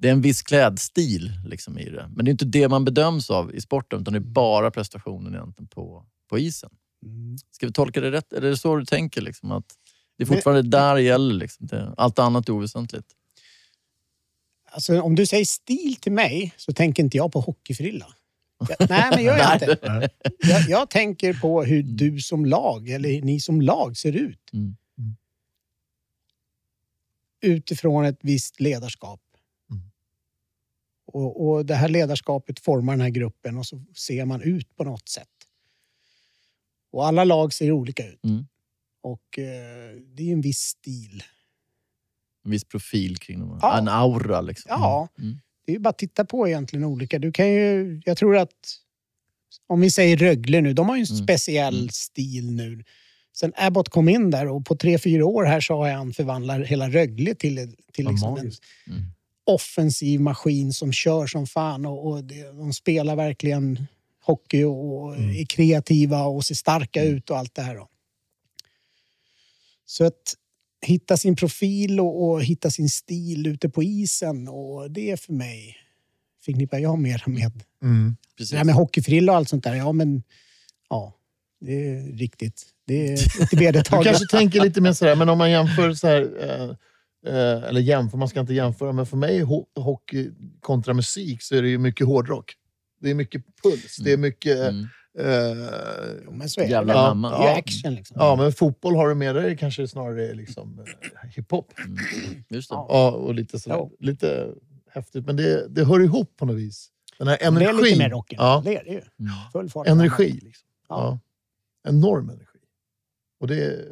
det 0.00 0.08
är 0.08 0.12
en 0.12 0.20
viss 0.20 0.42
klädstil 0.42 1.32
liksom, 1.46 1.78
i 1.78 1.90
det. 1.90 2.10
Men 2.14 2.24
det 2.24 2.28
är 2.28 2.32
inte 2.32 2.44
det 2.44 2.68
man 2.68 2.84
bedöms 2.84 3.30
av 3.30 3.54
i 3.54 3.60
sporten, 3.60 4.00
utan 4.00 4.12
det 4.12 4.18
är 4.18 4.20
bara 4.20 4.70
prestationen 4.70 5.34
egentligen 5.34 5.68
på, 5.68 6.06
på 6.28 6.38
isen. 6.38 6.70
Mm. 7.04 7.38
Ska 7.50 7.66
vi 7.66 7.72
tolka 7.72 8.00
det 8.00 8.10
rätt? 8.10 8.32
Är 8.32 8.40
det 8.40 8.56
så 8.56 8.76
du 8.76 8.84
tänker? 8.84 9.20
Liksom, 9.20 9.52
att 9.52 9.64
det 10.18 10.24
är 10.24 10.26
fortfarande 10.26 10.62
där 10.62 10.94
det 10.94 11.02
gäller. 11.02 11.34
Liksom. 11.34 11.66
Det, 11.66 11.94
allt 11.96 12.18
annat 12.18 12.48
är 12.48 12.52
oväsentligt. 12.52 13.06
Alltså, 14.70 15.00
om 15.00 15.14
du 15.14 15.26
säger 15.26 15.44
stil 15.44 15.96
till 15.96 16.12
mig 16.12 16.54
så 16.56 16.72
tänker 16.72 17.02
inte 17.02 17.16
jag 17.16 17.32
på 17.32 17.40
hockeyfrilla. 17.40 18.06
Jag, 18.68 18.88
nej, 18.88 19.10
men 19.10 19.24
gör 19.24 19.38
jag 19.38 19.54
inte. 19.54 20.08
Jag, 20.38 20.68
jag 20.68 20.90
tänker 20.90 21.32
på 21.32 21.62
hur 21.64 21.82
du 21.82 22.20
som 22.20 22.46
lag, 22.46 22.88
eller 22.88 23.22
ni 23.22 23.40
som 23.40 23.60
lag, 23.60 23.96
ser 23.96 24.16
ut. 24.16 24.52
Mm. 24.52 24.76
Utifrån 27.42 28.04
ett 28.04 28.18
visst 28.22 28.60
ledarskap. 28.60 29.20
Mm. 31.14 31.26
Och, 31.26 31.48
och 31.50 31.66
Det 31.66 31.74
här 31.74 31.88
ledarskapet 31.88 32.60
formar 32.60 32.92
den 32.92 33.00
här 33.00 33.10
gruppen 33.10 33.58
och 33.58 33.66
så 33.66 33.82
ser 33.96 34.24
man 34.24 34.42
ut 34.42 34.76
på 34.76 34.84
något 34.84 35.08
sätt. 35.08 35.28
Och 36.92 37.06
alla 37.06 37.24
lag 37.24 37.52
ser 37.52 37.72
olika 37.72 38.06
ut. 38.06 38.24
Mm. 38.24 38.46
Och 39.02 39.38
eh, 39.38 39.96
det 40.14 40.28
är 40.28 40.32
en 40.32 40.40
viss 40.40 40.58
stil. 40.60 41.22
En 42.44 42.50
viss 42.50 42.64
profil 42.64 43.16
kring 43.18 43.40
dem. 43.40 43.58
Ja. 43.62 43.78
En 43.78 43.88
aura. 43.88 44.40
Liksom. 44.40 44.66
Ja, 44.68 45.08
Mm. 45.18 45.38
det 45.66 45.72
är 45.72 45.74
ju 45.74 45.80
bara 45.80 45.88
att 45.90 45.98
titta 45.98 46.24
på 46.24 46.48
egentligen 46.48 46.84
olika. 46.84 47.18
Du 47.18 47.32
kan 47.32 47.48
ju, 47.52 48.00
jag 48.04 48.16
tror 48.16 48.36
att 48.36 48.76
om 49.66 49.80
vi 49.80 49.90
säger 49.90 50.16
Rögle 50.16 50.60
nu, 50.60 50.72
de 50.72 50.88
har 50.88 50.96
ju 50.96 51.00
en 51.00 51.06
Mm. 51.14 51.24
speciell 51.24 51.76
Mm. 51.78 51.88
stil 51.88 52.52
nu. 52.52 52.84
Sen 53.32 53.52
Abbott 53.56 53.88
kom 53.88 54.08
in 54.08 54.30
där 54.30 54.48
och 54.48 54.66
på 54.66 54.76
tre, 54.76 54.98
fyra 54.98 55.26
år 55.26 55.44
här 55.44 55.60
så 55.60 55.74
har 55.76 55.90
han 55.90 56.12
förvandlat 56.12 56.66
hela 56.66 56.90
Rögle 56.90 57.34
till, 57.34 57.76
till 57.92 58.08
liksom 58.08 58.36
en. 58.38 58.40
Mm. 58.86 59.10
Offensiv 59.46 60.20
maskin 60.20 60.72
som 60.72 60.92
kör 60.92 61.26
som 61.26 61.46
fan 61.46 61.86
och, 61.86 62.06
och 62.10 62.24
de 62.54 62.72
spelar 62.72 63.16
verkligen 63.16 63.86
hockey 64.22 64.64
och, 64.64 65.14
Mm. 65.16 65.30
är 65.36 65.44
kreativa 65.46 66.22
och 66.24 66.44
ser 66.44 66.54
starka 66.54 67.02
ut 67.04 67.30
och 67.30 67.38
allt 67.38 67.54
det 67.54 67.62
här. 67.62 67.74
Då. 67.76 67.88
Så 69.86 70.04
att 70.04 70.34
hitta 70.86 71.16
sin 71.16 71.36
profil 71.36 72.00
och, 72.00 72.24
och 72.30 72.44
hitta 72.44 72.70
sin 72.70 72.88
stil 72.88 73.46
ute 73.46 73.68
på 73.68 73.82
isen 73.82 74.48
och 74.48 74.90
det 74.90 75.10
är 75.10 75.16
för 75.16 75.32
mig 75.32 75.76
förknippar 76.44 76.78
jag 76.78 76.98
mer 76.98 77.22
med 77.26 77.52
Mm. 77.82 78.16
Precis. 78.36 78.50
det 78.50 78.56
här 78.56 78.64
med 78.64 78.74
hockeyfrilla 78.74 79.32
och 79.32 79.38
allt 79.38 79.48
sånt 79.48 79.64
där. 79.64 79.74
Ja, 79.74 79.92
men 79.92 80.22
ja, 80.90 81.14
det 81.60 81.72
är 81.88 82.02
riktigt. 82.16 82.66
Det 82.86 83.06
är 83.12 83.16
lite 83.40 83.56
Du 83.56 83.56
vedertaget. 83.56 84.06
kanske 84.06 84.26
tänker 84.36 84.60
lite 84.64 84.80
mer 84.80 84.92
sådär, 84.92 85.16
men 85.16 85.28
om 85.28 85.38
man 85.38 85.50
jämför 85.50 85.94
så 85.94 86.06
här, 86.06 86.22
eh, 86.60 86.74
eh, 87.26 87.64
eller 87.68 87.80
jämför, 87.80 88.18
man 88.18 88.28
ska 88.28 88.40
inte 88.40 88.54
jämföra, 88.54 88.92
men 88.92 89.06
för 89.06 89.16
mig 89.16 89.40
ho 89.40 89.66
hockey 89.74 90.30
kontra 90.60 90.94
musik 90.94 91.42
så 91.42 91.54
är 91.54 91.62
det 91.62 91.68
ju 91.68 91.78
mycket 91.78 92.06
hårdrock. 92.06 92.54
Det 93.00 93.10
är 93.10 93.14
mycket 93.14 93.42
puls, 93.62 93.96
det 93.96 94.12
är 94.12 94.16
mycket... 94.16 94.58
Mm. 94.58 94.86
Eh, 95.18 95.68
Jo, 96.24 96.32
men 96.32 96.48
så 96.48 96.60
är 96.60 96.68
Jävla. 96.68 96.92
Ja, 96.94 97.14
ju 97.14 97.22
ja. 97.22 97.56
action 97.58 97.94
liksom. 97.94 98.16
ja, 98.20 98.36
men 98.36 98.52
fotboll 98.52 98.96
har 98.96 99.08
du 99.08 99.14
med 99.14 99.34
dig 99.34 99.56
kanske 99.56 99.88
snarare 99.88 100.34
liksom 100.34 100.78
eh, 100.78 101.30
hiphop. 101.30 101.72
Mm. 101.78 101.96
Just 102.48 102.70
det. 102.70 102.74
Ja. 102.74 103.10
Och 103.10 103.34
lite 103.34 103.58
sådär, 103.58 103.76
Ja. 103.76 103.90
lite 103.98 104.48
häftigt. 104.90 105.26
Men 105.26 105.36
det, 105.36 105.68
det 105.68 105.84
hör 105.84 106.00
ihop 106.00 106.36
på 106.36 106.46
något 106.46 106.56
vis. 106.56 106.88
Den 107.18 107.28
här 107.28 107.38
Det 107.38 107.44
är 107.44 107.50
lite 107.50 107.70
energin. 107.70 107.98
mer 107.98 108.10
rocken. 108.10 108.36
Ja, 108.40 108.62
Det 108.64 108.76
är 108.76 108.84
det 108.84 108.90
ju. 108.90 108.96
Mm. 109.20 109.32
Full 109.52 109.70
fart. 109.70 109.86
energi. 109.88 110.40
Liksom. 110.42 110.68
Ja. 110.88 111.20
Ja. 111.84 111.90
Enorm 111.90 112.28
energi. 112.30 112.58
Och 113.40 113.46
det 113.48 113.64
är 113.64 113.84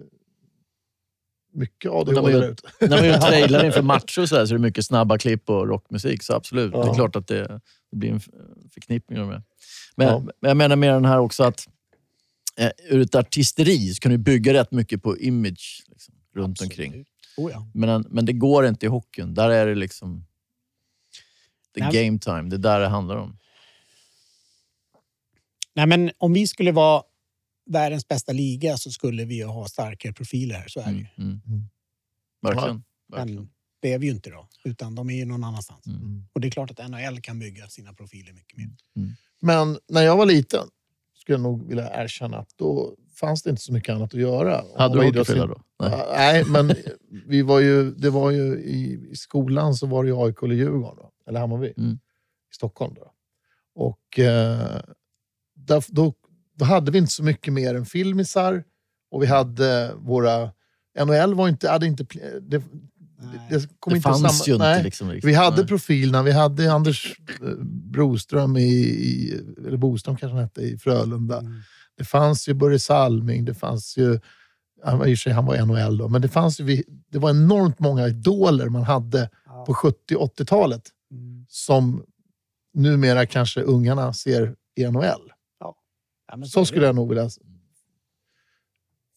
mycket 1.53 1.90
Och 1.90 2.07
när 2.07 2.12
ADHD 2.12 2.22
man 2.22 2.32
gör- 2.32 2.40
där 2.40 2.49
ute. 2.51 2.68
När 2.80 2.96
man 2.96 3.07
gör 3.07 3.18
trailer 3.18 3.64
inför 3.64 3.82
matcher 3.82 4.20
och 4.22 4.28
så, 4.28 4.36
här, 4.36 4.46
så 4.46 4.55
är 4.55 4.59
det 4.59 4.62
mycket 4.62 4.86
snabba 4.86 5.18
klipp 5.18 5.51
och 5.51 5.68
rockmusik. 5.68 6.22
Så 6.22 6.34
absolut, 6.34 6.72
det 6.72 6.78
Ja. 6.78 6.90
är 6.90 6.94
klart 6.94 7.16
att 7.16 7.26
det, 7.26 7.61
det 7.90 7.96
blir 7.96 8.11
en 8.11 8.20
förknippning 8.74 9.20
av 9.20 9.30
det. 9.30 9.42
Men, 9.96 10.07
Ja. 10.09 10.49
jag 10.49 10.57
menar 10.57 10.76
mer 10.76 10.92
den 10.92 11.05
här 11.05 11.18
också 11.18 11.42
att 11.44 11.68
eh, 12.57 12.70
ur 12.88 13.01
ett 13.01 13.14
artisteri 13.14 13.94
så 13.94 14.01
kan 14.01 14.12
du 14.12 14.18
bygga 14.18 14.53
rätt 14.53 14.70
mycket 14.72 15.03
på 15.03 15.18
image. 15.18 15.84
Liksom. 15.88 16.14
runt 16.34 16.51
Absolut. 16.61 16.72
omkring. 16.72 17.05
Oh, 17.36 17.51
ja. 17.53 17.66
Men, 17.74 18.07
men 18.11 18.24
det 18.26 18.32
går 18.32 18.66
inte 18.66 18.86
i 18.86 18.88
hockeyn. 18.88 19.34
Där 19.34 19.51
är 19.51 19.66
det 19.66 19.74
liksom... 19.74 20.24
Det 21.74 21.80
är 21.80 21.92
Nej. 21.92 22.07
game 22.07 22.18
time. 22.18 22.42
Det 22.42 22.57
är 22.57 22.59
där 22.59 22.80
det 22.80 22.88
handlar 22.88 23.16
om. 23.16 23.38
Nej, 25.74 25.86
men 25.86 26.11
om 26.18 26.32
vi 26.32 26.46
skulle 26.46 26.72
vara 26.72 27.03
världens 27.69 28.09
bästa 28.09 28.33
liga 28.33 28.77
så 28.77 28.91
skulle 28.91 29.25
vi 29.25 29.35
ju 29.35 29.45
ha 29.45 29.69
starkare 29.69 30.12
profiler 30.12 30.55
här. 30.55 30.69
Så 30.69 30.81
är 30.81 30.85
det 30.85 30.91
ju. 30.91 31.07
Mm. 31.16 31.29
Mm. 31.29 31.41
Mm. 31.47 31.69
Verkligen. 32.43 32.83
Verkligen. 33.09 33.35
Men 33.37 33.49
det 33.81 33.93
är 33.93 33.99
vi 33.99 34.07
ju 34.07 34.12
inte 34.12 34.31
då, 34.31 34.49
utan 34.64 34.95
de 34.95 35.11
är 35.11 35.14
ju 35.16 35.25
någon 35.25 35.45
annanstans. 35.45 35.87
Mm. 35.87 36.25
Och 36.33 36.41
det 36.41 36.49
är 36.49 36.51
klart 36.51 36.71
att 36.71 36.91
NHL 36.91 37.21
kan 37.21 37.39
bygga 37.39 37.69
sina 37.69 37.93
profiler 37.95 38.33
mycket 38.33 38.57
mer. 38.59 38.71
Men 39.41 39.79
när 39.89 40.03
jag 40.03 40.16
var 40.16 40.27
liten 40.27 40.66
skulle 41.14 41.35
jag 41.35 41.43
nog 41.43 41.69
vilja 41.69 42.05
erkänna 42.05 42.39
att 42.39 42.53
då 42.57 42.95
fanns 43.14 43.43
det 43.43 43.51
inte 43.51 43.62
så 43.62 43.73
mycket 43.73 43.95
annat 43.95 44.14
att 44.14 44.21
göra. 44.21 44.64
Hade 44.77 45.01
du 45.01 45.07
hockeyfrilla 45.07 45.47
då? 45.47 45.62
Nej. 45.81 46.05
Nej, 46.16 46.45
men 46.45 46.75
vi 47.27 47.43
var 47.43 47.61
ju, 47.61 47.91
det 47.91 48.11
var 48.11 48.31
ju 48.31 48.59
i, 48.59 49.09
i 49.11 49.16
skolan 49.16 49.75
så 49.75 49.87
var 49.87 50.05
det 50.05 50.09
ju 50.11 50.16
AIK 50.16 50.43
eller 50.43 50.55
Djurgården, 50.55 50.97
då, 50.97 51.12
eller 51.27 51.41
Hammarby, 51.41 51.73
Mm. 51.77 51.93
i 51.93 52.55
Stockholm. 52.55 52.95
Då. 52.95 53.12
Och 53.75 54.19
eh, 54.19 54.81
där, 55.55 55.85
då, 55.89 56.14
då 56.59 56.64
hade 56.64 56.90
vi 56.90 56.98
inte 56.98 57.12
så 57.12 57.22
mycket 57.22 57.52
mer 57.52 57.74
än 57.74 57.86
filmisar 57.86 58.64
och 59.11 59.22
vi 59.22 59.26
hade 59.26 59.92
våra... 59.96 60.50
NHL 61.04 61.34
var 61.34 61.48
inte, 61.48 61.68
hade 61.70 61.86
inte... 61.86 62.04
Det, 62.40 62.62
Nej. 63.20 63.40
det, 63.50 63.68
kom 63.80 63.90
Det 63.92 63.96
inte 63.96 64.09
fanns 64.09 64.20
samma, 64.38 64.46
ju 64.46 64.52
inte 64.52 64.66
nej. 64.66 64.82
liksom 64.82 65.11
riktigt. 65.11 65.30
Vi 65.30 65.34
hade 65.34 65.56
Nej. 65.56 65.66
profilerna. 65.66 66.22
Vi 66.22 66.32
hade 66.32 66.72
Anders 66.72 67.16
eh, 67.42 67.48
Broström 67.64 68.56
i, 68.56 68.62
i 68.72 69.40
eller 69.66 69.76
Boström 69.76 70.16
kanske 70.16 70.34
han 70.34 70.44
hette, 70.44 70.61
i 70.62 70.78
Frölunda. 70.78 71.38
Mm. 71.38 71.52
Det 71.96 72.04
fanns 72.04 72.48
ju 72.48 72.54
Börje 72.54 72.78
Salming, 72.78 73.44
det 73.44 73.54
fanns 73.54 73.96
ju... 73.96 74.20
Han 74.84 74.98
var, 74.98 75.06
i 75.06 75.14
och 75.14 75.18
för 75.18 75.22
sig, 75.22 75.32
han 75.32 75.46
var 75.46 75.56
NHL 75.66 75.98
då, 75.98 76.09
men 76.09 76.22
det 76.22 76.28
fanns 76.28 76.61
ju... 76.61 76.82
Det 77.12 77.18
var 77.18 77.30
enormt 77.30 77.78
många 77.78 78.09
idoler 78.09 78.68
man 78.68 78.82
hade 78.82 79.30
Ja. 79.46 79.64
på 79.64 79.74
70 79.74 79.96
80-talet 80.16 80.82
Mm. 81.11 81.44
som 81.48 82.02
numera 82.74 83.26
kanske 83.26 83.61
ungarna 83.62 84.12
ser 84.12 84.54
i 84.76 84.86
NHL. 84.90 85.32
Ja, 86.29 86.43
Så 86.47 86.61
det. 86.61 86.66
skulle 86.66 86.87
jag 86.87 86.95
nog 86.95 87.09
vilja 87.09 87.31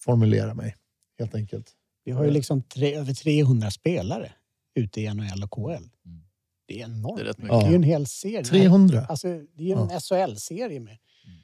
formulera 0.03 0.53
mig, 0.53 0.78
helt 1.20 1.36
enkelt. 1.36 1.72
Vi 2.03 2.12
har 2.12 2.26
ju 2.26 2.32
liksom 2.32 2.64
tre, 2.64 2.95
över 2.95 3.14
300 3.14 3.72
spelare 3.72 4.32
ute 4.76 5.01
i 5.01 5.14
NHL 5.14 5.43
och 5.43 5.51
KL. 5.51 5.62
Mm. 6.05 6.22
Det 6.68 6.82
är 6.82 6.86
enormt. 6.86 7.18
Det 7.18 7.24
är 7.24 7.26
rätt 7.26 7.38
mycket. 7.38 7.53
mycket. 7.53 7.59
Det 7.62 7.68
är 7.68 7.70
ju 7.70 7.76
en 7.76 7.84
hel 7.84 8.07
serie. 8.07 8.43
300? 8.43 9.05
Alltså, 9.05 9.28
det 9.28 9.64
är 9.64 9.68
ju 9.68 9.72
en 9.72 9.89
Ja. 9.91 9.99
SHL-serie 9.99 10.80
med. 10.80 10.97
Mm. 11.26 11.38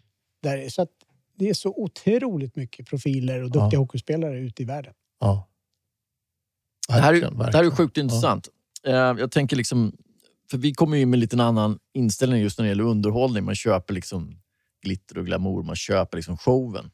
Där, 0.44 0.70
så 0.70 0.82
att 0.82 0.90
det 1.36 1.50
är 1.50 1.54
så 1.54 1.70
otroligt 1.78 2.56
mycket 2.56 2.88
profiler 2.88 3.44
och 3.44 3.52
duktiga 3.52 3.70
Ja. 3.72 3.80
hockeyspelare 3.80 4.40
ute 4.40 4.62
i 4.62 4.66
världen. 4.66 4.94
Ja. 5.20 5.50
Det 6.88 6.94
här, 6.94 7.00
är, 7.00 7.12
Verkligen, 7.14 7.34
det 7.38 7.44
här 7.44 7.50
är 7.50 7.54
verkligen. 7.54 7.76
sjukt 7.76 7.98
intressant. 7.98 8.50
Eh, 8.84 8.94
Jag 8.94 9.32
tänker 9.32 9.56
liksom, 9.56 9.98
för 10.52 10.58
vi 10.58 10.74
kommer 10.74 10.96
ju 10.98 11.02
in 11.04 11.10
med 11.10 11.20
lite 11.20 11.36
en 11.36 11.40
annan 11.40 11.80
inställning 11.94 12.42
just 12.42 12.58
när 12.60 12.66
det 12.66 12.70
gäller 12.70 12.84
underhållning. 12.84 13.44
Man 13.44 13.56
köper 13.56 13.94
liksom 13.94 14.42
glitter 14.88 15.18
och 15.18 15.26
glamour, 15.26 15.64
man 15.64 15.76
köper 15.76 16.18
liksom 16.18 16.38
showen. 16.38 16.92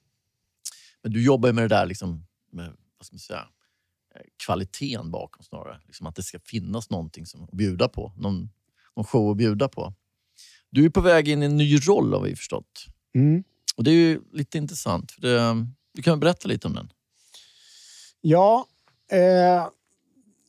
Men 1.01 1.13
du 1.13 1.23
jobbar 1.23 1.49
ju 1.49 1.53
med 1.53 1.63
det 1.63 1.75
där 1.75 1.85
liksom, 1.85 2.25
med 2.51 2.65
vad 2.97 3.05
ska 3.05 3.13
man 3.13 3.19
säga, 3.19 3.47
eh, 4.15 4.21
kvaliteten 4.45 5.11
bakom 5.11 5.43
snarare. 5.43 5.79
Liksom 5.85 6.07
att 6.07 6.15
det 6.15 6.23
ska 6.23 6.39
finnas 6.39 6.89
någonting 6.89 7.25
som, 7.25 7.43
att 7.43 7.51
bjuda 7.51 7.87
på. 7.87 8.13
Någon, 8.17 8.49
någon 8.95 9.05
show 9.05 9.31
att 9.31 9.37
bjuda 9.37 9.67
på. 9.67 9.93
Du 10.69 10.85
är 10.85 10.89
på 10.89 11.01
väg 11.01 11.27
in 11.27 11.43
i 11.43 11.45
en 11.45 11.57
ny 11.57 11.77
roll 11.77 12.13
har 12.13 12.21
vi 12.21 12.35
förstått. 12.35 12.85
Mm. 13.15 13.43
Och 13.75 13.83
det 13.83 13.91
är 13.91 13.95
ju 13.95 14.21
lite 14.31 14.57
intressant. 14.57 15.11
För 15.11 15.21
det, 15.21 15.67
du 15.93 16.01
kan 16.01 16.19
berätta 16.19 16.47
lite 16.47 16.67
om 16.67 16.73
den. 16.73 16.93
Ja, 18.21 18.67
eh, 19.11 19.67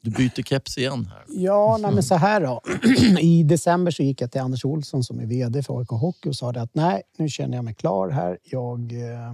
Du 0.05 0.11
byter 0.11 0.43
keps 0.43 0.79
igen 0.79 1.07
här. 1.11 1.25
Ja, 1.29 1.79
nej, 1.81 1.95
men 1.95 2.03
så 2.03 2.15
här 2.15 2.41
då. 2.41 2.61
I 3.21 3.43
december 3.43 3.91
så 3.91 4.03
gick 4.03 4.21
jag 4.21 4.33
till 4.33 4.41
Anders 4.41 4.65
Olsson 4.65 5.05
som 5.05 5.21
är 5.21 5.27
VD 5.27 5.63
för 5.63 5.79
AIK 5.79 5.89
Hockey 5.89 6.29
och 6.29 6.37
sa 6.37 6.53
det 6.53 6.63
att 6.63 6.75
nej, 6.75 7.03
nu 7.19 7.29
känner 7.29 7.57
jag 7.57 7.65
mig 7.65 7.75
klar 7.75 8.11
här. 8.11 8.39
Jag 8.45 8.93
eh, 8.93 9.33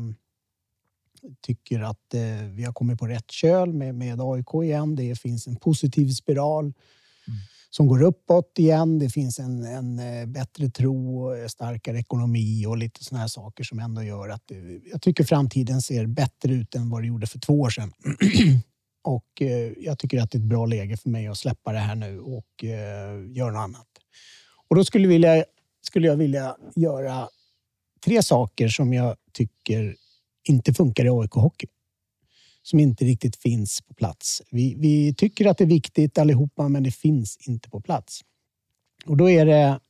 tycker 1.41 1.81
att 1.81 2.15
eh, 2.15 2.21
vi 2.53 2.65
har 2.65 2.73
kommit 2.73 2.99
på 2.99 3.07
rätt 3.07 3.31
köl 3.31 3.73
med, 3.73 3.95
med 3.95 4.21
AIK 4.21 4.55
igen. 4.65 4.97
Det 4.97 5.21
finns 5.21 5.47
en 5.47 5.57
positiv 5.57 6.09
spiral 6.09 6.73
som 7.71 7.87
går 7.87 8.03
uppåt 8.03 8.59
igen. 8.59 8.99
Det 8.99 9.11
finns 9.11 9.39
en, 9.39 9.65
en 9.65 9.99
eh, 9.99 10.27
bättre 10.27 10.71
tro, 10.71 11.31
starkare 11.49 11.99
ekonomi 11.99 12.67
och 12.67 12.77
lite 12.77 13.05
såna 13.05 13.21
här 13.21 13.29
saker 13.29 13.65
som 13.65 13.79
ändå 13.79 14.03
gör 14.03 14.29
att 14.29 14.51
eh, 14.51 14.59
jag 14.93 15.03
tycker 15.03 15.25
framtiden 15.25 15.83
ser 15.83 16.07
bättre 16.07 16.53
ut 16.53 16.75
än 16.75 16.91
vad 16.91 17.03
det 17.03 17.07
gjorde 17.07 17.27
för 17.27 17.39
två 17.39 17.61
år 17.61 17.71
sedan. 17.71 17.93
Och 19.03 19.43
eh, 19.43 19.73
jag 19.79 19.99
tycker 19.99 20.21
att 20.21 20.31
det 20.31 20.39
är 20.39 20.41
ett 20.41 20.47
bra 20.47 20.67
läge 20.67 20.97
för 20.97 21.11
mig 21.11 21.27
att 21.27 21.39
släppa 21.39 21.73
det 21.73 21.79
här 21.79 21.95
nu 21.95 22.21
och 22.21 22.65
eh, 22.65 23.31
göra 23.37 23.51
något 23.51 23.61
annat. 23.61 23.89
Och 24.69 24.77
då 24.77 24.85
skulle, 24.85 25.09
vilja, 25.09 25.45
skulle 25.83 26.07
jag 26.07 26.17
vilja 26.17 26.57
göra 26.77 27.29
tre 28.05 28.23
saker 28.23 28.69
som 28.69 28.93
jag 28.93 29.17
tycker 29.33 29.97
inte 30.49 30.75
funkar 30.75 31.05
i 31.05 31.09
AIK 31.09 31.33
Hockey. 31.33 31.67
Som 32.63 32.81
inte 32.81 33.05
riktigt 33.05 33.37
finns 33.37 33.81
på 33.81 33.95
plats. 33.95 34.43
Vi, 34.51 34.75
vi 34.79 35.15
tycker 35.15 35.47
att 35.47 35.59
det 35.59 35.65
är 35.65 35.69
viktigt 35.69 36.19
allihopa, 36.19 36.69
men 36.69 36.83
det 36.83 36.91
finns 36.91 37.39
inte 37.49 37.71
på 37.71 37.81
plats. 37.81 38.21
Och 39.07 39.17
då 39.17 39.31
är 39.31 39.47
det 39.47 39.81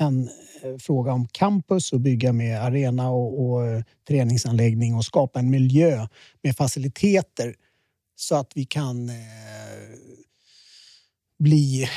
en 0.00 0.28
eh, 0.62 0.76
fråga 0.78 1.12
om 1.12 1.28
campus 1.28 1.92
och 1.92 2.00
bygga 2.00 2.32
med 2.32 2.64
arena 2.64 3.10
och, 3.10 3.50
och 3.50 3.66
eh, 3.66 3.82
träningsanläggning 4.08 4.94
och 4.94 5.04
skapa 5.04 5.38
en 5.38 5.50
miljö 5.50 6.06
med 6.42 6.56
faciliteter 6.56 7.54
så 8.20 8.36
att 8.36 8.52
vi 8.54 8.64
kan 8.64 9.08
eh, 9.08 9.14
bli 11.38 11.88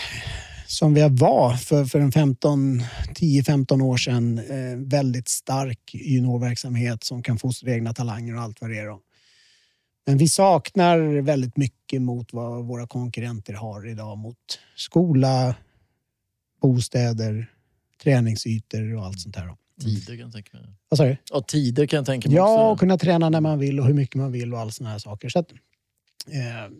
som 0.67 0.93
vi 0.93 1.07
var 1.09 1.55
för, 1.55 1.85
för 1.85 1.99
en 1.99 2.11
15, 2.11 2.81
10-15 3.15 3.81
år 3.83 3.97
sedan. 3.97 4.39
Eh, 4.39 4.77
väldigt 4.77 5.27
stark 5.29 5.79
juniorverksamhet 5.93 7.03
som 7.03 7.23
kan 7.23 7.37
fostra 7.37 7.71
egna 7.71 7.93
talanger 7.93 8.35
och 8.35 8.41
allt 8.41 8.61
vad 8.61 8.69
det 8.69 8.79
är. 8.79 8.97
Men 10.05 10.17
vi 10.17 10.27
saknar 10.27 11.21
väldigt 11.21 11.57
mycket 11.57 12.01
mot 12.01 12.33
vad 12.33 12.65
våra 12.65 12.87
konkurrenter 12.87 13.53
har 13.53 13.87
idag 13.89 14.17
mot 14.17 14.37
skola, 14.75 15.55
bostäder, 16.61 17.51
träningsytor 18.03 18.95
och 18.95 19.05
allt 19.05 19.19
sånt 19.19 19.35
här. 19.35 19.47
Då. 19.47 19.57
Tider 19.81 20.15
kan 20.15 20.19
jag 20.19 20.33
tänka 20.33 20.57
mig. 20.57 20.67
Vad 20.89 20.97
sa 20.97 21.03
du? 21.05 21.17
Ja, 21.31 21.41
tider 21.41 21.85
kan 21.85 21.97
jag 21.97 22.05
tänka 22.05 22.29
mig 22.29 22.35
Ja, 22.35 22.65
och 22.65 22.71
också. 22.71 22.79
kunna 22.79 22.97
träna 22.97 23.29
när 23.29 23.41
man 23.41 23.59
vill 23.59 23.79
och 23.79 23.85
hur 23.85 23.93
mycket 23.93 24.15
man 24.15 24.31
vill 24.31 24.53
och 24.53 24.59
alla 24.59 24.71
såna 24.71 24.89
här 24.89 24.99
saker. 24.99 25.29
Så 25.29 25.39
att, 25.39 25.51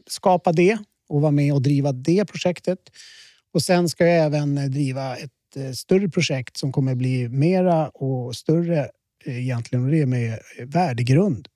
skapa 0.08 0.52
det 0.52 0.78
och 1.10 1.22
vara 1.22 1.32
med 1.32 1.54
och 1.54 1.62
driva 1.62 1.92
det 1.92 2.26
projektet. 2.26 2.80
Och 3.54 3.62
sen 3.62 3.90
ska 3.90 4.06
jag 4.06 4.26
även 4.26 4.58
eh, 4.58 4.66
driva 4.66 5.16
ett 5.16 5.32
eh, 5.56 5.72
större 5.72 6.10
projekt 6.10 6.58
som 6.58 6.72
kommer 6.72 6.96
bli 6.96 7.30
mera 7.30 7.90
och 7.90 8.36
större 8.36 8.90
eh, 9.26 9.40
egentligen. 9.40 9.86
Och 9.86 9.92
det 9.92 10.02
är 10.02 10.06
med 10.06 10.32
eh, 10.32 10.66
värdegrund. 10.66 11.48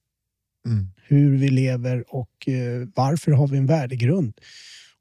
Mm. 0.66 0.88
Hur 1.08 1.38
vi 1.38 1.50
lever 1.50 2.04
och 2.08 2.48
eh, 2.48 2.88
varför 2.96 3.32
har 3.32 3.48
vi 3.48 3.58
en 3.58 3.66
värdegrund? 3.66 4.34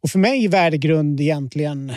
Och 0.00 0.10
för 0.10 0.18
mig 0.18 0.44
är 0.44 0.48
värdegrund 0.48 1.20
egentligen 1.20 1.92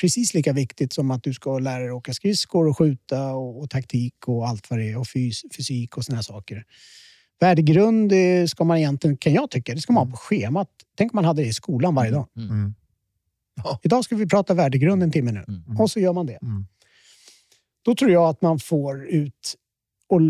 precis 0.00 0.34
lika 0.34 0.52
viktigt 0.52 0.92
som 0.92 1.10
att 1.10 1.22
du 1.22 1.34
ska 1.34 1.58
lära 1.58 1.82
dig 1.82 1.90
åka 1.90 2.14
skridskor 2.14 2.68
och 2.68 2.78
skjuta 2.78 3.34
och, 3.34 3.62
och 3.62 3.70
taktik 3.70 4.28
och 4.28 4.48
allt 4.48 4.70
vad 4.70 4.78
det 4.78 4.90
är 4.90 4.98
och 4.98 5.08
fys, 5.08 5.42
fysik 5.56 5.96
och 5.96 6.04
såna 6.04 6.16
här 6.16 6.22
saker. 6.22 6.64
Värdegrund 7.42 8.12
eh, 8.12 8.46
ska 8.46 8.64
man 8.64 8.78
egentligen, 8.78 9.16
kan 9.16 9.32
jag 9.32 9.50
tycka, 9.50 9.74
det 9.74 9.80
ska 9.80 9.92
man 9.92 10.06
ha 10.06 10.10
på 10.10 10.16
schemat. 10.16 10.68
Tänk 10.96 11.12
om 11.12 11.16
man 11.16 11.24
hade 11.24 11.42
det 11.42 11.48
i 11.48 11.52
skolan 11.52 11.94
varje 11.94 12.10
dag. 12.10 12.26
Mm. 12.36 12.50
Mm. 12.50 12.74
Idag 13.82 14.04
ska 14.04 14.16
vi 14.16 14.26
prata 14.26 14.54
värdegrund 14.54 15.02
en 15.02 15.10
timme 15.10 15.32
nu. 15.32 15.44
Mm. 15.48 15.80
Och 15.80 15.90
så 15.90 16.00
gör 16.00 16.12
man 16.12 16.26
det. 16.26 16.38
Mm. 16.42 16.66
Då 17.84 17.94
tror 17.94 18.10
jag 18.10 18.28
att 18.28 18.42
man 18.42 18.58
får 18.58 19.06
ut 19.06 19.54
och 20.08 20.20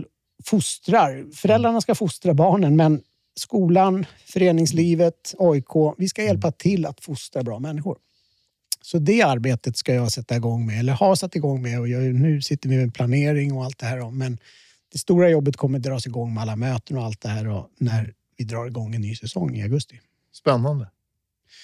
fostrar. 0.44 1.24
Föräldrarna 1.34 1.80
ska 1.80 1.94
fostra 1.94 2.34
barnen, 2.34 2.76
men 2.76 3.02
skolan, 3.36 4.06
föreningslivet, 4.26 5.34
AIK, 5.38 5.94
vi 5.98 6.08
ska 6.08 6.22
hjälpa 6.22 6.52
till 6.52 6.86
att 6.86 7.04
fostra 7.04 7.42
bra 7.42 7.58
människor. 7.58 7.98
Så 8.82 8.98
det 8.98 9.22
arbetet 9.22 9.76
ska 9.76 9.94
jag 9.94 10.12
sätta 10.12 10.36
igång 10.36 10.66
med, 10.66 10.78
eller 10.78 10.92
har 10.92 11.14
satt 11.14 11.36
igång 11.36 11.62
med. 11.62 11.80
Och 11.80 11.88
jag, 11.88 12.14
nu 12.14 12.42
sitter 12.42 12.68
vi 12.68 12.76
med 12.76 12.94
planering 12.94 13.52
och 13.52 13.64
allt 13.64 13.78
det 13.78 13.86
här. 13.86 14.10
Men 14.10 14.38
det 14.92 14.98
stora 14.98 15.30
jobbet 15.30 15.56
kommer 15.56 15.78
dras 15.78 16.06
igång 16.06 16.34
med 16.34 16.42
alla 16.42 16.56
möten 16.56 16.96
och 16.96 17.04
allt 17.04 17.20
det 17.20 17.28
här 17.28 17.44
då, 17.44 17.68
när 17.78 18.14
vi 18.36 18.44
drar 18.44 18.66
igång 18.66 18.94
en 18.94 19.00
ny 19.00 19.14
säsong 19.16 19.56
i 19.56 19.62
augusti. 19.62 20.00
Spännande. 20.32 20.90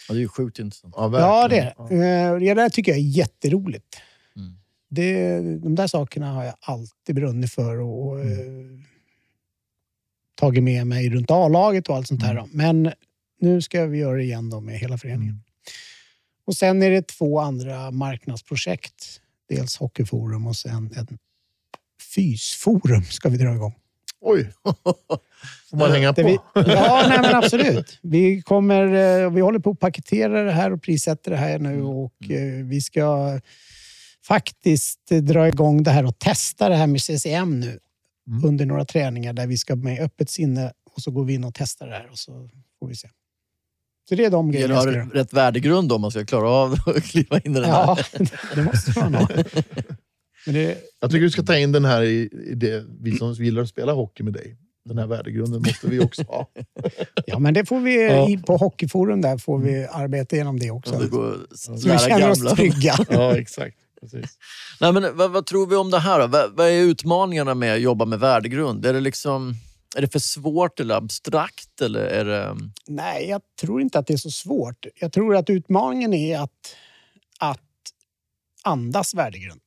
Ja, 0.08 0.14
det 0.14 0.18
är 0.18 0.22
ju 0.22 0.28
sjukt 0.28 0.58
intressant. 0.58 0.94
Ja, 0.96 1.20
Ja, 1.20 1.48
det 1.48 1.58
är 1.58 1.74
det. 1.88 1.94
Eh, 1.94 2.38
Det 2.38 2.54
där 2.54 2.68
tycker 2.68 2.92
jag 2.92 2.98
är 2.98 3.02
jätteroligt. 3.02 3.96
Mm. 4.36 4.52
Det, 4.88 5.40
de 5.58 5.74
där 5.74 5.86
sakerna 5.86 6.32
har 6.32 6.44
jag 6.44 6.54
alltid 6.60 7.14
brunnit 7.14 7.52
för 7.52 7.80
och, 7.80 8.06
och 8.06 8.20
eh, 8.20 8.26
tagit 10.34 10.62
med 10.62 10.86
mig 10.86 11.10
runt 11.10 11.30
A-laget 11.30 11.88
och 11.88 11.96
allt 11.96 12.08
sånt. 12.08 12.22
Mm. 12.22 12.48
Men 12.52 12.92
nu 13.40 13.62
ska 13.62 13.86
vi 13.86 13.98
göra 13.98 14.16
det 14.16 14.22
igen 14.24 14.50
då 14.50 14.60
med 14.60 14.78
hela 14.78 14.98
föreningen. 14.98 15.34
Mm. 15.34 15.42
Och 16.44 16.56
sen 16.56 16.82
är 16.82 16.90
det 16.90 17.08
två 17.08 17.40
andra 17.40 17.90
marknadsprojekt. 17.90 19.20
Dels 19.48 19.76
Hockeyforum 19.76 20.46
och 20.46 20.56
sen 20.56 20.90
en 20.96 21.18
fysforum 22.14 23.02
ska 23.04 23.28
vi 23.28 23.36
dra 23.38 23.54
igång. 23.54 23.74
Oj! 24.20 24.52
Får 25.70 25.76
man 25.76 25.90
hänga 25.92 26.12
Det 26.12 26.22
på? 26.22 26.28
vi, 26.28 26.38
ja, 26.54 27.04
nej, 27.08 27.18
men 27.22 27.34
absolut. 27.34 27.98
Vi, 28.02 28.42
kommer, 28.42 28.82
eh, 29.24 29.30
vi 29.30 29.40
håller 29.40 29.58
på 29.58 29.70
att 29.70 29.78
paketera 29.80 30.42
det 30.42 30.52
här 30.52 30.72
och 30.72 30.82
prissätta 30.82 31.30
det 31.30 31.36
här 31.36 31.58
nu 31.58 31.82
och 31.82 32.30
eh, 32.30 32.64
vi 32.64 32.80
ska 32.80 33.40
faktiskt 34.26 35.12
eh, 35.12 35.18
dra 35.18 35.48
igång 35.48 35.82
det 35.82 35.90
här 35.90 36.04
och 36.06 36.18
testa 36.18 36.68
det 36.68 36.76
här 36.76 36.86
med 36.86 37.00
CCM 37.02 37.60
nu 37.60 37.78
Mm. 38.30 38.44
under 38.44 38.66
några 38.66 38.84
träningar 38.84 39.32
där 39.32 39.46
vi 39.46 39.58
ska 39.58 39.76
med 39.76 40.00
öppet 40.00 40.30
sinne 40.30 40.72
och 40.96 41.02
så 41.02 41.10
går 41.10 41.24
vi 41.24 41.34
in 41.34 41.44
och 41.44 41.54
testar 41.54 41.86
det 41.86 41.92
här 41.94 42.08
och 42.10 42.18
så 42.18 42.48
får 42.78 42.88
vi 42.88 42.94
se. 42.96 43.08
Så 44.08 44.14
det 44.14 44.24
är 44.24 44.30
de 44.30 44.46
Det 44.46 44.52
grejerna 44.52 44.74
jag 44.74 44.78
att 44.78 44.82
ska 44.82 44.90
ha 44.92 44.98
göra. 45.06 45.20
rätt 45.20 45.32
värdegrund 45.32 45.92
om 45.92 46.00
man 46.00 46.10
ska 46.10 46.24
klara 46.24 46.48
av 46.50 46.72
att 46.86 47.04
kliva 47.04 47.38
in 47.40 47.56
i 47.56 47.60
den 47.60 47.64
här. 47.70 47.70
Ja, 47.72 47.98
det 48.54 48.62
måste 48.62 49.00
man 49.00 49.14
ha. 49.14 49.28
Men 50.48 50.54
det, 50.54 50.78
Jag 51.00 51.10
tycker 51.10 51.20
du 51.22 51.30
ska 51.30 51.42
ta 51.42 51.56
in 51.58 51.72
den 51.72 51.84
här 51.84 52.02
i, 52.02 52.30
i 52.50 52.54
det, 52.54 52.84
vi 53.00 53.16
som 53.18 53.32
gillar 53.32 53.62
att 53.62 53.68
spela 53.68 53.92
hockey 53.92 54.22
med 54.22 54.32
dig. 54.32 54.56
Den 54.84 54.98
här 54.98 55.06
värdegrunden 55.06 55.62
måste 55.62 55.86
vi 55.88 56.00
också 56.00 56.22
ha. 56.22 56.50
ja, 57.26 57.38
men 57.38 57.54
det 57.54 57.64
får 57.66 57.80
vi 57.80 58.06
Ja. 58.06 58.28
på 58.46 58.56
Hockeyforum 58.56 59.20
där 59.20 59.38
får 59.38 59.58
vi 59.58 59.86
arbeta 59.90 60.36
igenom 60.36 60.58
det 60.58 60.70
också. 60.70 60.92
Så 60.92 61.00
det 61.00 61.08
går 61.08 61.36
Så 61.54 61.72
vi 61.72 61.80
känner 61.98 62.30
oss 62.30 62.38
gamla. 62.38 62.56
trygga. 62.56 62.94
Ja, 63.10 63.36
exakt. 63.38 63.76
Precis. 64.00 64.38
Nej, 64.80 64.92
men 64.92 65.16
vad, 65.16 65.30
vad 65.30 65.46
tror 65.46 65.66
vi 65.66 65.76
om 65.76 65.90
det 65.90 65.98
här? 65.98 66.20
Då? 66.20 66.26
Vad, 66.26 66.52
vad 66.56 66.66
är 66.68 66.82
utmaningarna 66.82 67.54
med 67.54 67.74
att 67.74 67.80
jobba 67.80 68.04
med 68.04 68.20
värdegrund? 68.20 68.86
Är 68.86 68.92
det, 68.92 69.00
liksom, 69.00 69.54
är 69.96 70.00
det 70.00 70.08
för 70.08 70.18
svårt 70.18 70.80
eller 70.80 70.94
abstrakt? 70.94 71.80
Eller 71.80 72.00
är 72.00 72.24
det... 72.24 72.56
Nej, 72.88 73.28
jag 73.28 73.40
tror 73.60 73.80
inte 73.82 73.98
att 73.98 74.06
det 74.06 74.12
är 74.12 74.16
så 74.18 74.30
svårt. 74.30 74.86
Jag 75.00 75.12
tror 75.12 75.36
att 75.36 75.50
utmaningen 75.50 76.14
är 76.14 76.38
att, 76.38 76.76
att 77.38 77.60
andas 78.62 79.14
värdegrund. 79.14 79.60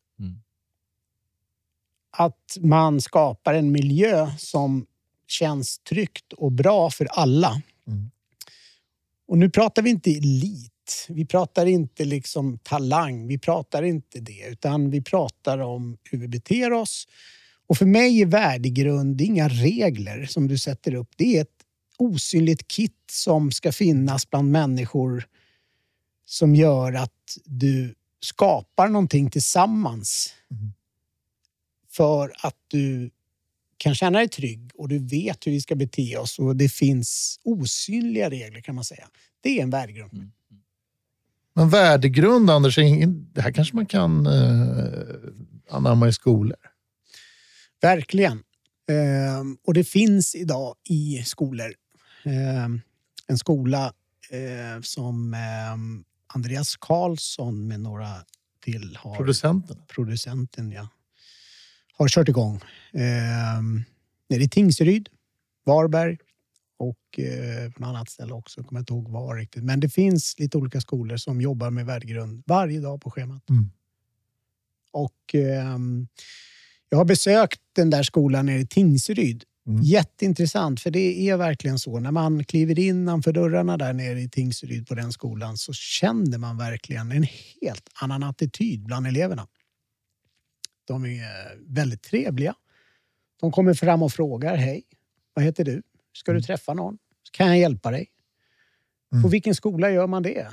Att 2.11 2.57
man 2.59 3.01
skapar 3.01 3.53
en 3.53 3.71
miljö 3.71 4.31
som 4.37 4.85
känns 5.27 5.79
tryggt 5.79 6.33
och 6.33 6.51
bra 6.51 6.89
för 6.89 7.05
alla. 7.05 7.61
Mm. 7.87 8.11
Och 9.27 9.37
nu 9.37 9.49
pratar 9.49 9.81
vi 9.81 9.89
inte 9.89 10.11
elit. 10.11 10.71
Vi 11.09 11.25
pratar 11.25 11.65
inte 11.65 12.05
liksom 12.05 12.57
talang. 12.57 13.27
Vi 13.27 13.37
pratar 13.37 13.83
inte 13.83 14.19
det, 14.19 14.47
utan 14.49 14.89
vi 14.89 15.01
pratar 15.01 15.57
om 15.57 15.97
hur 16.03 16.17
vi 16.17 16.27
beter 16.27 16.73
oss. 16.73 17.07
Och 17.67 17.77
för 17.77 17.85
mig 17.85 18.21
är 18.21 18.25
värdegrund 18.25 19.21
inga 19.21 19.49
regler 19.49 20.25
som 20.25 20.47
du 20.47 20.57
sätter 20.57 20.95
upp. 20.95 21.09
Det 21.17 21.37
är 21.37 21.41
ett 21.41 21.65
osynligt 21.97 22.67
kit 22.67 22.97
som 23.11 23.51
ska 23.51 23.71
finnas 23.71 24.29
bland 24.29 24.51
människor 24.51 25.27
som 26.25 26.55
gör 26.55 26.93
att 26.93 27.37
du 27.45 27.95
skapar 28.19 28.87
någonting 28.87 29.29
tillsammans. 29.29 30.33
Mm. 30.51 30.73
För 31.91 32.33
att 32.41 32.55
du 32.67 33.11
kan 33.77 33.95
känna 33.95 34.19
dig 34.19 34.29
trygg 34.29 34.71
och 34.75 34.87
du 34.87 34.99
vet 34.99 35.47
hur 35.47 35.51
vi 35.51 35.61
ska 35.61 35.75
bete 35.75 36.17
oss 36.17 36.39
och 36.39 36.55
det 36.55 36.69
finns 36.69 37.39
osynliga 37.43 38.29
regler 38.29 38.61
kan 38.61 38.75
man 38.75 38.83
säga. 38.83 39.07
Det 39.41 39.59
är 39.59 39.63
en 39.63 39.69
värdegrund. 39.69 40.13
Mm. 40.13 40.31
Men 41.53 41.69
värdegrund, 41.69 42.49
Anders, 42.49 42.75
det 43.33 43.41
här 43.41 43.51
kanske 43.51 43.75
man 43.75 43.85
kan 43.85 44.27
eh, 44.27 45.15
anamma 45.69 46.07
i 46.07 46.13
skolor? 46.13 46.57
Verkligen. 47.81 48.43
Ehm, 48.89 49.57
och 49.63 49.73
det 49.73 49.83
finns 49.83 50.35
idag 50.35 50.75
i 50.89 51.23
skolor. 51.25 51.73
Ehm, 52.23 52.81
en 53.27 53.37
skola 53.37 53.93
eh, 54.29 54.81
som 54.81 55.33
ehm, 55.33 56.03
Andreas 56.33 56.75
Karlsson 56.75 57.67
med 57.67 57.79
några 57.79 58.09
till 58.63 58.97
har 59.01 59.15
Producenten? 59.15 59.77
producenten 59.87 60.71
ja, 60.71 60.87
har 62.01 62.09
kört 62.09 62.29
igång. 62.29 62.59
Ehm, 62.93 63.83
nere 64.29 64.43
i 64.43 64.49
Tingsryd, 64.49 65.09
Varberg 65.65 66.17
och 66.77 67.19
eh, 67.19 67.71
på 67.71 67.81
något 67.81 67.87
annat 67.87 68.09
ställe 68.09 68.33
också. 68.33 68.59
Jag 68.59 68.67
kommer 68.67 68.79
inte 68.79 68.93
ihåg 68.93 69.07
var 69.07 69.35
riktigt. 69.35 69.63
Men 69.63 69.79
det 69.79 69.89
finns 69.89 70.39
lite 70.39 70.57
olika 70.57 70.81
skolor 70.81 71.17
som 71.17 71.41
jobbar 71.41 71.69
med 71.69 71.85
värdegrund 71.85 72.43
varje 72.45 72.79
dag 72.79 73.01
på 73.01 73.11
schemat. 73.11 73.49
Mm. 73.49 73.71
Och 74.91 75.35
ehm, 75.35 76.07
jag 76.89 76.97
har 76.97 77.05
besökt 77.05 77.61
den 77.75 77.89
där 77.89 78.03
skolan 78.03 78.45
nere 78.45 78.59
i 78.59 78.67
Tingsryd. 78.67 79.43
Mm. 79.67 79.81
Jätteintressant, 79.81 80.81
för 80.81 80.91
det 80.91 81.29
är 81.29 81.37
verkligen 81.37 81.79
så. 81.79 81.99
När 81.99 82.11
man 82.11 82.43
kliver 82.43 82.79
innanför 82.79 83.33
dörrarna 83.33 83.77
där 83.77 83.93
nere 83.93 84.21
i 84.21 84.29
Tingsryd 84.29 84.87
på 84.87 84.95
den 84.95 85.13
skolan 85.13 85.57
så 85.57 85.73
känner 85.73 86.37
man 86.37 86.57
verkligen 86.57 87.11
en 87.11 87.23
helt 87.61 87.89
annan 87.93 88.23
attityd 88.23 88.85
bland 88.85 89.07
eleverna. 89.07 89.47
De 90.91 91.05
är 91.05 91.57
väldigt 91.59 92.01
trevliga. 92.03 92.55
De 93.39 93.51
kommer 93.51 93.73
fram 93.73 94.03
och 94.03 94.13
frågar, 94.13 94.55
hej, 94.55 94.83
vad 95.33 95.45
heter 95.45 95.65
du? 95.65 95.83
Ska 96.13 96.33
du 96.33 96.41
träffa 96.41 96.73
någon? 96.73 96.97
Kan 97.31 97.47
jag 97.47 97.57
hjälpa 97.57 97.91
dig? 97.91 98.11
Mm. 99.11 99.23
På 99.23 99.29
vilken 99.29 99.55
skola 99.55 99.91
gör 99.91 100.07
man 100.07 100.23
det? 100.23 100.47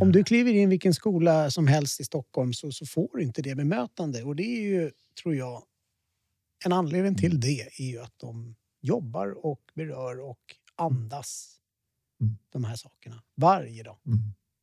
Om 0.00 0.12
du 0.12 0.24
kliver 0.24 0.52
in 0.52 0.68
vilken 0.68 0.94
skola 0.94 1.50
som 1.50 1.66
helst 1.66 2.00
i 2.00 2.04
Stockholm 2.04 2.52
så, 2.52 2.72
så 2.72 2.86
får 2.86 3.16
du 3.16 3.22
inte 3.22 3.42
det 3.42 3.54
bemötande. 3.54 4.22
Och 4.22 4.36
det 4.36 4.42
är 4.42 4.62
ju, 4.62 4.90
tror 5.22 5.34
jag, 5.34 5.62
en 6.64 6.72
anledning 6.72 7.14
till 7.14 7.40
det 7.40 7.60
är 7.80 7.84
ju 7.84 7.98
att 7.98 8.18
de 8.18 8.54
jobbar 8.80 9.46
och 9.46 9.60
berör 9.74 10.20
och 10.20 10.40
andas 10.76 11.58
Mm. 12.20 12.36
de 12.50 12.64
här 12.64 12.76
sakerna 12.76 13.22
varje 13.34 13.82
dag. 13.82 13.96
Mm. 14.06 14.18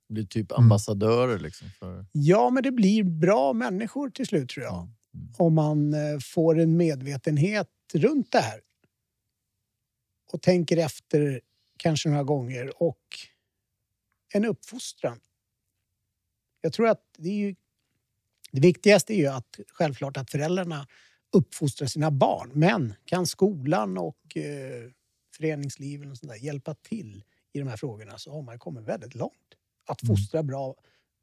Blir 0.09 0.25
typ 0.25 0.51
Mm. 0.51 0.63
ambassadörer 0.63 1.39
liksom 1.39 1.69
för... 1.79 2.05
Ja, 2.11 2.49
men 2.49 2.63
det 2.63 2.71
blir 2.71 3.03
bra 3.03 3.53
människor 3.53 4.09
till 4.09 4.25
slut 4.27 4.49
tror 4.49 4.63
jag. 4.65 4.73
Ja. 4.73 4.87
Mm. 5.13 5.27
Om 5.37 5.53
man 5.53 5.93
eh, 5.93 6.19
får 6.21 6.59
en 6.59 6.77
medvetenhet 6.77 7.69
runt 7.93 8.31
det 8.31 8.39
här. 8.39 8.61
Och 10.31 10.41
tänker 10.41 10.77
efter 10.77 11.41
kanske 11.77 12.09
några 12.09 12.23
gånger 12.23 12.83
och 12.83 13.03
en 14.33 14.45
uppfostran. 14.45 15.19
Jag 16.61 16.73
tror 16.73 16.87
att 16.87 17.03
det 17.17 17.29
ju... 17.29 17.55
Det 18.51 18.61
viktigaste 18.61 19.13
är 19.13 19.17
ju 19.17 19.27
att 19.27 19.59
självklart 19.67 20.17
att 20.17 20.31
föräldrarna 20.31 20.87
uppfostrar 21.31 21.87
sina 21.87 22.11
barn. 22.11 22.51
Men 22.53 22.93
kan 23.05 23.27
skolan 23.27 23.97
och 23.97 24.37
eh, 24.37 24.91
föreningslivet 25.37 26.11
och 26.11 26.17
sånt 26.17 26.31
där 26.31 26.39
hjälpa 26.39 26.73
till 26.75 27.23
i 27.53 27.59
de 27.59 27.67
här 27.67 27.77
frågorna 27.77 28.17
så 28.17 28.31
har 28.31 28.41
man 28.41 28.59
kommit 28.59 28.83
väldigt 28.83 29.15
långt. 29.15 29.33
Att 29.89 30.03
Mm. 30.03 30.15
fostra 30.15 30.43
bra 30.43 30.75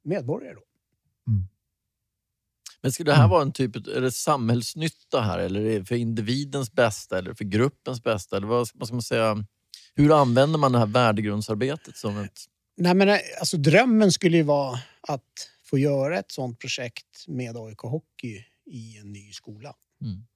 medborgare 0.05 0.55
då. 0.55 0.63
Men 2.83 2.93
ska 2.93 3.05
det 3.05 3.13
här 3.13 3.19
Mm. 3.21 3.31
vara 3.31 3.43
en 3.43 3.53
typ, 3.53 3.77
är 3.77 4.01
det 4.01 4.13
samhällsnytta 4.13 5.21
här 5.21 5.39
eller 5.39 5.61
är 5.65 5.79
det 5.79 5.85
för 5.85 5.95
individens 5.95 6.73
bästa 6.73 7.19
eller 7.19 7.35
för 7.35 7.45
gruppens 7.45 8.03
bästa? 8.03 8.37
Eller 8.37 8.47
vad, 8.47 8.69
vad 8.75 8.89
ska 8.89 8.95
man 8.95 9.03
säga? 9.03 9.45
Hur 9.95 10.21
använder 10.21 10.59
man 10.59 10.73
det 10.73 10.79
här 10.79 10.87
värdegrundsarbetet 10.87 11.97
som 11.97 12.19
ett... 12.19 12.41
Nej, 12.77 12.95
men 12.95 13.19
alltså, 13.41 13.57
drömmen 13.57 14.13
skulle 14.13 14.37
ju 14.37 14.43
vara 14.43 14.79
att 15.01 15.51
få 15.65 15.79
göra 15.79 16.19
ett 16.19 16.31
sånt 16.33 16.59
projekt 16.59 17.25
med 17.29 17.57
AIK 17.57 17.79
Hockey 17.81 18.45
i 18.67 18.99
en 18.99 19.13
ny 19.13 19.33
skola. 19.33 19.75
Mm. 20.03 20.27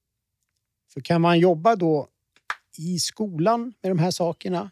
För 0.92 1.00
kan 1.00 1.20
man 1.20 1.38
jobba 1.38 1.76
då 1.76 2.08
i 2.78 2.98
skolan 2.98 3.74
med 3.82 3.90
de 3.90 3.98
här 3.98 4.10
sakerna 4.10 4.70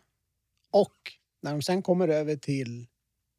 och 0.71 1.13
när 1.43 1.51
de 1.53 1.63
sen 1.63 1.83
kommer 1.83 2.09
över 2.09 2.37
till 2.37 2.87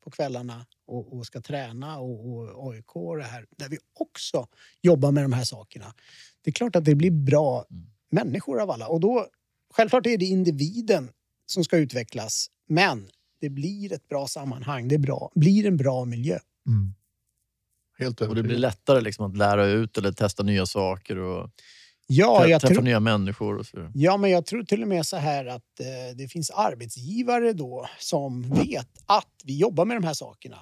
på 0.04 0.12
kvällarna 0.12 0.66
och, 0.88 1.18
och 1.18 1.26
ska 1.26 1.42
träna 1.42 2.00
och, 2.00 2.40
och 2.66 2.74
AIK 2.74 2.96
och 2.96 3.18
det 3.18 3.24
här, 3.24 3.46
där 3.58 3.70
vi 3.70 3.78
också 4.00 4.48
jobbar 4.82 5.12
med 5.12 5.24
de 5.24 5.34
här 5.34 5.44
sakerna. 5.44 5.94
Det 6.42 6.50
är 6.50 6.54
klart 6.54 6.76
att 6.76 6.86
det 6.86 6.96
blir 6.96 7.12
bra 7.12 7.66
Mm. 7.72 7.86
människor 8.12 8.62
av 8.62 8.72
alla. 8.72 8.88
Och 8.88 9.00
då, 9.00 9.28
självklart 9.74 10.06
är 10.06 10.18
det 10.18 10.26
individen 10.26 11.10
som 11.46 11.64
ska 11.64 11.78
utvecklas, 11.78 12.48
men 12.68 13.08
det 13.42 13.50
blir 13.50 13.94
ett 13.94 14.08
bra 14.08 14.28
sammanhang. 14.28 14.88
Det 14.88 14.96
är 14.96 15.00
bra, 15.00 15.32
blir 15.36 15.66
en 15.66 15.78
bra 15.78 16.06
miljö. 16.06 16.40
Mm. 16.68 16.94
Helt 17.98 18.22
Och 18.22 18.28
det 18.28 18.32
blir 18.34 18.40
övertygad. 18.40 18.62
lättare 18.62 19.02
liksom 19.02 19.26
att 19.32 19.38
lära 19.38 19.66
ut 19.66 19.98
eller 19.98 20.12
testa 20.12 20.44
nya 20.44 20.66
saker 20.66 21.18
och 21.18 21.50
Ja, 22.12 22.48
jag 22.48 22.62
träffa 22.62 22.74
tror, 22.74 22.84
nya 22.84 23.00
människor. 23.00 23.58
Och 23.58 23.66
så. 23.66 23.92
Ja, 23.94 24.18
men 24.18 24.30
jag 24.30 24.46
tror 24.46 24.64
till 24.64 24.82
och 24.82 24.88
med 24.88 25.06
så 25.06 25.18
här 25.18 25.46
att 25.46 25.80
eh, 25.80 26.16
det 26.18 26.28
finns 26.28 26.52
arbetsgivare 26.52 27.54
då 27.54 27.88
som 28.00 28.50
vet 28.50 28.90
att 29.06 29.34
vi 29.44 29.58
jobbar 29.58 29.86
med 29.86 29.98
de 29.98 30.04
här 30.04 30.14
sakerna. 30.14 30.58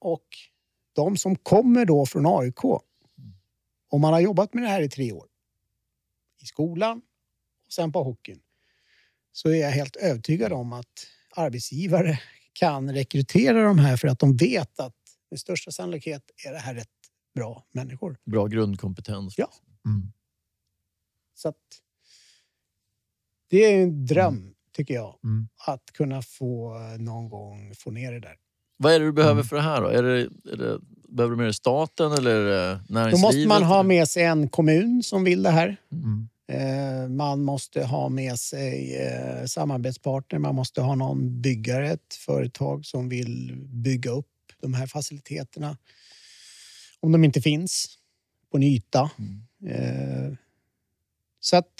Och 0.00 0.26
de 0.92 1.16
som 1.16 1.36
kommer 1.36 1.84
då 1.84 2.06
från 2.06 2.26
AIK, 2.26 2.64
om 3.90 4.00
man 4.00 4.12
har 4.12 4.20
jobbat 4.20 4.54
med 4.54 4.64
det 4.64 4.68
här 4.68 4.82
i 4.82 4.88
tre 4.88 5.12
år, 5.12 5.26
i 6.42 6.46
skolan 6.46 7.02
och 7.66 7.72
sen 7.72 7.92
på 7.92 8.02
hockeyn, 8.02 8.40
så 9.32 9.48
är 9.48 9.60
jag 9.60 9.70
helt 9.70 9.96
övertygad 9.96 10.52
om 10.52 10.72
att 10.72 11.06
arbetsgivare 11.36 12.20
kan 12.52 12.92
rekrytera 12.92 13.64
de 13.64 13.78
här 13.78 13.96
för 13.96 14.08
att 14.08 14.18
de 14.18 14.36
vet 14.36 14.80
att 14.80 14.96
med 15.30 15.40
största 15.40 15.70
sannolikhet 15.70 16.22
är 16.46 16.52
det 16.52 16.58
här 16.58 16.74
rätt 16.74 16.88
bra 17.34 17.66
människor. 17.72 18.18
Bra 18.24 18.46
grundkompetens. 18.46 19.38
Ja. 19.38 19.50
Mm. 19.86 20.12
Så 21.40 21.48
att 21.48 21.56
det 23.50 23.64
är 23.64 23.82
en 23.82 24.06
dröm, 24.06 24.54
tycker 24.76 24.94
jag. 24.94 25.14
Mm. 25.24 25.48
Att 25.66 25.92
kunna 25.92 26.22
få 26.22 26.74
eh, 26.76 27.00
någon 27.00 27.28
gång 27.28 27.74
få 27.74 27.90
ner 27.90 28.12
det 28.12 28.20
där. 28.20 28.36
Vad 28.76 28.92
är 28.92 29.00
det 29.00 29.04
du 29.06 29.12
behöver 29.12 29.32
Mm. 29.32 29.44
för 29.44 29.56
det 29.56 29.62
här 29.62 29.80
då? 29.82 29.88
Är 29.88 30.02
det, 30.02 30.20
är 30.52 30.56
det, 30.56 30.80
behöver 31.08 31.30
du 31.30 31.36
med 31.36 31.46
dig 31.46 31.54
staten 31.54 32.12
eller 32.12 32.30
är 32.36 32.44
det 32.68 32.80
Då 32.88 32.94
näringslivet? 32.94 33.20
måste 33.22 33.46
man 33.48 33.62
ha 33.62 33.82
med 33.82 34.08
sig 34.08 34.22
en 34.24 34.48
kommun 34.48 35.02
som 35.02 35.24
vill 35.24 35.42
det 35.42 35.50
här. 35.50 35.76
Mm. 35.92 36.28
Eh, 36.48 37.08
Man 37.08 37.42
måste 37.42 37.84
ha 37.84 38.08
med 38.08 38.38
sig 38.38 38.96
eh, 38.96 39.44
samarbetspartner. 39.46 40.38
Man 40.38 40.54
måste 40.54 40.80
ha 40.80 40.94
någon 40.94 41.40
byggare, 41.40 41.90
ett 41.90 42.14
företag 42.14 42.86
som 42.86 43.08
vill 43.08 43.56
bygga 43.68 44.10
upp 44.10 44.26
de 44.60 44.74
här 44.74 44.86
faciliteterna. 44.86 45.76
Om 47.00 47.12
de 47.12 47.24
inte 47.24 47.40
finns 47.40 47.98
på 48.50 48.56
en 48.56 48.62
yta. 48.62 49.10
Eh, 49.66 50.32
Så 51.40 51.56
att 51.56 51.70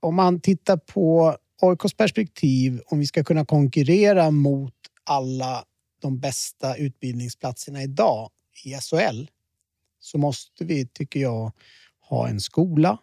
om 0.00 0.14
man 0.14 0.40
tittar 0.40 0.76
på 0.76 1.36
AIKs 1.62 1.94
perspektiv, 1.94 2.80
om 2.86 2.98
vi 2.98 3.06
ska 3.06 3.24
kunna 3.24 3.44
konkurrera 3.44 4.30
mot 4.30 4.74
alla 5.04 5.64
de 6.00 6.20
bästa 6.20 6.76
utbildningsplatserna 6.76 7.82
idag 7.82 8.30
i 8.64 8.74
SHL 8.74 9.26
så 10.00 10.18
måste 10.18 10.64
vi, 10.64 10.86
tycker 10.86 11.20
jag, 11.20 11.52
ha 12.00 12.28
en 12.28 12.40
skola. 12.40 12.98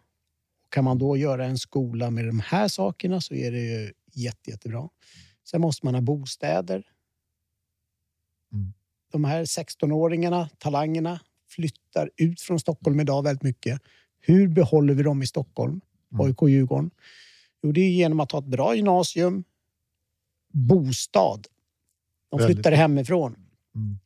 Kan 0.70 0.84
man 0.84 0.98
då 0.98 1.18
göra 1.18 1.46
en 1.46 1.58
skola 1.58 2.12
med 2.12 2.26
de 2.26 2.40
här 2.40 2.68
sakerna 2.68 3.22
så 3.22 3.34
är 3.34 3.52
det 3.52 3.60
ju 3.60 3.94
jätte, 4.14 4.50
jättebra. 4.50 4.90
Sen 5.44 5.62
måste 5.62 5.86
man 5.86 5.96
ha 5.96 6.02
bostäder. 6.02 6.88
Mm. 8.54 8.74
De 9.12 9.24
här 9.24 9.46
16-åringarna, 9.46 10.50
talangerna, 10.58 11.20
flyttar 11.48 12.10
ut 12.18 12.42
från 12.42 12.60
Stockholm 12.60 13.00
idag 13.00 13.24
väldigt 13.24 13.44
mycket. 13.44 13.82
Hur 14.26 14.48
behåller 14.48 14.94
vi 14.94 15.04
dem 15.04 15.24
i 15.24 15.28
Stockholm? 15.28 15.82
Mm. 16.14 16.26
AIK 16.26 16.42
Djurgården? 16.50 16.92
Jo, 17.64 17.72
det 17.72 17.82
är 17.82 17.90
genom 17.90 18.20
att 18.20 18.32
ha 18.32 18.40
ett 18.40 18.46
bra 18.46 18.76
gymnasium, 18.76 19.44
bostad. 20.54 21.48
De 22.30 22.38
Väldigt 22.40 22.56
flyttar 22.56 22.72
bra. 22.72 22.78
hemifrån. 22.78 23.36
Mm. 23.76 23.98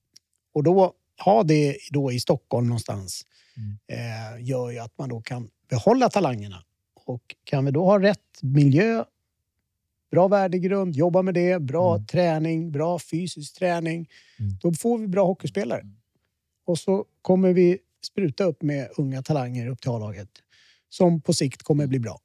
Och 0.54 0.64
då 0.64 0.94
ha 1.26 1.44
det 1.44 1.78
då 1.92 2.12
i 2.12 2.20
Stockholm 2.20 2.68
någonstans 2.68 3.26
Mm. 3.58 3.78
eh, 3.88 4.44
gör 4.46 4.70
ju 4.70 4.80
att 4.80 4.98
man 4.98 5.10
då 5.10 5.22
kan 5.22 5.50
behålla 5.70 6.10
talangerna. 6.10 6.64
Och 7.06 7.36
kan 7.44 7.66
vi 7.66 7.72
då 7.72 7.86
ha 7.86 8.00
rätt 8.02 8.42
miljö, 8.42 9.04
bra 10.12 10.28
värdegrund, 10.28 10.96
jobba 10.96 11.22
med 11.22 11.34
det, 11.34 11.60
bra 11.62 11.96
Mm. 11.96 12.06
träning, 12.08 12.72
bra 12.72 13.00
fysisk 13.00 13.56
träning, 13.60 14.10
Mm. 14.40 14.52
då 14.62 14.74
får 14.74 14.98
vi 14.98 15.08
bra 15.08 15.26
hockeyspelare. 15.26 15.86
Och 16.66 16.80
så 16.80 17.06
kommer 17.22 17.54
vi 17.54 17.78
spruta 18.06 18.44
upp 18.44 18.62
med 18.62 18.90
unga 18.98 19.22
talanger 19.22 19.68
upp 19.68 19.82
till 19.82 19.90
A-laget 19.92 20.30
som 20.90 21.22
på 21.22 21.34
sikt 21.34 21.64
kommer 21.64 21.88
bli 21.88 22.00
bra. 22.00 22.20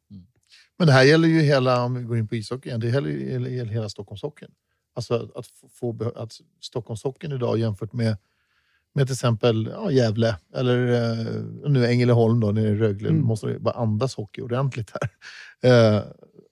Men 0.79 0.87
det 0.87 0.93
här 0.93 1.03
gäller 1.05 1.29
ju 1.29 1.41
hela, 1.41 1.85
om 1.85 1.95
vi 1.95 2.03
går 2.03 2.19
in 2.19 2.29
på 2.29 2.35
ishockey 2.37 2.69
igen, 2.69 2.81
det 2.81 2.89
gäller, 2.89 3.11
gäller, 3.11 3.51
gäller 3.51 3.73
hela 3.73 3.89
Stockholmshockeyn. 3.89 4.51
Alltså 4.95 5.15
att, 5.15 5.37
att 5.37 5.47
få 5.73 6.13
att 6.17 6.33
Stockholmshockeyn 6.61 7.33
idag 7.33 7.59
jämfört 7.59 7.93
med, 7.93 8.17
med 8.93 9.07
till 9.07 9.13
exempel 9.13 9.71
ja, 9.73 9.91
Gävle 9.91 10.37
eller 10.55 10.87
eh, 10.93 11.71
nu 11.71 11.87
Ängelholm 11.87 12.41
då, 12.41 12.53
nere 12.53 12.69
i 12.69 12.75
Rögle, 12.75 13.09
Mm. 13.09 13.25
måste 13.25 13.59
bara 13.59 13.75
andas 13.75 14.15
hockey 14.15 14.41
ordentligt 14.43 14.91
här. 15.01 15.11
Eh, 15.71 16.03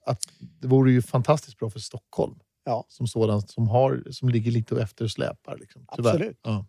att 0.05 0.19
det 0.39 0.67
vore 0.67 0.91
ju 0.91 1.01
fantastiskt 1.01 1.57
bra 1.59 1.69
för 1.69 1.79
Stockholm 1.79 2.35
Ja. 2.65 2.85
som 2.87 3.07
sådant 3.07 3.49
som, 3.49 3.67
har, 3.67 4.03
som 4.11 4.29
ligger 4.29 4.51
lite 4.51 4.75
och 4.75 4.81
eftersläpar. 4.81 5.57
Liksom, 5.57 5.85
tyvärr. 5.95 6.09
Absolut. 6.13 6.39
Ja. 6.43 6.65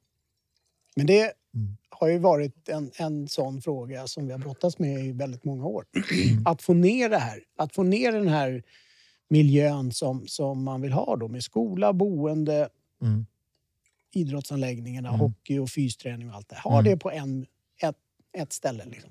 Men 0.97 1.07
det 1.07 1.33
Mm. 1.55 1.77
har 1.91 2.09
ju 2.09 2.19
varit 2.19 2.69
en, 2.69 2.91
en 2.97 3.29
sån 3.29 3.63
fråga 3.63 4.07
som 4.07 4.27
vi 4.27 4.33
har 4.33 4.39
brottats 4.39 4.79
med 4.79 5.05
i 5.05 5.13
väldigt 5.13 5.45
många 5.45 5.67
år. 5.67 5.85
Att 6.45 6.63
få 6.63 6.75
ner 6.75 7.09
det 7.09 7.19
här. 7.19 7.41
Att 7.59 7.75
få 7.75 7.83
ner 7.83 8.13
den 8.13 8.29
här 8.29 8.63
miljön 9.29 9.93
som, 9.93 10.27
som 10.27 10.65
man 10.65 10.81
vill 10.81 10.93
ha 10.93 11.17
då 11.17 11.29
med 11.29 11.45
skola, 11.45 11.93
boende, 11.93 12.69
Mm. 13.03 13.27
idrottsanläggningarna, 14.15 15.09
Mm. 15.09 15.21
hockey 15.21 15.59
och 15.59 15.71
fysträning 15.71 16.29
och 16.31 16.35
allt 16.37 16.49
det. 16.49 16.57
Ha 16.59 16.73
Mm. 16.81 16.85
det 16.85 16.97
på 16.97 17.11
en, 17.11 17.47
ett, 17.83 17.97
ett 18.39 18.53
ställe. 18.53 18.85
Liksom. 18.85 19.11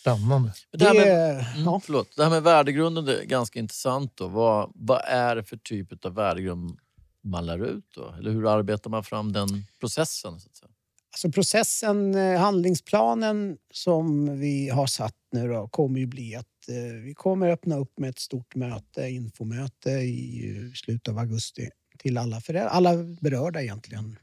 Spännande. 0.00 0.52
Det 0.70 0.84
här 0.84 0.94
med, 0.94 1.06
Det- 1.06 1.40
mm, 1.40 1.64
ja. 1.64 1.80
förlåt, 1.84 2.16
det 2.16 2.22
här 2.22 2.30
med 2.30 2.42
värdegrunden 2.42 3.04
det 3.04 3.20
är 3.22 3.24
ganska 3.24 3.58
intressant. 3.58 4.16
Då. 4.16 4.28
Vad, 4.28 4.72
vad 4.74 5.00
är 5.04 5.36
det 5.36 5.44
för 5.44 5.56
typ 5.56 6.04
av 6.06 6.14
värdegrund 6.14 6.78
man 7.22 7.46
lär 7.46 7.64
ut? 7.64 7.84
Då? 7.94 8.14
Eller 8.18 8.30
hur 8.30 8.46
arbetar 8.52 8.90
man 8.90 9.04
fram 9.04 9.32
den 9.32 9.48
processen? 9.80 10.40
Så 10.40 10.48
att 10.48 10.56
säga? 10.56 10.70
Alltså 11.16 11.30
processen, 11.30 12.14
eh, 12.14 12.40
handlingsplanen 12.40 13.56
som 13.70 14.38
vi 14.40 14.68
har 14.68 14.86
satt 14.86 15.14
nu 15.32 15.48
då, 15.48 15.68
kommer 15.68 16.00
ju 16.00 16.06
bli 16.06 16.34
att 16.34 16.68
eh, 16.68 16.94
vi 17.04 17.14
kommer 17.14 17.48
öppna 17.50 17.76
upp 17.76 17.98
med 17.98 18.10
ett 18.10 18.18
stort 18.18 18.54
möte, 18.54 19.08
infomöte 19.08 19.90
i 19.90 20.50
eh, 20.50 20.72
slutet 20.74 21.08
av 21.08 21.18
augusti 21.18 21.68
till 21.98 22.18
alla, 22.18 22.40
föräldrar, 22.40 22.70
alla 22.70 22.96
berörda 23.20 23.62
egentligen. 23.62 24.16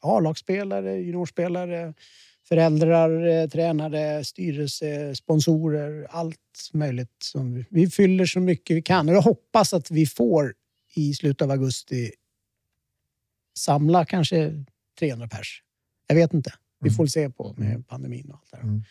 A-lagsspelare, 0.00 0.96
juniorspelare, 0.96 1.94
föräldrar, 2.48 3.48
tränare, 3.48 4.24
styrelse, 4.24 5.14
sponsorer, 5.14 6.06
allt 6.10 6.70
möjligt. 6.72 7.16
Som 7.18 7.54
vi, 7.54 7.64
vi 7.70 7.90
fyller 7.90 8.26
så 8.26 8.40
mycket 8.40 8.76
vi 8.76 8.82
kan 8.82 9.08
och 9.08 9.14
jag 9.14 9.22
hoppas 9.22 9.74
att 9.74 9.90
vi 9.90 10.06
får 10.06 10.54
i 10.94 11.14
slutet 11.14 11.42
av 11.42 11.50
augusti 11.50 12.12
samla 13.54 14.04
kanske 14.04 14.64
300 14.98 15.28
pers. 15.28 15.62
Jag 16.06 16.16
vet 16.16 16.34
inte. 16.34 16.52
Vi 16.80 16.88
Mm. 16.88 16.96
får 16.96 17.06
se 17.06 17.30
på 17.30 17.54
med 17.58 17.88
pandemin 17.88 18.30
och 18.30 18.34
allt 18.36 18.50
det 18.50 18.56
där. 18.56 18.62
Mm. 18.62 18.82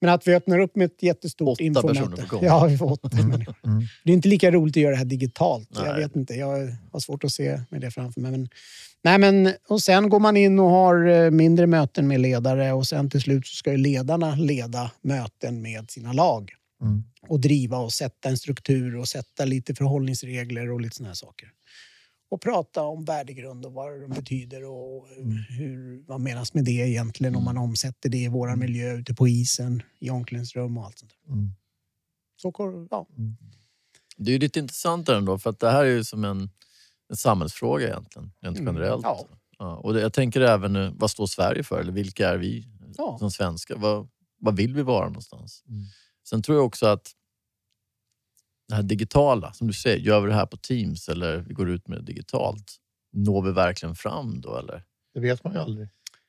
Men 0.00 0.10
att 0.14 0.26
vi 0.28 0.34
öppnar 0.34 0.58
upp 0.58 0.76
med 0.76 0.84
ett 0.84 1.02
jättestort 1.02 1.48
Åtta 1.48 1.62
infomöte. 1.64 1.94
personer 2.00 2.16
får 2.16 2.26
komma. 2.26 2.42
Ja, 2.46 2.66
vi 2.66 2.78
får 2.78 2.92
åtta 2.92 3.08
människor. 3.26 3.54
Mm. 3.66 3.82
Det 4.04 4.10
är 4.10 4.14
inte 4.14 4.28
lika 4.28 4.50
roligt 4.50 4.76
att 4.76 4.82
göra 4.82 4.90
det 4.92 4.96
här 4.98 5.04
digitalt. 5.04 5.68
Jag 5.74 5.84
Nej. 5.84 5.96
vet 6.00 6.16
inte. 6.16 6.34
Jag 6.34 6.76
har 6.92 7.00
svårt 7.00 7.24
att 7.24 7.32
se 7.32 7.60
med 7.70 7.80
det 7.80 7.90
framför 7.90 8.20
mig. 8.20 8.30
Men, 8.30 8.48
nej, 9.04 9.18
men, 9.18 9.52
och 9.68 9.82
sen 9.82 10.08
går 10.08 10.20
man 10.20 10.36
in 10.36 10.58
och 10.58 10.70
har 10.70 11.06
eh, 11.06 11.30
mindre 11.30 11.66
möten 11.66 12.08
med 12.08 12.20
ledare 12.20 12.72
och 12.72 12.86
sen 12.86 13.10
till 13.10 13.20
slut 13.20 13.46
så 13.46 13.54
ska 13.56 13.70
ju 13.70 13.76
ledarna 13.78 14.34
leda 14.34 14.90
möten 15.02 15.62
med 15.62 15.90
sina 15.90 16.12
lag 16.12 16.52
Mm. 16.82 17.04
och 17.28 17.40
driva 17.40 17.78
och 17.78 17.92
sätta 17.92 18.28
en 18.28 18.38
struktur 18.38 18.96
och 18.96 19.08
sätta 19.08 19.44
lite 19.44 19.74
förhållningsregler 19.74 20.70
och 20.72 20.80
lite 20.80 20.96
såna 20.96 21.08
här 21.08 21.14
saker. 21.14 21.48
Och 22.34 22.40
prata 22.40 22.82
om 22.82 23.04
värdegrund 23.04 23.66
och 23.66 23.72
vad 23.72 24.00
de 24.00 24.10
betyder 24.10 24.64
och 24.64 25.08
hur, 25.48 26.04
vad 26.06 26.20
menas 26.20 26.54
med 26.54 26.64
det 26.64 26.70
egentligen 26.70 27.36
om 27.36 27.44
man 27.44 27.58
omsätter 27.58 28.08
det 28.08 28.18
i 28.18 28.28
vår 28.28 28.56
miljö 28.56 28.92
ute 28.94 29.14
på 29.14 29.28
isen, 29.28 29.82
i 29.98 30.10
omklädningsrum 30.10 30.78
och 30.78 30.84
allt 30.84 30.98
sånt 30.98 31.12
där. 31.26 31.32
Mm. 31.32 31.50
Så, 32.36 32.52
ja. 32.90 33.06
Det 34.16 34.30
är 34.30 34.32
ju 34.32 34.38
lite 34.38 34.58
intressant 34.58 35.08
ändå, 35.08 35.38
för 35.38 35.50
att 35.50 35.58
det 35.60 35.70
här 35.70 35.84
är 35.84 35.88
ju 35.90 36.04
som 36.04 36.24
en, 36.24 36.50
en 37.10 37.16
samhällsfråga 37.16 37.86
egentligen, 37.88 38.32
rent 38.40 38.58
Mm, 38.58 38.74
generellt. 38.76 39.02
ja. 39.04 39.26
Ja, 39.58 39.76
och 39.76 39.94
det, 39.94 40.00
jag 40.00 40.12
tänker 40.12 40.40
även, 40.40 40.72
nu, 40.72 40.92
vad 40.96 41.10
står 41.10 41.26
Sverige 41.26 41.62
för? 41.62 41.80
Eller 41.80 41.92
vilka 41.92 42.28
är 42.28 42.36
vi 42.36 42.68
Ja. 42.96 43.16
som 43.18 43.30
svenskar? 43.30 43.76
Vad, 43.76 44.08
vad 44.38 44.56
vill 44.56 44.74
vi 44.74 44.82
vara 44.82 45.06
någonstans? 45.06 45.64
Mm. 45.68 45.82
Sen 46.28 46.42
tror 46.42 46.56
jag 46.58 46.66
också 46.66 46.86
att 46.86 47.10
det 48.74 48.76
här 48.76 48.82
digitala, 48.82 49.52
som 49.52 49.66
du 49.66 49.72
säger, 49.72 49.98
gör 49.98 50.20
vi 50.20 50.28
det 50.28 50.34
här 50.34 50.46
på 50.46 50.56
Teams 50.56 51.08
eller 51.08 51.36
vi 51.38 51.54
går 51.54 51.70
ut 51.70 51.88
med 51.88 51.98
det 51.98 52.04
digitalt, 52.04 52.76
når 53.12 53.42
vi 53.42 53.52
verkligen 53.52 53.94
fram 53.94 54.40
då 54.40 54.56
eller? 54.56 54.82
Det 55.14 55.20
vet 55.20 55.44
man 55.44 55.52
ju 55.52 55.58
aldrig. 55.58 55.88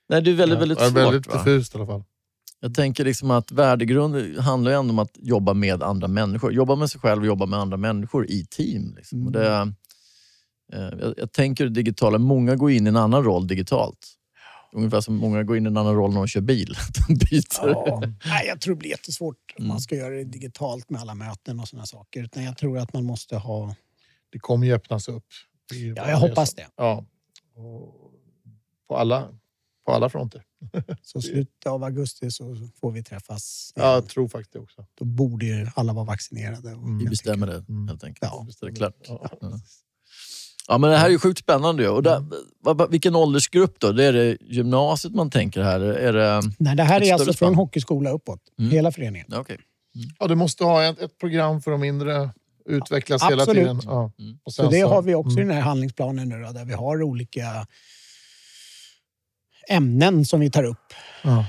Nej, 0.09 0.21
det 0.21 0.31
är 0.31 0.35
väldigt, 0.35 0.59
väldigt 0.59 0.79
ja, 0.79 0.85
svårt. 0.85 0.97
Väldigt 0.97 1.27
va? 1.27 1.37
diffust 1.37 1.75
i 1.75 1.77
alla 1.77 1.87
fall. 1.87 2.03
Jag 2.59 2.73
tänker 2.73 3.05
liksom 3.05 3.31
att 3.31 3.51
värdegrund 3.51 4.37
handlar 4.37 4.71
ju 4.71 4.77
ändå 4.77 4.91
om 4.91 4.99
att 4.99 5.17
jobba 5.21 5.53
med 5.53 5.83
andra 5.83 6.07
människor. 6.07 6.53
Jobba 6.53 6.75
med 6.75 6.89
sig 6.89 7.01
själv 7.01 7.21
och 7.21 7.27
jobba 7.27 7.45
med 7.45 7.59
andra 7.59 7.77
människor 7.77 8.29
i 8.29 8.45
team. 8.45 8.93
Liksom. 8.95 9.25
Och 9.25 9.31
det, 9.31 9.73
eh, 10.73 10.89
jag, 10.99 11.13
jag 11.17 11.31
tänker 11.31 11.63
det 11.63 11.69
digitala, 11.69 12.17
många 12.17 12.55
går 12.55 12.71
in 12.71 12.85
i 12.85 12.89
en 12.89 12.95
annan 12.95 13.23
roll 13.23 13.47
digitalt. 13.47 14.14
Ungefär 14.75 15.01
som 15.01 15.15
många 15.15 15.43
går 15.43 15.57
in 15.57 15.65
i 15.65 15.67
en 15.67 15.77
annan 15.77 15.95
roll 15.95 16.09
när 16.13 16.17
de 16.17 16.27
kör 16.27 16.41
bil. 16.41 16.75
De 17.07 17.13
byter. 17.15 17.67
Ja. 17.69 18.01
Nej, 18.25 18.47
jag 18.47 18.61
tror 18.61 18.75
det 18.75 18.79
blir 18.79 18.89
jättesvårt 18.89 19.37
om 19.57 19.63
Mm. 19.63 19.67
man 19.67 19.81
ska 19.81 19.95
göra 19.95 20.15
det 20.15 20.23
digitalt 20.23 20.89
med 20.89 21.01
alla 21.01 21.15
möten 21.15 21.59
och 21.59 21.67
såna 21.67 21.85
saker. 21.85 22.23
Utan 22.23 22.43
jag 22.43 22.57
tror 22.57 22.77
att 22.77 22.93
man 22.93 23.05
måste 23.05 23.37
ha... 23.37 23.75
Det 24.29 24.39
kommer 24.39 24.67
ju 24.67 24.73
öppnas 24.73 25.07
upp. 25.07 25.25
Ja, 25.95 26.09
jag 26.09 26.17
hoppas 26.17 26.53
det. 26.53 26.67
Ja. 26.75 27.05
Och 27.55 28.11
på, 28.87 28.97
alla, 28.97 29.29
på 29.85 29.91
alla 29.91 30.09
fronter. 30.09 30.43
Så 31.01 31.21
slutet 31.21 31.65
av 31.65 31.83
augusti 31.83 32.31
så 32.31 32.55
får 32.81 32.91
vi 32.91 33.03
träffas. 33.03 33.71
Ja, 33.75 33.81
igen. 33.81 33.93
jag 33.93 34.07
tror 34.09 34.27
faktiskt 34.27 34.53
det 34.53 34.59
också. 34.59 34.85
Då 34.95 35.05
borde 35.05 35.45
ju 35.45 35.67
alla 35.75 35.93
vara 35.93 36.05
vaccinerade. 36.05 36.69
Mm. 36.69 36.97
Vi 36.97 37.05
bestämmer 37.05 37.47
tycker- 37.47 37.59
det 37.59 37.69
Mm. 37.73 37.87
helt 37.87 38.03
enkelt. 38.03 38.31
Ja. 38.31 38.43
Visst 38.47 38.63
är 38.63 38.67
det 38.67 38.75
klart. 38.75 38.95
Ja. 39.07 39.29
Ja. 40.67 40.73
Ja, 40.73 40.77
men 40.77 40.89
det 40.89 40.97
här 40.97 41.05
är 41.05 41.09
ju 41.11 41.19
sjukt 41.19 41.39
spännande. 41.39 41.83
ju. 41.83 41.89
Och 41.89 42.03
där, 42.03 42.23
vad- 42.59 42.91
vilken 42.91 43.15
åldersgrupp 43.15 43.79
då? 43.79 43.91
Det 43.91 44.03
är 44.05 44.13
det 44.13 44.37
gymnasiet 44.41 45.13
man 45.15 45.29
tänker 45.29 45.61
här? 45.63 45.79
Är 45.79 46.13
det... 46.13 46.41
Nej, 46.59 46.75
det 46.75 46.83
här 46.83 47.01
är 47.03 47.13
alltså 47.13 47.33
från 47.33 47.55
hockeyskola 47.55 48.09
uppåt. 48.09 48.39
Mm. 48.59 48.71
Hela 48.71 48.91
föreningen. 48.91 49.27
Ja, 49.29 49.39
okej. 49.39 49.57
ja, 50.19 50.27
du 50.27 50.35
måste 50.35 50.63
ha 50.63 50.83
ett, 50.83 50.99
ett 50.99 51.17
program 51.17 51.61
för 51.61 51.71
de 51.71 51.81
mindre. 51.81 52.29
Utvecklas 52.65 53.23
hela 53.23 53.41
Absolut. 53.43 53.63
tiden. 53.63 53.79
Ja. 53.83 54.11
Mm. 54.19 54.37
Och 54.43 54.53
Så 54.53 54.69
det 54.69 54.79
har 54.81 55.01
vi 55.01 55.15
också 55.15 55.37
i 55.37 55.41
mm. 55.41 55.47
den 55.47 55.57
här 55.57 55.63
handlingsplanen 55.63 56.29
nu 56.29 56.41
då, 56.43 56.51
där 56.51 56.65
vi 56.65 56.73
har 56.73 57.03
olika 57.03 57.67
ämnen 59.69 60.25
som 60.25 60.39
vi 60.39 60.51
tar 60.51 60.63
upp 60.63 60.93
Ja. 61.23 61.45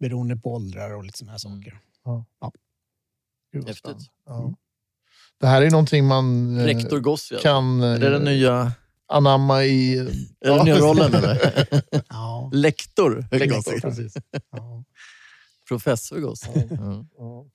beroende 0.00 0.36
på 0.36 0.52
åldrar 0.54 0.94
och 0.94 1.04
lite 1.04 1.18
såna 1.18 1.32
här 1.32 1.46
Mm. 1.46 1.60
saker. 1.62 1.78
Gud, 3.52 3.62
vad 3.62 3.68
Häftigt. 3.68 4.10
Ja. 4.26 4.54
Det 5.44 5.48
här 5.48 5.62
är 5.62 5.70
någonting 5.70 6.06
man 6.06 6.58
eh, 6.58 6.64
Rektor 6.64 7.00
Gossi. 7.00 7.34
alltså. 7.34 7.48
kan 7.48 7.82
Är 7.82 7.98
det 7.98 8.10
den 8.10 8.26
eh, 8.26 8.32
nya, 8.32 8.72
anamma 9.08 9.64
i... 9.64 9.98
är 9.98 10.04
det 10.40 10.56
den 10.56 10.64
nya 10.64 10.78
rollen 10.78 11.14
eller? 11.14 11.64
Ja, 12.08 12.50
Lektor 12.52 13.26
Lektor, 13.30 13.80
precis. 13.80 14.14
ja. 14.50 14.84
Professor 15.68 16.18
Gossi. 16.20 16.48
Ja. 16.70 17.06
Ja. 17.18 17.46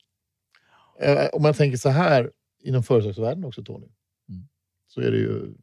Eh, 1.05 1.29
Om 1.33 1.41
man 1.41 1.53
tänker 1.53 1.77
så 1.77 1.89
här 1.89 2.31
inom 2.63 2.83
företagsvärlden 2.83 3.45
också 3.45 3.63
Tony. 3.63 3.87
Mm. 4.29 4.47
Så 4.87 5.01
är 5.01 5.11
det 5.11 5.17
ju 5.17 5.53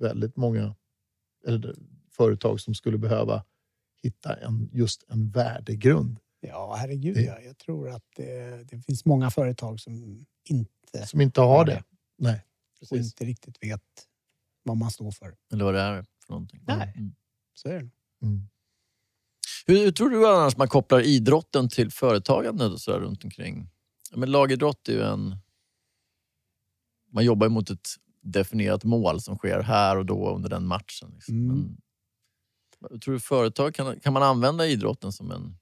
väldigt 0.00 0.36
många 0.36 0.74
eller, 1.46 1.74
företag 2.16 2.60
som 2.60 2.74
skulle 2.74 2.98
behöva 2.98 3.44
hitta 4.02 4.34
en, 4.34 4.70
just 4.72 5.04
en 5.08 5.30
värdegrund. 5.30 6.18
Ja, 6.40 6.74
herregud. 6.74 7.14
Det- 7.14 7.22
Ja. 7.22 7.40
Jag 7.40 7.58
tror 7.58 7.90
att 7.90 8.04
det, 8.16 8.64
det 8.64 8.80
finns 8.80 9.04
många 9.04 9.30
företag 9.30 9.80
som 9.80 10.24
inte, 10.44 11.06
Som 11.06 11.20
inte 11.20 11.40
har 11.40 11.64
det. 11.64 11.72
det. 11.72 11.82
Nej, 12.18 12.44
och 12.74 12.88
precis. 12.88 13.06
inte 13.06 13.24
riktigt 13.24 13.56
vet 13.64 13.82
vad 14.62 14.76
man 14.76 14.90
står 14.90 15.10
för. 15.10 15.36
Eller 15.52 15.64
vad 15.64 15.74
det 15.74 15.80
är 15.80 16.02
för 16.02 16.32
någonting. 16.32 16.64
Nej. 16.66 16.92
Mm. 16.96 17.14
Så 17.54 17.68
är 17.68 17.72
det. 17.82 17.90
Mm. 18.22 18.48
Hur, 19.66 19.76
hur 19.78 19.92
tror 19.92 20.10
du 20.10 20.28
annars 20.28 20.56
man 20.56 20.68
kopplar 20.68 21.00
idrotten 21.00 21.68
till 21.68 21.90
företagande 21.90 22.66
och 22.66 22.80
så 22.80 22.90
där 22.90 23.00
runt 23.00 23.24
omkring? 23.24 23.68
Men 24.14 24.30
lagidrott 24.30 24.88
är 24.88 24.92
ju 24.92 25.02
en... 25.02 25.36
Man 27.12 27.24
jobbar 27.24 27.46
ju 27.46 27.50
mot 27.50 27.70
ett 27.70 27.88
definierat 28.22 28.84
mål 28.84 29.20
som 29.20 29.36
sker 29.38 29.60
här 29.60 29.96
och 29.96 30.06
då 30.06 30.34
under 30.34 30.48
den 30.50 30.66
matchen. 30.66 31.10
Liksom. 31.14 31.34
Mm. 31.34 31.76
Men, 32.80 33.00
tror 33.00 33.14
du 33.14 33.20
företag, 33.20 33.74
kan, 33.74 34.00
kan 34.00 34.12
man 34.12 34.22
använda 34.22 34.66
idrotten 34.66 35.12
som 35.12 35.30
en 35.30 35.56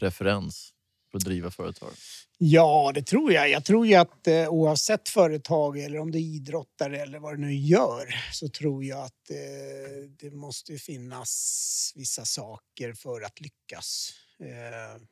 preferens 0.00 0.72
för 1.10 1.18
att 1.18 1.24
driva 1.24 1.50
företag? 1.50 1.92
Ja, 2.38 2.92
det 2.94 3.02
tror 3.02 3.32
jag. 3.32 3.50
Jag 3.50 3.64
tror 3.64 3.86
ju 3.86 3.94
att 3.94 4.26
eh, 4.26 4.48
oavsett 4.48 5.08
företag 5.08 5.78
eller 5.78 5.98
om 5.98 6.10
det 6.10 6.18
är 6.18 6.20
idrottare 6.20 7.02
eller 7.02 7.18
vad 7.18 7.34
det 7.34 7.40
nu 7.40 7.54
gör 7.54 8.14
så 8.32 8.48
tror 8.48 8.84
jag 8.84 9.04
att 9.04 9.30
eh, 9.30 10.10
det 10.18 10.30
måste 10.30 10.78
finnas 10.78 11.92
vissa 11.96 12.24
saker 12.24 12.92
för 12.92 13.20
att 13.20 13.40
lyckas. 13.40 14.12
Eh, 14.38 15.02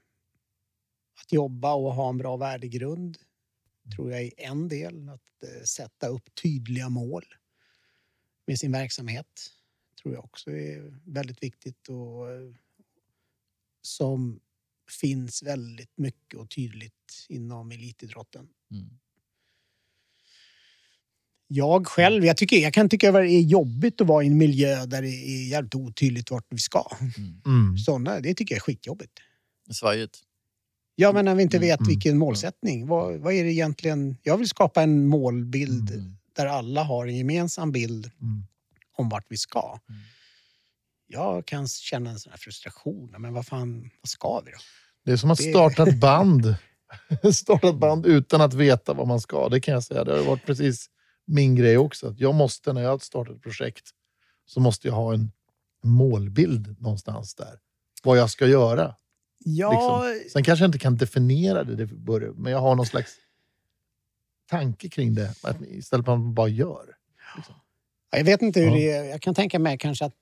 att 1.21 1.33
jobba 1.33 1.75
och 1.75 1.95
ha 1.95 2.09
en 2.09 2.19
bra 2.19 2.37
värdegrund 2.37 3.19
tror 3.97 4.13
jag 4.13 4.23
är 4.23 4.33
en 4.37 4.69
del. 4.69 5.09
Att 5.09 5.43
eh, 5.43 5.65
sätta 5.65 6.09
upp 6.09 6.35
tydliga 6.43 6.89
mål 6.89 7.25
med 8.47 8.59
sin 8.59 8.73
verksamhet 8.73 9.51
tror 10.03 10.15
jag 10.15 10.25
också 10.25 10.51
är 10.51 11.01
väldigt 11.05 11.43
viktigt 11.43 11.89
och 11.89 12.31
eh, 12.31 12.53
som 13.83 14.41
finns 15.01 15.43
väldigt 15.43 15.99
mycket 15.99 16.39
och 16.41 16.51
tydligt 16.51 17.27
inom 17.29 17.71
elitidrotten. 17.71 18.47
Mm. 18.71 18.89
Jag 21.51 21.87
själv, 21.87 22.25
jag, 22.25 22.37
tycker, 22.37 22.57
jag 22.57 22.75
kan 22.75 22.89
tycka 22.89 23.09
att 23.09 23.15
det 23.15 23.31
är 23.31 23.41
jobbigt 23.41 24.01
att 24.01 24.07
vara 24.07 24.25
i 24.25 24.27
en 24.27 24.39
miljö 24.39 24.87
där 24.87 25.03
det 25.03 25.09
är 25.09 25.49
jävligt 25.49 25.75
otydligt 25.75 26.31
vart 26.31 26.47
vi 26.51 26.59
ska. 26.59 26.85
Mm. 27.47 27.79
Såna, 27.79 28.21
det 28.21 28.35
tycker 28.35 28.55
jag 28.55 28.57
är 28.57 28.61
skitjobbigt. 28.63 29.13
Svajigt. 29.71 30.19
Ja, 30.95 31.13
men 31.13 31.25
när 31.25 31.35
vi 31.35 31.43
inte 31.43 31.57
Mm, 31.57 31.69
vet 31.69 31.81
mm, 31.81 31.89
vilken 31.89 32.19
målsättning. 32.19 32.87
Vad, 32.87 33.19
vad 33.21 33.33
är 33.33 33.45
det 33.45 33.53
egentligen? 33.53 34.17
Jag 34.23 34.39
vill 34.39 34.49
skapa 34.49 34.83
en 34.83 35.07
målbild 35.07 35.91
Mm. 35.91 36.17
där 36.33 36.47
alla 36.47 36.83
har 36.83 37.07
en 37.07 37.17
gemensam 37.17 37.73
bild 37.73 38.11
Mm. 38.21 38.43
om 38.97 39.09
vart 39.09 39.27
vi 39.29 39.37
ska. 39.37 39.79
Mm. 39.89 40.01
Jag 41.07 41.47
kan 41.47 41.69
känna 41.69 42.11
en 42.11 42.19
sån 42.21 42.31
här 42.31 42.39
frustration. 42.39 43.15
Men 43.19 43.33
vad 43.33 43.47
fan, 43.47 43.91
vad 44.03 44.09
ska 44.09 44.41
vi 44.41 44.51
då? 44.51 44.59
Det 45.09 45.13
är 45.13 45.17
som 45.17 45.31
att 45.31 45.43
starta 45.43 45.83
ett 45.89 46.01
band. 46.01 46.55
starta 47.35 47.69
ett 47.69 47.79
band 47.79 48.07
utan 48.07 48.41
att 48.41 48.55
veta 48.55 48.93
vad 48.95 49.07
man 49.09 49.21
ska. 49.21 49.49
Det 49.49 49.61
kan 49.61 49.75
jag 49.75 49.83
säga. 49.83 50.05
Det 50.05 50.17
har 50.17 50.25
varit 50.25 50.47
precis 50.47 50.91
min 51.27 51.57
grej 51.57 51.79
också. 51.79 52.09
Att 52.09 52.21
jag 52.21 52.35
måste, 52.35 52.73
när 52.73 52.83
jag 52.83 53.03
startar 53.03 53.33
ett 53.35 53.43
projekt, 53.43 53.91
så 54.47 54.61
måste 54.61 54.89
jag 54.89 54.95
ha 54.95 55.15
en 55.15 55.33
målbild 55.85 56.81
någonstans 56.81 57.35
där. 57.35 57.59
Vad 58.03 58.19
jag 58.19 58.31
ska 58.31 58.47
göra. 58.47 58.95
Ja, 59.45 60.05
Sen 60.33 60.45
kanske 60.45 60.63
jag 60.63 60.69
inte 60.69 60.79
kan 60.79 60.97
definiera 60.97 61.65
det, 61.65 61.89
men 62.35 62.53
jag 62.53 62.61
har 62.61 62.75
någon 62.75 62.87
slags 62.87 63.13
tanke 64.51 64.89
kring 64.89 65.15
det. 65.15 65.35
Istället 65.69 66.05
för 66.05 66.13
att 66.13 66.19
man 66.19 66.35
bara 66.35 66.49
gör. 66.49 66.97
jag 68.11 68.25
vet 68.25 68.43
inte 68.43 68.61
hur 68.61 68.67
Ja. 68.67 68.75
det 68.75 68.91
är. 68.91 69.05
Jag 69.05 69.23
kan 69.23 69.35
tänka 69.35 69.59
mig 69.59 69.79
kanske 69.79 70.05
att 70.05 70.15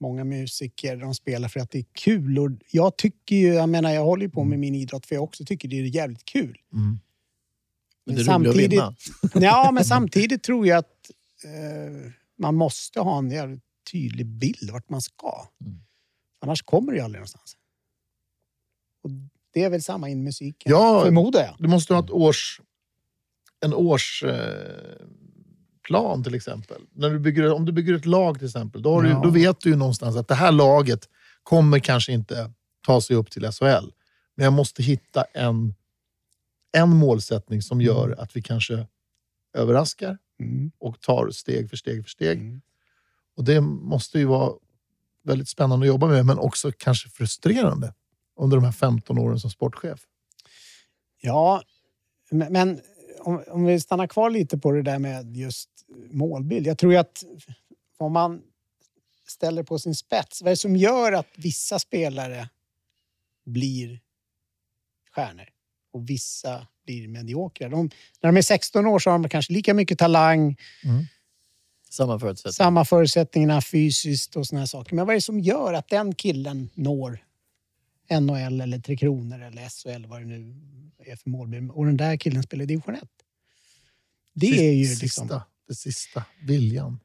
många 0.00 0.24
musiker 0.24 0.96
de 0.96 1.14
spelar 1.14 1.48
för 1.48 1.60
att 1.60 1.70
det 1.70 1.78
är 1.78 1.86
kul. 1.92 2.38
Och 2.38 2.50
jag 2.70 2.96
tycker 2.96 3.36
ju, 3.36 3.54
jag 3.54 3.68
menar 3.68 3.90
jag 3.90 4.04
håller 4.04 4.22
ju 4.22 4.30
på 4.30 4.44
med 4.44 4.58
min 4.58 4.74
idrott 4.74 5.06
för 5.06 5.14
jag 5.14 5.24
också 5.24 5.44
tycker 5.44 5.68
det 5.68 5.76
är 5.76 5.82
jävligt 5.82 6.24
kul. 6.24 6.58
Mm. 6.72 6.98
Men 8.04 8.14
Men 8.14 8.24
samtidigt-. 8.24 8.80
Ja, 9.34 9.70
men 9.72 9.84
samtidigt 9.84 10.42
tror 10.42 10.66
jag 10.66 10.78
att 10.78 11.10
eh, 11.44 12.10
man 12.38 12.54
måste 12.54 13.00
ha 13.00 13.18
en 13.18 13.30
jävligt 13.30 13.64
tydlig 13.92 14.26
bild 14.26 14.70
vart 14.70 14.88
man 14.90 15.02
ska. 15.02 15.48
Mm. 15.64 15.78
Annars 16.40 16.62
kommer 16.62 16.92
det 16.92 16.98
ju 16.98 17.04
aldrig 17.04 17.18
någonstans. 17.18 17.56
Och 19.02 19.10
det 19.52 19.62
är 19.62 19.70
väl 19.70 19.82
samma 19.82 20.08
inom 20.08 20.24
musiken, 20.24 20.72
Ja. 20.72 21.02
förmodar 21.04 21.40
jag. 21.40 21.56
Du 21.58 21.68
måste 21.68 21.94
ha 21.94 22.04
ett 22.04 22.10
års, 22.10 22.60
en 23.60 23.74
årsplan 23.74 24.32
plan 25.88 26.24
till 26.24 26.34
exempel. 26.34 26.82
När 26.92 27.10
du 27.10 27.18
bygger, 27.18 27.52
om 27.52 27.64
du 27.64 27.72
bygger 27.72 27.94
ett 27.94 28.06
lag 28.06 28.38
till 28.38 28.46
exempel, 28.46 28.82
då, 28.82 28.94
har 28.94 29.02
du, 29.02 29.08
Ja. 29.08 29.20
då 29.24 29.30
vet 29.30 29.60
du 29.60 29.70
ju 29.70 29.76
någonstans 29.76 30.16
att 30.16 30.28
det 30.28 30.34
här 30.34 30.52
laget 30.52 31.08
kommer 31.42 31.78
kanske 31.78 32.12
inte 32.12 32.52
ta 32.86 33.00
sig 33.00 33.16
upp 33.16 33.30
till 33.30 33.42
SHL. 33.52 33.90
Men 34.34 34.44
jag 34.44 34.52
måste 34.52 34.82
hitta 34.82 35.24
en, 35.34 35.74
en 36.72 36.88
målsättning 36.96 37.62
som 37.62 37.80
gör 37.80 38.14
att 38.18 38.36
vi 38.36 38.42
kanske 38.42 38.86
överraskar 39.54 40.18
Mm. 40.40 40.70
och 40.78 41.00
tar 41.00 41.30
steg 41.30 41.70
för 41.70 41.76
steg 41.76 42.02
för 42.02 42.10
steg. 42.10 42.38
Mm. 42.40 42.60
Och 43.36 43.44
det 43.44 43.60
måste 43.60 44.18
ju 44.18 44.24
vara 44.24 44.52
väldigt 45.24 45.48
spännande 45.48 45.84
att 45.84 45.88
jobba 45.88 46.06
med, 46.06 46.26
men 46.26 46.38
också 46.38 46.72
kanske 46.78 47.08
frustrerande 47.08 47.94
under 48.36 48.56
de 48.56 48.64
här 48.64 48.72
15 48.72 49.18
åren 49.18 49.40
som 49.40 49.50
sportchef. 49.50 50.00
Ja, 51.20 51.62
men, 52.30 52.52
men 52.52 52.80
om, 53.20 53.42
om 53.48 53.64
vi 53.64 53.80
stannar 53.80 54.06
kvar 54.06 54.30
lite 54.30 54.58
på 54.58 54.72
det 54.72 54.82
där 54.82 54.98
med 54.98 55.36
just 55.36 55.70
målbild. 56.10 56.66
Jag 56.66 56.78
tror 56.78 56.96
att 56.96 57.24
om 57.96 58.12
man 58.12 58.42
ställer 59.26 59.62
på 59.62 59.78
sin 59.78 59.94
spets, 59.94 60.42
vad 60.42 60.48
är 60.48 60.52
det 60.52 60.56
som 60.56 60.76
gör 60.76 61.12
att 61.12 61.26
vissa 61.36 61.78
spelare 61.78 62.48
blir 63.44 64.00
stjärnor 65.14 65.48
och 65.92 66.10
vissa 66.10 66.66
blir 66.84 67.08
mediokra? 67.08 67.68
De, 67.68 67.90
när 68.20 68.28
de 68.32 68.36
är 68.36 68.42
16 68.42 68.86
år 68.86 68.98
så 68.98 69.10
har 69.10 69.18
de 69.18 69.28
kanske 69.28 69.52
lika 69.52 69.74
mycket 69.74 69.98
talang, 69.98 70.56
Samma 71.90 72.18
förutsättningar. 72.20 72.52
samma 72.52 72.84
förutsättningar 72.84 73.60
fysiskt 73.60 74.36
och 74.36 74.46
såna 74.46 74.60
här 74.60 74.66
saker. 74.66 74.94
Men 74.94 75.06
vad 75.06 75.12
är 75.12 75.16
det 75.16 75.20
som 75.22 75.40
gör 75.40 75.72
att 75.74 75.88
den 75.88 76.14
killen 76.14 76.70
når 76.74 77.24
NHL 78.20 78.60
eller 78.60 78.78
Tre 78.78 78.96
Kronor 78.96 79.42
eller 79.42 79.68
SHL, 79.68 80.06
vad 80.06 80.20
det 80.20 80.26
nu 80.26 80.54
är 80.98 81.16
för 81.16 81.30
målbild. 81.30 81.70
Och 81.70 81.86
den 81.86 81.96
där 81.96 82.16
killen 82.16 82.42
spelar 82.42 82.62
i 82.62 82.66
division 82.66 82.94
1. 82.94 83.02
Det 84.34 84.46
Sist- 84.46 84.60
är 84.60 84.72
ju 84.72 84.86
sista, 84.86 85.02
liksom... 85.04 85.40
Det 85.68 85.74
sista, 85.74 86.24
viljan. 86.42 87.00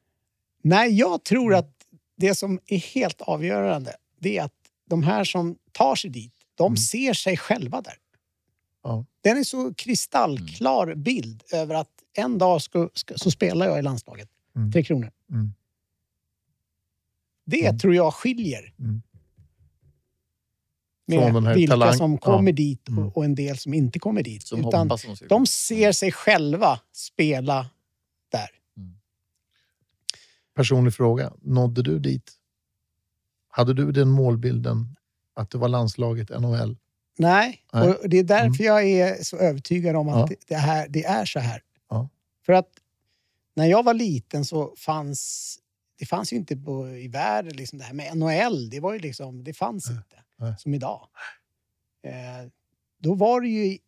Nej, 0.62 0.98
jag 0.98 1.24
tror 1.24 1.54
att 1.54 1.70
det 2.16 2.34
som 2.34 2.60
är 2.66 2.78
helt 2.78 3.20
avgörande 3.20 3.96
det 4.20 4.38
är 4.38 4.44
att 4.44 4.52
de 4.88 5.02
här 5.02 5.24
som 5.24 5.56
tar 5.72 5.96
sig 5.96 6.10
dit, 6.10 6.32
de 6.54 6.66
Mm. 6.66 6.76
ser 6.76 7.12
sig 7.12 7.36
själva 7.36 7.80
där. 7.80 7.94
Ja. 8.82 9.04
Den 9.20 9.36
är 9.38 9.44
så 9.44 9.74
kristallklar 9.74 10.94
bild 10.94 11.42
över 11.52 11.74
att 11.74 11.90
en 12.16 12.38
dag 12.38 12.62
ska, 12.62 12.88
ska, 12.94 13.14
så 13.18 13.30
spelar 13.30 13.66
jag 13.66 13.78
i 13.78 13.82
landslaget. 13.82 14.28
Mm. 14.56 14.72
Tre 14.72 14.82
Kronor. 14.84 15.10
Mm. 15.30 15.52
Det 17.46 17.66
Mm. 17.66 17.78
tror 17.78 17.94
jag 17.94 18.14
skiljer. 18.14 18.74
Mm. 18.78 19.02
Med 21.06 21.54
vilka 21.54 21.72
talang- 21.74 21.96
som 21.96 22.18
kommer 22.18 22.50
ja. 22.50 22.56
dit 22.56 22.88
Mm. 22.88 23.04
och, 23.06 23.16
och 23.16 23.24
en 23.24 23.34
del 23.34 23.58
som 23.58 23.74
inte 23.74 23.98
kommer 23.98 24.22
dit. 24.22 24.46
Som 24.46 24.60
Utan 24.68 24.90
de 25.28 25.46
ser 25.46 25.92
sig 25.92 26.12
själva 26.12 26.80
spela. 26.92 27.70
Personlig 30.54 30.94
fråga. 30.94 31.32
Nådde 31.42 31.82
du 31.82 31.98
dit? 31.98 32.32
Hade 33.48 33.74
du 33.74 33.92
den 33.92 34.08
målbilden 34.08 34.96
att 35.34 35.50
det 35.50 35.58
var 35.58 35.68
landslaget 35.68 36.28
NHL? 36.40 36.76
Nej, 37.18 37.62
Nej. 37.72 37.88
och 37.88 38.08
det 38.08 38.18
är 38.18 38.24
därför 38.24 38.64
jag 38.64 38.84
är 38.84 39.22
så 39.22 39.36
övertygad 39.36 39.96
om 39.96 40.08
att 40.08 40.18
Ja. 40.20 40.26
det, 40.26 40.36
det, 40.48 40.54
här, 40.56 40.88
det 40.88 41.04
är 41.04 41.24
så 41.24 41.38
här. 41.38 41.62
Ja. 41.90 42.08
För 42.46 42.52
att 42.52 42.68
när 43.56 43.66
jag 43.66 43.82
var 43.82 43.94
liten 43.94 44.44
så 44.44 44.74
fanns 44.78 45.50
det 45.98 46.06
fanns 46.06 46.32
ju 46.32 46.36
inte 46.36 46.56
på, 46.56 46.88
i 46.88 47.08
världen 47.08 47.52
liksom 47.56 47.78
det 47.78 47.84
här 47.84 47.94
med 47.94 48.16
NHL. 48.16 48.70
Det 48.70 48.80
var 48.80 48.92
ju 48.92 48.98
liksom, 48.98 49.44
det 49.44 49.52
fanns 49.54 49.88
Nej. 49.88 49.96
inte 49.96 50.16
Nej. 50.38 50.54
som 50.58 50.74
idag. 50.74 51.08
Eh, 52.02 52.48
då 52.98 53.14
var 53.14 53.40
det 53.40 53.48
ju 53.48 53.78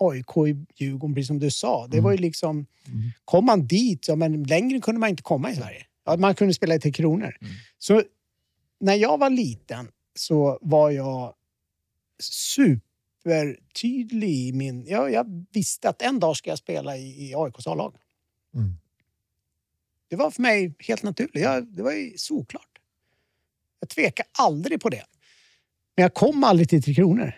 AIK 0.00 0.36
i 0.36 0.66
Djurgården, 0.84 1.14
precis 1.14 1.26
som 1.26 1.38
du 1.38 1.50
sa. 1.50 1.86
Det 1.86 1.96
Mm. 1.96 2.04
var 2.04 2.12
ju 2.12 2.18
liksom, 2.18 2.66
Mm. 2.86 3.10
kom 3.24 3.44
man 3.44 3.66
dit, 3.66 4.08
ja, 4.08 4.16
men 4.16 4.42
längre 4.44 4.80
kunde 4.80 4.98
man 5.00 5.08
inte 5.10 5.22
komma 5.22 5.50
i 5.50 5.56
Sverige. 5.56 5.86
Ja, 6.04 6.16
man 6.16 6.34
kunde 6.34 6.54
spela 6.54 6.74
i 6.74 6.80
Tre 6.80 6.92
Kronor. 6.92 7.36
Mm. 7.40 7.52
Så 7.78 8.02
när 8.80 8.94
jag 8.94 9.18
var 9.18 9.30
liten 9.30 9.88
så 10.14 10.58
var 10.62 10.90
jag 10.90 11.34
supertydlig 12.22 14.48
i 14.48 14.52
min... 14.52 14.86
Ja, 14.86 15.10
jag 15.10 15.46
visste 15.52 15.88
att 15.88 16.02
en 16.02 16.20
dag 16.20 16.36
ska 16.36 16.50
jag 16.50 16.58
spela 16.58 16.96
i, 16.96 17.30
i 17.30 17.34
AIKs 17.34 17.66
A-lag. 17.66 17.96
Mm. 18.54 18.74
Det 20.08 20.16
var 20.16 20.30
för 20.30 20.42
mig 20.42 20.74
helt 20.78 21.02
naturligt. 21.02 21.42
Jag, 21.42 21.66
det 21.66 21.82
var 21.82 21.92
ju 21.92 22.12
såklart. 22.16 22.78
Jag 23.80 23.88
tvekade 23.88 24.28
aldrig 24.38 24.80
på 24.80 24.88
det. 24.88 25.04
Men 25.96 26.02
jag 26.02 26.14
kom 26.14 26.44
aldrig 26.44 26.68
till 26.68 26.82
Tre 26.82 26.94
Kronor. 26.94 27.34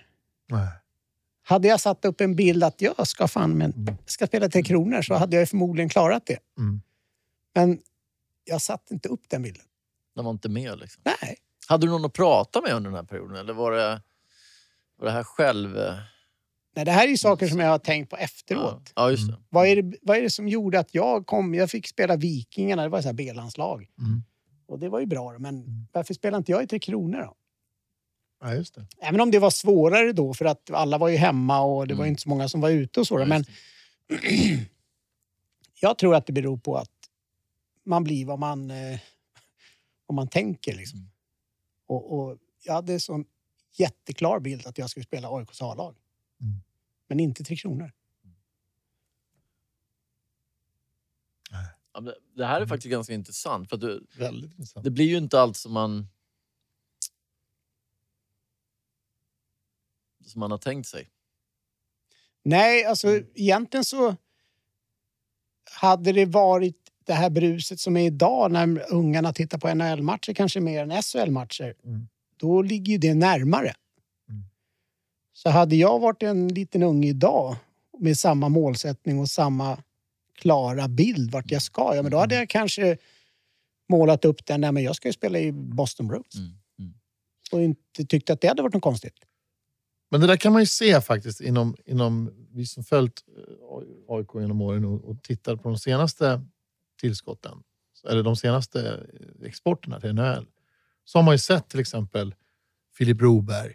Nej. 0.48 0.68
Hade 1.42 1.68
jag 1.68 1.80
satt 1.80 2.04
upp 2.04 2.20
en 2.20 2.36
bild 2.36 2.64
att 2.64 2.80
jag 2.80 3.08
ska 3.08 3.28
fan 3.28 3.58
men 3.58 3.98
ska 4.06 4.26
spela 4.26 4.48
Tre 4.48 4.62
Kronor 4.62 5.02
så 5.02 5.14
hade 5.14 5.36
jag 5.36 5.48
förmodligen 5.48 5.88
klarat 5.88 6.26
det. 6.26 6.38
Mm. 6.58 6.80
Men 7.54 7.78
jag 8.44 8.62
satte 8.62 8.94
inte 8.94 9.08
upp 9.08 9.28
den 9.28 9.42
bilden. 9.42 9.64
Den 10.14 10.24
var 10.24 10.32
inte 10.32 10.48
med. 10.48 10.78
Liksom. 10.78 11.02
Nej. 11.22 11.36
Hade 11.68 11.86
du 11.86 11.90
någon 11.90 12.04
att 12.04 12.12
prata 12.12 12.60
med 12.60 12.72
under 12.72 12.90
den 12.90 12.96
här 12.96 13.04
perioden? 13.04 13.36
Eller 13.36 13.52
var 13.52 13.72
det, 13.72 14.02
var 14.98 15.06
det 15.06 15.12
här 15.12 15.22
själv... 15.24 15.78
eh, 15.78 15.94
Nej, 16.76 16.84
det 16.84 16.90
här 16.90 17.04
är 17.06 17.10
ju 17.10 17.16
saker 17.16 17.46
som 17.48 17.58
jag 17.60 17.68
har 17.68 17.78
tänkt 17.78 18.10
på 18.10 18.16
efteråt. 18.16 18.82
Ja, 18.94 19.02
ja 19.02 19.10
just 19.10 19.28
det. 19.28 19.36
Vad, 19.48 19.66
är 19.66 19.82
det, 19.82 19.96
vad 20.02 20.16
är 20.16 20.22
det 20.22 20.30
som 20.30 20.48
gjorde 20.48 20.78
att 20.78 20.94
jag 20.94 21.26
kom? 21.26 21.54
Jag 21.54 21.70
fick 21.70 21.86
spela 21.88 22.16
Vikingarna, 22.16 22.82
det 22.82 22.88
var 22.88 23.02
så 23.02 23.08
här 23.08 23.12
B-landslag. 23.14 23.88
Mm. 23.98 24.22
Och 24.66 24.78
det 24.78 24.88
var 24.88 25.00
ju 25.00 25.06
bra, 25.06 25.38
men 25.38 25.64
varför 25.92 26.14
spelade 26.14 26.38
inte 26.38 26.52
jag 26.52 26.62
i 26.62 26.66
Tre 26.66 26.78
Kronor 26.78 27.18
då? 27.22 27.34
Ja, 28.40 28.54
just 28.54 28.74
det. 28.74 28.86
Även 29.02 29.20
om 29.20 29.30
det 29.30 29.38
var 29.38 29.50
svårare 29.50 30.12
då, 30.12 30.34
för 30.34 30.44
att 30.44 30.70
alla 30.70 30.98
var 30.98 31.08
ju 31.08 31.16
hemma 31.16 31.60
och 31.60 31.86
det 31.86 31.94
var 31.94 32.04
Mm. 32.04 32.10
inte 32.10 32.22
så 32.22 32.28
många 32.28 32.48
som 32.48 32.60
var 32.60 32.70
ute 32.70 33.00
och 33.00 33.06
så. 33.06 33.20
Ja, 33.20 33.26
Men 33.26 33.44
jag 35.80 35.98
tror 35.98 36.14
att 36.14 36.26
det 36.26 36.32
beror 36.32 36.56
på 36.56 36.76
att 36.76 36.90
man 37.84 38.04
blir 38.04 38.24
vad 38.26 38.38
man, 38.38 38.70
eh, 38.70 39.00
vad 40.06 40.16
man 40.16 40.28
tänker. 40.28 40.74
Liksom. 40.76 40.98
Mm. 40.98 41.10
Och, 41.86 42.12
och 42.18 42.38
jag 42.62 42.74
hade 42.74 42.92
en 42.92 43.00
sån 43.00 43.24
jätteklar 43.72 44.40
bild 44.40 44.66
att 44.66 44.78
jag 44.78 44.90
skulle 44.90 45.04
spela 45.04 45.28
AIKs 45.38 45.62
A-lag. 45.62 45.96
Mm. 46.40 46.54
Men 47.08 47.20
inte 47.20 47.44
Tre 47.44 47.56
Kronor. 47.56 47.92
Ja, 51.92 52.00
det- 52.36 52.46
här 52.46 52.60
är 52.60 52.66
faktiskt 52.66 52.90
ganska 52.90 53.14
intressant. 53.14 53.68
För 53.68 53.76
att 53.76 53.80
du, 53.80 54.06
Väldigt 54.18 54.50
intressant. 54.50 54.84
det 54.84 54.90
blir 54.90 55.04
ju 55.04 55.16
inte 55.16 55.40
allt 55.40 55.56
som 55.56 55.72
man... 55.72 56.08
Som 60.24 60.40
man 60.40 60.50
har 60.50 60.58
tänkt 60.58 60.88
sig. 60.88 61.10
Nej, 62.42 62.84
alltså 62.84 63.08
Mm. 63.08 63.26
egentligen 63.34 63.84
så 63.84 64.16
hade 65.80 66.12
det 66.12 66.24
varit 66.26 66.83
det 67.06 67.12
här 67.12 67.30
bruset 67.30 67.80
som 67.80 67.96
är 67.96 68.06
idag 68.06 68.52
när 68.52 68.92
ungarna 68.92 69.32
tittar 69.32 69.58
på 69.58 69.74
NHL-matcher 69.74 70.32
kanske 70.32 70.60
mer 70.60 70.82
än 70.82 71.02
SHL-matcher. 71.02 71.74
Mm. 71.84 72.08
Då 72.36 72.62
ligger 72.62 72.92
ju 72.92 72.98
det 72.98 73.14
närmare. 73.14 73.74
Mm. 74.28 74.42
Så 75.32 75.50
hade 75.50 75.76
jag 75.76 75.98
varit 75.98 76.22
en 76.22 76.48
liten 76.48 76.82
unge 76.82 77.08
idag 77.08 77.56
med 77.98 78.18
samma 78.18 78.48
målsättning 78.48 79.18
och 79.18 79.28
samma 79.28 79.78
klara 80.34 80.88
bild 80.88 81.30
vart 81.30 81.50
jag 81.50 81.62
ska, 81.62 81.94
ja, 81.94 82.02
men 82.02 82.10
då 82.10 82.18
hade 82.18 82.34
jag 82.34 82.48
kanske 82.48 82.96
målat 83.88 84.24
upp 84.24 84.46
den. 84.46 84.60
Nej, 84.60 84.72
men 84.72 84.82
jag 84.82 84.96
ska 84.96 85.08
ju 85.08 85.12
spela 85.12 85.38
i 85.38 85.52
Boston 85.52 86.08
Bruins. 86.08 86.34
Mm. 86.34 86.50
Mm. 86.78 86.94
Och 87.52 87.62
inte 87.62 88.04
tyckt 88.04 88.30
att 88.30 88.40
det 88.40 88.48
hade 88.48 88.62
varit 88.62 88.74
något 88.74 88.82
konstigt. 88.82 89.14
Men 90.10 90.20
det 90.20 90.26
där 90.26 90.36
kan 90.36 90.52
man 90.52 90.62
ju 90.62 90.66
se 90.66 91.00
faktiskt 91.00 91.40
inom, 91.40 91.76
inom 91.84 92.30
vi 92.50 92.66
som 92.66 92.84
följt 92.84 93.24
eh, 93.36 94.14
AIK 94.16 94.28
genom 94.34 94.60
åren 94.60 94.84
och, 94.84 95.04
och 95.04 95.22
tittat 95.22 95.62
på 95.62 95.68
de 95.68 95.78
senaste 95.78 96.42
tillskotten, 97.00 97.62
eller 98.08 98.22
de 98.22 98.36
senaste 98.36 99.06
exporterna 99.44 100.00
till 100.00 100.14
NHL. 100.14 100.46
Så 101.04 101.18
har 101.18 101.22
man 101.22 101.34
ju 101.34 101.38
sett 101.38 101.68
till 101.68 101.80
exempel 101.80 102.34
Filip 102.98 103.16
Broberg. 103.18 103.72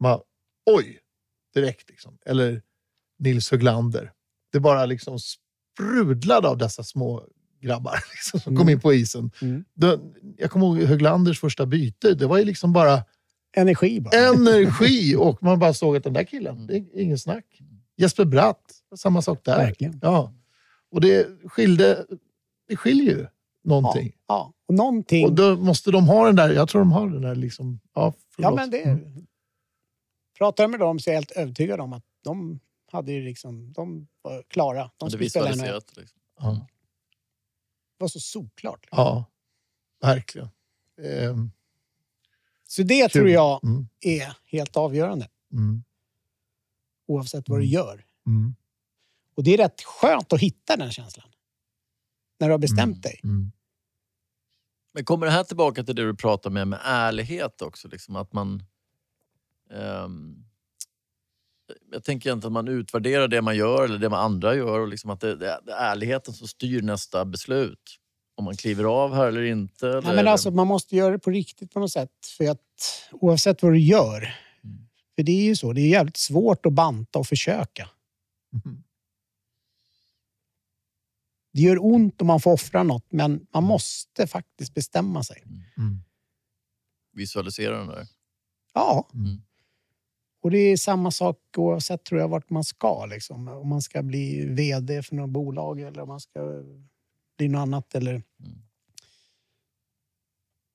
Man, 0.00 0.20
oj, 0.66 0.98
direkt 1.54 1.90
liksom. 1.90 2.18
Eller 2.26 2.62
Nils 3.18 3.50
Höglander. 3.50 4.12
Det 4.52 4.60
bara 4.60 4.86
liksom 4.86 5.18
sprudlade 5.18 6.48
av 6.48 6.58
dessa 6.58 6.84
små 6.84 7.24
grabbar 7.60 7.98
liksom, 8.12 8.40
som 8.40 8.56
kom 8.56 8.62
Mm. 8.62 8.72
in 8.72 8.80
på 8.80 8.94
isen. 8.94 9.30
Mm. 9.42 9.64
Det, 9.74 10.00
jag 10.36 10.50
kommer 10.50 10.66
ihåg 10.66 10.78
Höglanders 10.82 11.40
första 11.40 11.66
byte. 11.66 12.14
Det 12.14 12.26
var 12.26 12.38
ju 12.38 12.44
liksom 12.44 12.72
bara 12.72 13.04
Energi 13.56 14.00
bara. 14.00 14.14
energi 14.16 15.16
och 15.16 15.42
man 15.42 15.58
bara 15.58 15.74
såg 15.74 15.96
att 15.96 16.04
den 16.04 16.12
där 16.12 16.24
killen, 16.24 16.66
det 16.66 16.76
är 16.76 17.00
ingen 17.00 17.18
snack. 17.18 17.44
Jesper 17.96 18.24
Bratt, 18.24 18.72
samma 18.96 19.22
sak 19.22 19.44
där. 19.44 19.56
Verkligen. 19.56 19.98
Ja. 20.02 20.34
Och 20.90 21.00
det 21.00 21.28
skilde, 21.48 22.06
det 22.68 22.76
skiljer 22.76 23.16
ju 23.16 23.20
Ja, 23.22 23.28
någonting. 23.62 24.12
ja. 24.26 24.52
Och 24.66 24.74
någonting... 24.74 25.26
Och 25.26 25.32
då 25.32 25.56
måste 25.56 25.90
de 25.90 26.08
ha 26.08 26.26
den 26.26 26.36
där, 26.36 26.52
jag 26.54 26.68
tror 26.68 26.80
de 26.80 26.92
har 26.92 27.08
den 27.08 27.22
där 27.22 27.34
liksom, 27.34 27.80
ja 27.94 28.12
Ja, 28.36 28.54
men 28.54 28.70
det... 28.70 28.82
Mm. 28.82 29.26
Pratar 30.38 30.64
jag 30.64 30.70
med 30.70 30.80
dem 30.80 30.98
så 31.00 31.10
är 31.10 31.14
jag 31.14 31.20
helt 31.20 31.30
övertygad 31.30 31.80
om 31.80 31.92
att 31.92 32.04
de 32.24 32.60
hade 32.92 33.12
ju 33.12 33.24
liksom... 33.24 33.72
De 33.72 34.08
var 34.22 34.42
klara. 34.48 34.90
De 34.96 35.10
skulle 35.10 35.30
spela. 35.30 35.46
Det 35.50 35.56
det. 35.94 36.00
Liksom. 36.00 36.18
Ja, 36.38 36.66
var 37.98 38.08
så 38.08 38.20
solklart. 38.20 38.86
ja 38.90 39.24
verkligen. 40.00 40.48
Ehm, 41.02 41.50
Så 42.68 42.82
det 42.82 43.00
kul. 43.00 43.10
tror 43.10 43.28
jag 43.30 43.64
Mm, 43.64 43.88
är 44.00 44.36
helt 44.44 44.76
avgörande. 44.76 45.28
mm, 45.52 45.84
Oavsett 47.06 47.48
vad 47.48 47.58
du 47.58 47.62
Mm. 47.64 47.72
gör. 47.72 48.04
Och 49.38 49.44
det 49.44 49.54
är 49.54 49.58
rätt 49.58 49.82
skönt 49.82 50.32
att 50.32 50.40
hitta 50.40 50.76
den 50.76 50.90
känslan. 50.90 51.26
När 52.40 52.48
du 52.48 52.52
har 52.52 52.58
bestämt 52.58 52.80
mm, 52.80 53.00
dig. 53.00 53.20
Mm. 53.24 53.52
Men 54.94 55.04
kommer 55.04 55.26
det 55.26 55.32
här 55.32 55.44
tillbaka 55.44 55.84
till 55.84 55.94
det 55.94 56.04
du 56.04 56.14
pratar 56.14 56.50
med, 56.50 56.68
med 56.68 56.80
ärlighet 56.82 57.62
också? 57.62 57.88
Liksom 57.88 58.16
att 58.16 58.32
man... 58.32 58.62
ehm, 59.70 60.44
jag 61.92 62.04
tänker 62.04 62.32
inte 62.32 62.46
att 62.46 62.52
man 62.52 62.68
utvärderar 62.68 63.28
det 63.28 63.42
man 63.42 63.56
gör 63.56 63.84
eller 63.84 63.98
det 63.98 64.08
man 64.08 64.24
andra 64.24 64.54
gör 64.54 64.80
och 64.80 64.88
liksom 64.88 65.10
att 65.10 65.20
det, 65.20 65.36
det, 65.36 65.60
det 65.66 65.72
är 65.72 65.90
ärligheten 65.90 66.34
som 66.34 66.48
styr 66.48 66.82
nästa 66.82 67.24
beslut. 67.24 67.98
Om 68.34 68.44
man 68.44 68.56
kliver 68.56 68.84
av 68.84 69.14
här 69.14 69.26
eller 69.26 69.42
inte. 69.42 69.88
Eller, 69.88 70.02
Ja, 70.02 70.12
men 70.12 70.28
alltså, 70.28 70.50
man 70.50 70.66
måste 70.66 70.96
göra 70.96 71.10
det 71.10 71.18
på 71.18 71.30
riktigt 71.30 71.72
på 71.72 71.80
något 71.80 71.92
sätt. 71.92 72.26
För 72.38 72.50
att 72.50 73.08
oavsett 73.12 73.62
vad 73.62 73.72
du 73.72 73.80
gör. 73.80 74.18
Mm. 74.64 74.88
För 75.16 75.22
det 75.22 75.32
är 75.32 75.44
ju 75.44 75.56
så. 75.56 75.72
Det 75.72 75.80
är 75.80 75.88
jävligt 75.88 76.16
svårt 76.16 76.66
att 76.66 76.72
banta 76.72 77.18
och 77.18 77.26
försöka. 77.26 77.88
Mm. 78.64 78.82
Det 81.58 81.62
gör 81.62 81.84
ont 81.84 82.20
om 82.20 82.26
man 82.26 82.40
får 82.40 82.52
offra 82.52 82.82
något, 82.82 83.12
men 83.12 83.46
man 83.54 83.64
måste 83.64 84.26
faktiskt 84.26 84.74
bestämma 84.74 85.24
sig. 85.24 85.42
Mm. 85.76 86.02
Visualisera 87.12 87.78
den 87.78 87.86
där. 87.86 88.06
Ja. 88.74 89.08
Mm. 89.14 89.42
Och 90.42 90.50
det 90.50 90.58
är 90.58 90.76
samma 90.76 91.10
sak 91.10 91.38
oavsett 91.56 92.04
tror 92.04 92.20
jag 92.20 92.28
vart 92.28 92.50
man 92.50 92.64
ska. 92.64 93.06
Liksom. 93.06 93.48
Om 93.48 93.68
man 93.68 93.82
ska 93.82 94.02
bli 94.02 94.46
vd 94.46 95.02
för 95.02 95.14
något 95.16 95.30
bolag 95.30 95.80
eller 95.80 96.02
om 96.02 96.08
man 96.08 96.20
ska 96.20 96.62
bli 97.38 97.48
något 97.48 97.58
annat. 97.60 97.94
Eller... 97.94 98.12
Mm. 98.12 98.58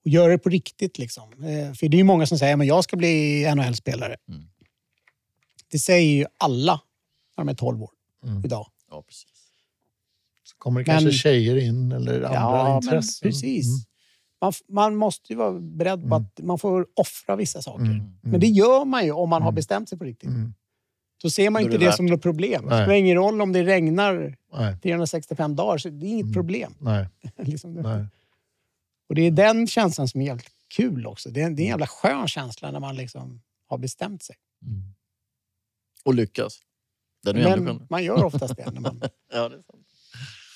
Och 0.05 0.09
göra 0.09 0.31
det 0.31 0.37
på 0.37 0.49
riktigt. 0.49 0.97
Liksom. 0.97 1.33
Eh, 1.33 1.73
För 1.73 1.87
det 1.89 1.95
är 1.95 1.99
ju 1.99 2.03
många 2.03 2.25
som 2.27 2.37
säger 2.39 2.57
att 2.57 2.65
jag 2.67 2.83
ska 2.83 2.97
bli 2.97 3.45
NHL-spelare. 3.55 4.15
Mm. 4.27 4.43
Det 5.71 5.79
säger 5.79 6.13
ju 6.15 6.25
alla 6.37 6.81
när 7.37 7.43
de 7.45 7.49
är 7.49 7.55
12 7.55 7.83
år 7.83 7.91
Mm. 8.23 8.45
idag. 8.45 8.67
Ja, 8.89 9.03
precis. 9.07 9.32
Kommer 10.63 10.83
det 10.83 10.91
Men- 10.91 11.01
kanske 11.01 11.19
tjejer 11.19 11.55
in 11.57 11.91
eller 11.91 12.15
andra 12.23 12.33
Ja, 12.33 12.63
men 12.67 12.75
intressen. 12.83 13.29
precis. 13.29 13.67
Mm. 13.67 13.79
Man, 14.41 14.53
man 14.69 14.95
måste 14.95 15.33
ju 15.33 15.37
vara 15.37 15.59
beredd 15.59 15.99
på 16.01 16.05
Mm. 16.05 16.21
att 16.21 16.39
man 16.43 16.59
får 16.59 16.87
offra 16.95 17.35
vissa 17.35 17.61
saker. 17.61 17.83
Mm. 17.83 17.95
Mm. 17.95 18.11
Men 18.21 18.39
det 18.39 18.47
gör 18.47 18.85
man 18.85 19.05
ju 19.05 19.11
om 19.11 19.29
man 19.29 19.41
har 19.41 19.49
Mm. 19.49 19.55
bestämt 19.55 19.89
sig 19.89 19.97
på 19.97 20.03
riktigt. 20.03 20.29
Mm. 20.29 20.53
Då 21.23 21.29
ser 21.29 21.49
man 21.49 21.61
Då 21.61 21.65
inte 21.65 21.77
det 21.77 21.83
det, 21.83 21.85
värt 21.85 21.95
som 21.95 22.05
något 22.05 22.21
problem. 22.21 22.63
Det 22.63 22.69
Nej. 22.69 22.83
spelar 22.85 22.93
ingen 22.97 23.15
roll 23.17 23.41
om 23.41 23.51
det 23.53 23.63
regnar 23.63 24.35
Nej, 24.53 24.77
365 24.83 25.55
dagar, 25.55 25.77
så 25.77 25.89
det 25.89 26.05
är 26.05 26.09
inget 26.09 26.23
Mm. 26.23 26.33
problem. 26.33 26.73
nej, 26.79 27.07
liksom. 27.37 27.73
nej. 27.73 28.05
Och 29.09 29.15
det 29.15 29.21
är 29.21 29.31
den 29.31 29.67
känslan 29.67 30.07
som 30.07 30.21
är 30.21 30.25
jävligt 30.25 30.49
kul 30.75 31.07
också. 31.07 31.29
Det 31.29 31.41
är, 31.41 31.49
det 31.49 31.61
är 31.61 31.63
en 31.63 31.69
jävla 31.69 31.87
skön 31.87 32.27
känsla 32.27 32.71
när 32.71 32.79
man 32.79 32.95
liksom 32.95 33.41
har 33.67 33.77
bestämt 33.77 34.23
sig. 34.23 34.35
Mm. 34.65 34.83
Och 36.05 36.13
lyckas. 36.13 36.59
Den 37.23 37.35
är 37.37 37.57
Men 37.57 37.87
man 37.89 38.03
gör 38.03 38.23
oftast 38.23 38.55
det. 38.57 38.71
När 38.71 38.81
man, 38.81 39.01
Ja, 39.33 39.49
det 39.49 39.55
är 39.55 39.61
sant. 39.61 39.82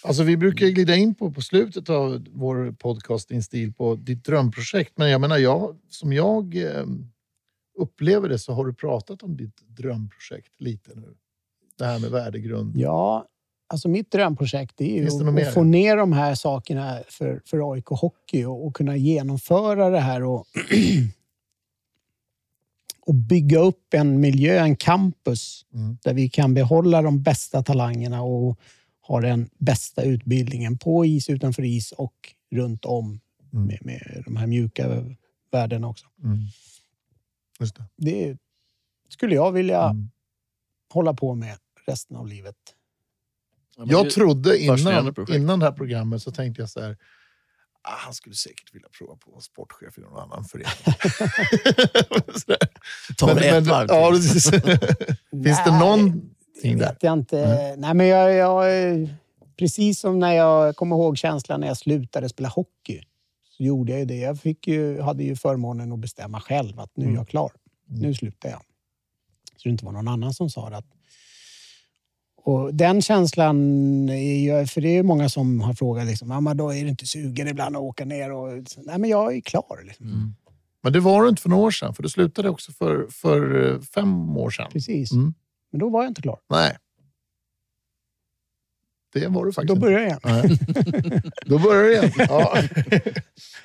Alltså, 0.07 0.23
vi 0.23 0.37
brukar 0.37 0.67
glida 0.67 0.95
in 0.95 1.15
på, 1.15 1.31
på 1.31 1.41
slutet 1.41 1.89
av 1.89 2.25
vår 2.31 2.71
podcast 2.71 3.29
Din 3.29 3.43
stil 3.43 3.73
på 3.73 3.95
ditt 3.95 4.25
drömprojekt. 4.25 4.97
Men 4.97 5.09
jag 5.09 5.21
menar, 5.21 5.37
jag, 5.37 5.77
som 5.89 6.13
jag 6.13 6.55
eh, 6.55 6.85
upplever 7.77 8.29
det 8.29 8.39
så 8.39 8.53
har 8.53 8.65
du 8.65 8.73
pratat 8.73 9.23
om 9.23 9.37
ditt 9.37 9.57
drömprojekt 9.67 10.61
lite 10.61 10.91
nu. 10.95 11.15
Det 11.77 11.85
här 11.85 11.99
med 11.99 12.11
värdegrund. 12.11 12.75
ja, 12.75 13.25
alltså 13.67 13.87
mitt 13.87 14.11
drömprojekt 14.11 14.81
är 14.81 14.85
ju 14.85 15.07
att, 15.07 15.47
att 15.47 15.53
få 15.53 15.63
ner 15.63 15.97
de 15.97 16.13
här 16.13 16.35
sakerna 16.35 16.99
för, 17.07 17.41
för 17.45 17.73
AIK 17.73 17.85
Hockey 17.85 18.45
och, 18.45 18.67
och 18.67 18.75
kunna 18.75 18.95
genomföra 18.95 19.89
det 19.89 19.99
här 19.99 20.23
och, 20.23 20.45
och 23.05 23.15
bygga 23.15 23.59
upp 23.59 23.93
en 23.93 24.19
miljö, 24.19 24.59
en 24.59 24.75
campus 24.75 25.63
Mm. 25.73 25.97
där 26.03 26.13
vi 26.13 26.29
kan 26.29 26.53
behålla 26.53 27.01
de 27.01 27.23
bästa 27.23 27.63
talangerna 27.63 28.21
och 28.21 28.59
ha 29.07 29.21
den 29.21 29.49
bästa 29.57 30.03
utbildningen 30.03 30.77
på 30.77 31.05
is, 31.05 31.29
utanför 31.29 31.63
is 31.63 31.91
och 31.91 32.33
runt 32.51 32.85
om 32.85 33.19
Mm. 33.53 33.65
med, 33.67 33.77
med 33.81 34.23
de 34.25 34.35
här 34.35 34.47
mjuka 34.47 35.03
värdena 35.51 35.87
också. 35.87 36.05
Mm. 36.23 36.37
Just 37.59 37.75
det. 37.75 37.83
Det 37.97 38.37
skulle 39.09 39.35
jag 39.35 39.51
vilja 39.51 39.83
Mm. 39.83 40.09
hålla 40.93 41.13
på 41.13 41.35
med 41.35 41.57
resten 41.87 42.17
av 42.17 42.27
livet. 42.27 42.55
Ja, 43.75 43.85
men 43.85 43.89
Jag 43.89 44.09
trodde 44.09 44.57
innan, 44.59 45.13
innan 45.29 45.59
det 45.59 45.65
här 45.65 45.71
programmet 45.73 46.21
så 46.21 46.31
tänkte 46.31 46.61
jag 46.61 46.69
så 46.69 46.81
här. 46.81 46.97
ah, 47.81 47.95
han 47.97 48.13
skulle 48.13 48.35
säkert 48.35 48.75
vilja 48.75 48.87
prova 48.97 49.15
på 49.15 49.29
att 49.29 49.31
vara 49.33 49.41
sportchef 49.41 49.97
i 49.97 50.01
någon 50.01 50.19
annan 50.19 50.45
förening. 50.45 50.73
Ta 53.17 53.33
det 53.33 53.49
ett 53.49 53.67
varv 53.67 53.87
Ja, 53.89 54.11
till. 54.11 54.21
precis. 54.21 54.49
Finns 55.43 55.63
det 55.65 55.79
någonting 55.79 56.35
Det 56.61 56.75
vet 56.75 57.03
jag 57.03 57.13
inte. 57.13 57.75
Nej, 57.77 57.93
men 57.93 58.07
jag, 58.07 58.33
jag, 58.33 59.09
precis 59.57 59.99
som 59.99 60.19
när 60.19 60.33
jag 60.33 60.75
kommer 60.75 60.95
ihåg 60.95 61.17
känslan 61.17 61.59
när 61.61 61.67
jag 61.67 61.77
slutade 61.77 62.29
spela 62.29 62.49
hockey. 62.49 63.01
Så 63.57 63.63
gjorde 63.63 63.91
jag 63.91 63.99
ju 63.99 64.05
det. 64.05 64.15
Jag 64.15 64.39
fick 64.39 64.67
ju, 64.67 65.01
hade 65.01 65.23
ju 65.23 65.35
förmånen 65.35 65.91
att 65.91 65.99
bestämma 65.99 66.41
själv 66.41 66.79
att 66.79 66.91
nu 66.97 67.09
är 67.09 67.13
jag 67.15 67.27
klar. 67.27 67.51
Nu 67.87 68.13
slutar 68.13 68.49
jag. 68.49 68.61
Så 69.57 69.63
det 69.63 69.69
inte 69.69 69.85
var 69.85 69.91
någon 69.91 70.07
annan 70.07 70.33
som 70.33 70.49
sa 70.49 70.69
det. 70.69 70.77
Att, 70.77 70.85
och 72.43 72.75
den 72.75 73.01
känslan, 73.01 73.57
är 74.09 74.59
ju, 74.59 74.65
för 74.67 74.81
det 74.81 74.97
är 74.97 75.03
många 75.03 75.29
som 75.29 75.61
har 75.61 75.73
frågat 75.73 76.05
liksom, 76.07 76.31
"Ja, 76.31 76.39
men 76.41 76.57
då 76.57 76.73
är 76.73 76.83
du 76.83 76.89
inte 76.89 77.05
sugen 77.05 77.47
ibland 77.47 77.75
att 77.75 77.81
åka 77.81 78.05
ner? 78.05 78.31
Och, 78.31 78.47
nej, 78.77 78.97
men 78.97 79.09
jag 79.09 79.35
är 79.35 79.41
klar. 79.41 79.83
Liksom. 79.85 80.35
Men 80.83 80.93
det 80.93 80.99
var 80.99 81.23
du 81.23 81.29
inte 81.29 81.41
för 81.41 81.49
några 81.49 81.63
år 81.63 81.71
sedan, 81.71 81.93
för 81.93 82.03
du 82.03 82.09
slutade 82.09 82.49
också 82.49 82.71
för, 82.71 83.07
för 83.11 83.71
eh, 83.73 83.81
fem 83.81 84.37
år 84.37 84.49
sedan. 84.49 84.69
Precis. 84.71 85.11
Mm. 85.11 85.33
Men 85.77 85.85
då 85.85 85.89
var 85.89 86.03
jag 86.03 86.09
inte 86.09 86.21
klar. 86.21 86.39
Nej. 86.49 86.77
Det 89.13 89.27
var 89.27 89.45
du 89.45 89.53
faktiskt 89.53 89.75
Då 89.75 89.81
började 89.81 90.07
jag. 90.07 90.19
Nej. 90.23 90.59
Då 91.45 91.59
började 91.59 91.87
du 91.87 91.93
igen. 91.93 92.11
Ja. 92.29 92.57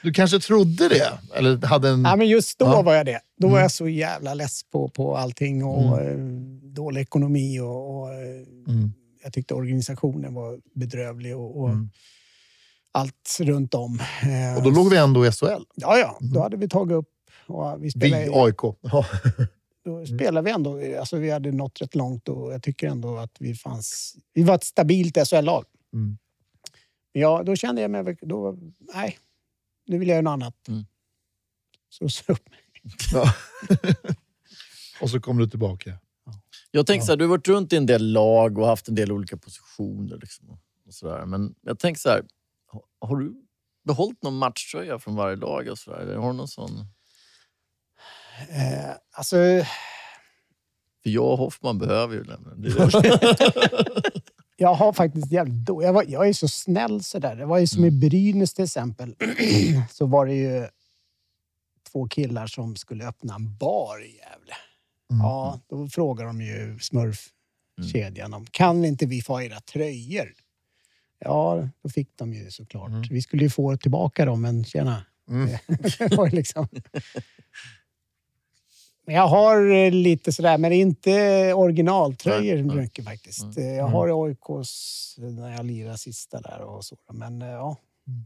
Du 0.02 0.12
kanske 0.12 0.38
trodde 0.40 0.88
det? 0.88 1.18
Eller 1.34 1.66
hade 1.66 1.88
en... 1.88 2.02
Ja, 2.04 2.16
men 2.16 2.28
just 2.28 2.58
då 2.58 2.64
Ja. 2.64 2.82
var 2.82 2.94
jag 2.94 3.06
det. 3.06 3.20
Då 3.36 3.46
var 3.46 3.52
Mm. 3.54 3.62
jag 3.62 3.70
så 3.72 3.88
jävla 3.88 4.34
less 4.34 4.62
på, 4.70 4.88
på 4.88 5.16
allting 5.16 5.64
och 5.64 6.00
eh, 6.00 6.16
dålig 6.62 7.00
ekonomi 7.00 7.60
och, 7.60 7.96
och 8.00 8.12
eh, 8.14 8.18
Mm. 8.68 8.92
jag 9.22 9.32
tyckte 9.32 9.54
organisationen 9.54 10.34
var 10.34 10.58
bedrövlig 10.74 11.36
och, 11.36 11.60
och 11.60 11.68
Mm. 11.68 11.90
allt 12.92 13.38
runt 13.40 13.74
om. 13.74 14.00
Eh, 14.22 14.56
Och 14.56 14.62
då 14.62 14.70
låg 14.70 14.90
vi 14.90 14.96
ändå 14.96 15.26
i 15.26 15.32
SHL. 15.32 15.62
Ja, 15.74 15.98
ja. 15.98 16.18
Då 16.20 16.40
hade 16.42 16.56
vi 16.56 16.68
tagit 16.68 16.94
upp 16.94 17.08
och 17.46 17.76
vi 17.78 17.82
Vi, 17.84 17.90
spelade, 17.90 18.30
AIK. 18.32 18.60
Ja. 18.80 19.06
Då 19.85 20.07
spelade 20.07 20.45
vi 20.45 20.51
ändå. 20.51 20.99
Alltså 20.99 21.16
vi 21.16 21.30
hade 21.30 21.53
nått 21.53 21.80
rätt 21.80 21.95
långt 21.95 22.28
och 22.28 22.53
jag 22.53 22.62
tycker 22.62 22.89
ändå 22.89 23.16
att 23.18 23.37
vi 23.41 23.55
fanns... 23.55 24.16
Vi 24.33 24.43
var 24.43 24.55
ett 24.55 24.64
stabilt 24.64 25.16
SHL-lag. 25.28 25.64
Mm. 25.93 26.18
Ja, 27.12 27.43
då 27.47 27.57
kände 27.57 27.83
jag 27.83 27.91
mig... 27.91 28.16
Då, 28.22 28.59
nej, 28.95 29.18
nu 29.87 29.99
vill 29.99 30.09
jag 30.09 30.14
göra 30.14 30.22
något 30.22 30.33
annat. 30.43 30.68
Mm. 30.68 30.85
Så 31.89 32.09
så 32.09 32.33
upp. 32.33 32.49
Ja. 33.12 33.35
Och 35.01 35.11
så 35.11 35.20
kom 35.20 35.39
du 35.39 35.47
tillbaka. 35.51 35.99
Jag 36.70 36.87
tänker 36.87 37.07
så 37.07 37.12
här, 37.12 37.16
du 37.16 37.24
har 37.24 37.28
varit 37.30 37.49
runt 37.49 37.72
i 37.72 37.76
en 37.76 37.87
del 37.87 38.12
lag 38.12 38.59
och 38.59 38.66
haft 38.66 38.89
en 38.89 38.95
del 38.95 39.12
olika 39.12 39.37
positioner. 39.37 40.18
Liksom, 40.18 40.59
och 40.87 40.95
så 40.95 41.07
där. 41.09 41.26
Men 41.26 41.55
jag 41.61 41.78
tänker 41.78 41.99
så 42.01 42.09
här, 42.09 42.24
har- 42.66 42.85
har 43.09 43.16
du 43.16 43.35
behållit 43.85 44.22
någon 44.22 44.37
matchtröja 44.39 44.99
från 44.99 45.14
varje 45.16 45.37
lag? 45.37 45.68
Och 45.68 45.78
så 45.78 45.91
där? 45.91 46.16
Har 46.16 46.30
du 46.30 46.37
någon 46.37 46.49
sån? 46.49 46.70
Eh, 48.51 48.91
alltså... 49.12 49.37
För 51.03 51.11
jag 51.11 51.24
och 51.24 51.39
Hoffman 51.39 51.78
behöver 51.78 52.14
ju 52.14 52.20
är 52.20 54.12
Jag 54.57 54.74
har 54.74 54.93
faktiskt 54.93 55.33
jävligt 55.33 55.66
då. 55.66 55.83
jag, 55.83 55.93
var, 55.93 56.05
jag 56.09 56.28
är 56.28 56.33
så 56.33 56.49
snäll 56.49 57.03
sådär. 57.03 57.37
Det 57.37 57.47
var 57.47 57.59
ju 57.59 57.66
som 57.66 57.85
i 57.85 57.91
Brynäs 57.91 58.55
till 58.55 58.64
exempel. 58.64 59.14
så 59.91 60.07
var 60.07 60.26
det 60.26 60.35
ju 60.35 60.66
två 61.93 62.09
killar 62.09 62.47
som 62.47 62.76
skulle 62.76 63.09
öppna 63.09 63.35
en 63.35 63.57
bar 63.57 64.05
i 64.05 64.16
Gävle. 64.16 64.55
Ja, 65.09 65.61
då 65.68 65.89
frågar 65.89 66.24
de 66.24 66.41
ju 66.41 66.78
Smurf-kedjan 66.78 68.35
om 68.35 68.47
kan 68.47 68.85
inte 68.85 69.07
vi 69.07 69.22
få 69.22 69.43
era 69.43 69.61
tröjor? 69.61 70.35
Ja, 71.18 71.68
då 71.83 71.89
fick 71.89 72.09
de 72.16 72.35
ju 72.35 72.51
såklart. 72.51 73.11
Vi 73.11 73.22
skulle 73.22 73.43
ju 73.43 73.51
få 73.51 73.76
tillbaka 73.76 74.24
dem, 74.24 74.43
men 74.43 74.64
tjena. 74.64 75.05
Mm. 75.28 75.49
det 75.99 76.16
var 76.16 76.30
liksom... 76.30 76.68
Men 79.07 79.14
jag 79.14 79.26
har 79.28 79.70
eh, 79.74 79.90
lite 79.92 80.32
sådär, 80.32 80.59
men 80.59 80.72
inte 80.72 81.53
originaltröjor 81.55 82.55
Nej, 82.55 82.62
nej. 82.62 82.76
mycket 82.76 83.05
faktiskt. 83.05 83.59
Eh, 83.59 83.64
Jag 83.64 83.86
har 83.86 84.26
AIKs 84.26 85.14
när 85.18 85.53
jag 85.57 85.64
lirade 85.66 85.98
sista 85.98 86.40
där 86.40 86.61
och 86.61 86.84
så. 86.84 86.96
Men 87.12 87.42
eh, 87.42 87.48
ja, 87.48 87.76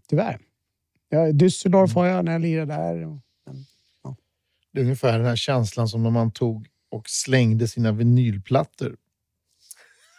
tyvärr. 0.09 0.39
Ja, 1.09 1.19
Düsseldorf 1.33 1.95
har 1.95 2.07
jag 2.07 2.25
när 2.25 2.33
jag 2.33 2.41
lirade 2.41 2.75
där. 2.75 3.21
Det 4.73 4.81
är 4.81 4.85
ungefär 4.85 5.19
den 5.19 5.27
här 5.27 5.37
känslan 5.37 5.89
som 5.89 6.03
när 6.03 6.11
man 6.11 6.31
tog 6.31 6.67
och 6.91 7.09
slängde 7.09 7.69
sina 7.69 7.93
vinylplattor. 7.93 8.97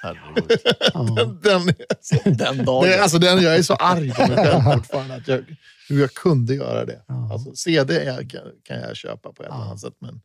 Herregud. 0.03 0.59
Ja. 0.93 1.25
Den, 1.43 2.37
Den 2.37 2.65
dagen. 2.65 2.83
det, 2.89 2.99
alltså 3.01 3.17
den, 3.17 3.41
jag 3.43 3.55
är 3.55 3.61
så 3.61 3.73
arg 3.73 4.11
på 4.13 4.27
mig 4.27 4.37
själv 4.37 4.61
fortfarande. 4.73 5.15
Att 5.15 5.27
jag, 5.27 5.43
hur 5.89 6.01
jag 6.01 6.13
kunde 6.13 6.55
göra 6.55 6.85
det. 6.85 7.01
Ja. 7.07 7.33
Alltså, 7.33 7.55
CD 7.55 7.99
är, 8.05 8.29
kan, 8.29 8.41
kan 8.63 8.79
jag 8.79 8.95
köpa 8.95 9.31
på 9.33 9.43
ett 9.43 9.49
Ja. 9.51 9.55
annat 9.55 9.79
sätt, 9.79 9.93
men 9.99 10.21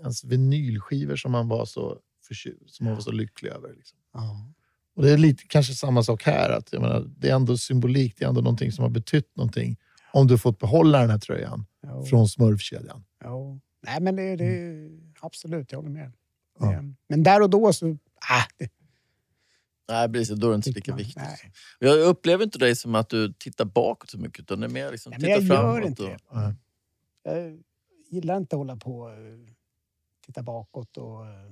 ens 0.00 0.24
vinylskivor 0.24 1.16
som 1.16 1.32
man 1.32 1.48
var 1.48 1.64
så 1.64 1.98
förtjust, 2.28 2.74
som 2.74 2.86
man 2.86 2.94
var 2.94 3.00
så 3.02 3.10
lycklig 3.12 3.50
över. 3.50 3.74
Liksom. 3.76 3.98
Ja. 4.14 4.48
Och 4.96 5.02
det 5.02 5.10
är 5.10 5.18
lite 5.18 5.44
kanske 5.48 5.74
samma 5.74 6.02
sak 6.02 6.22
här. 6.22 6.50
Att, 6.50 6.72
jag 6.72 6.82
menar, 6.82 7.10
det 7.16 7.28
är 7.30 7.34
ändå 7.34 7.56
symbolik, 7.56 8.14
det 8.18 8.24
är 8.24 8.28
ändå 8.28 8.40
någonting 8.40 8.72
som 8.72 8.82
har 8.82 8.90
betytt 8.90 9.36
någonting. 9.36 9.76
Om 10.12 10.26
du 10.26 10.38
fått 10.38 10.58
behålla 10.58 11.00
den 11.00 11.10
här 11.10 11.18
tröjan 11.18 11.66
Ja. 11.82 12.04
från 12.04 12.28
Smurfkedjan. 12.28 13.04
Ja. 13.24 13.58
Nej, 13.86 14.00
men 14.00 14.16
det, 14.16 14.36
det 14.36 14.88
absolut, 15.20 15.72
jag 15.72 15.78
håller 15.78 15.90
med. 15.90 16.12
Ja. 16.60 16.82
Men 17.08 17.22
där 17.22 17.42
och 17.42 17.50
då 17.50 17.72
så... 17.72 17.86
Ah, 18.30 18.42
det, 18.58 18.68
Nej, 19.90 20.08
precis. 20.12 20.38
Då 20.38 20.46
är 20.46 20.50
det 20.50 20.56
inte 20.56 20.70
lika 20.70 20.94
viktigt. 20.94 21.16
nej. 21.16 21.52
Jag 21.78 21.98
upplever 22.00 22.44
inte 22.44 22.58
dig 22.58 22.76
som 22.76 22.94
att 22.94 23.08
du 23.08 23.32
tittar 23.32 23.64
bakåt 23.64 24.10
så 24.10 24.18
mycket, 24.18 24.40
utan 24.40 24.60
det 24.60 24.66
är 24.66 24.70
mer 24.70 24.90
liksom, 24.90 25.10
Nej, 25.10 25.20
men 25.20 25.40
titta 25.40 25.54
jag 25.54 25.64
gör 25.64 25.72
framåt. 25.72 25.88
inte 25.88 26.02
och, 26.02 26.38
det. 26.38 26.56
Jag 27.22 27.58
gillar 28.10 28.36
inte 28.36 28.56
att 28.56 28.58
hålla 28.58 28.76
på 28.76 28.98
och 29.00 29.10
titta 30.28 30.42
bakåt. 30.42 30.96
Och, 30.96 31.26
eh, 31.26 31.50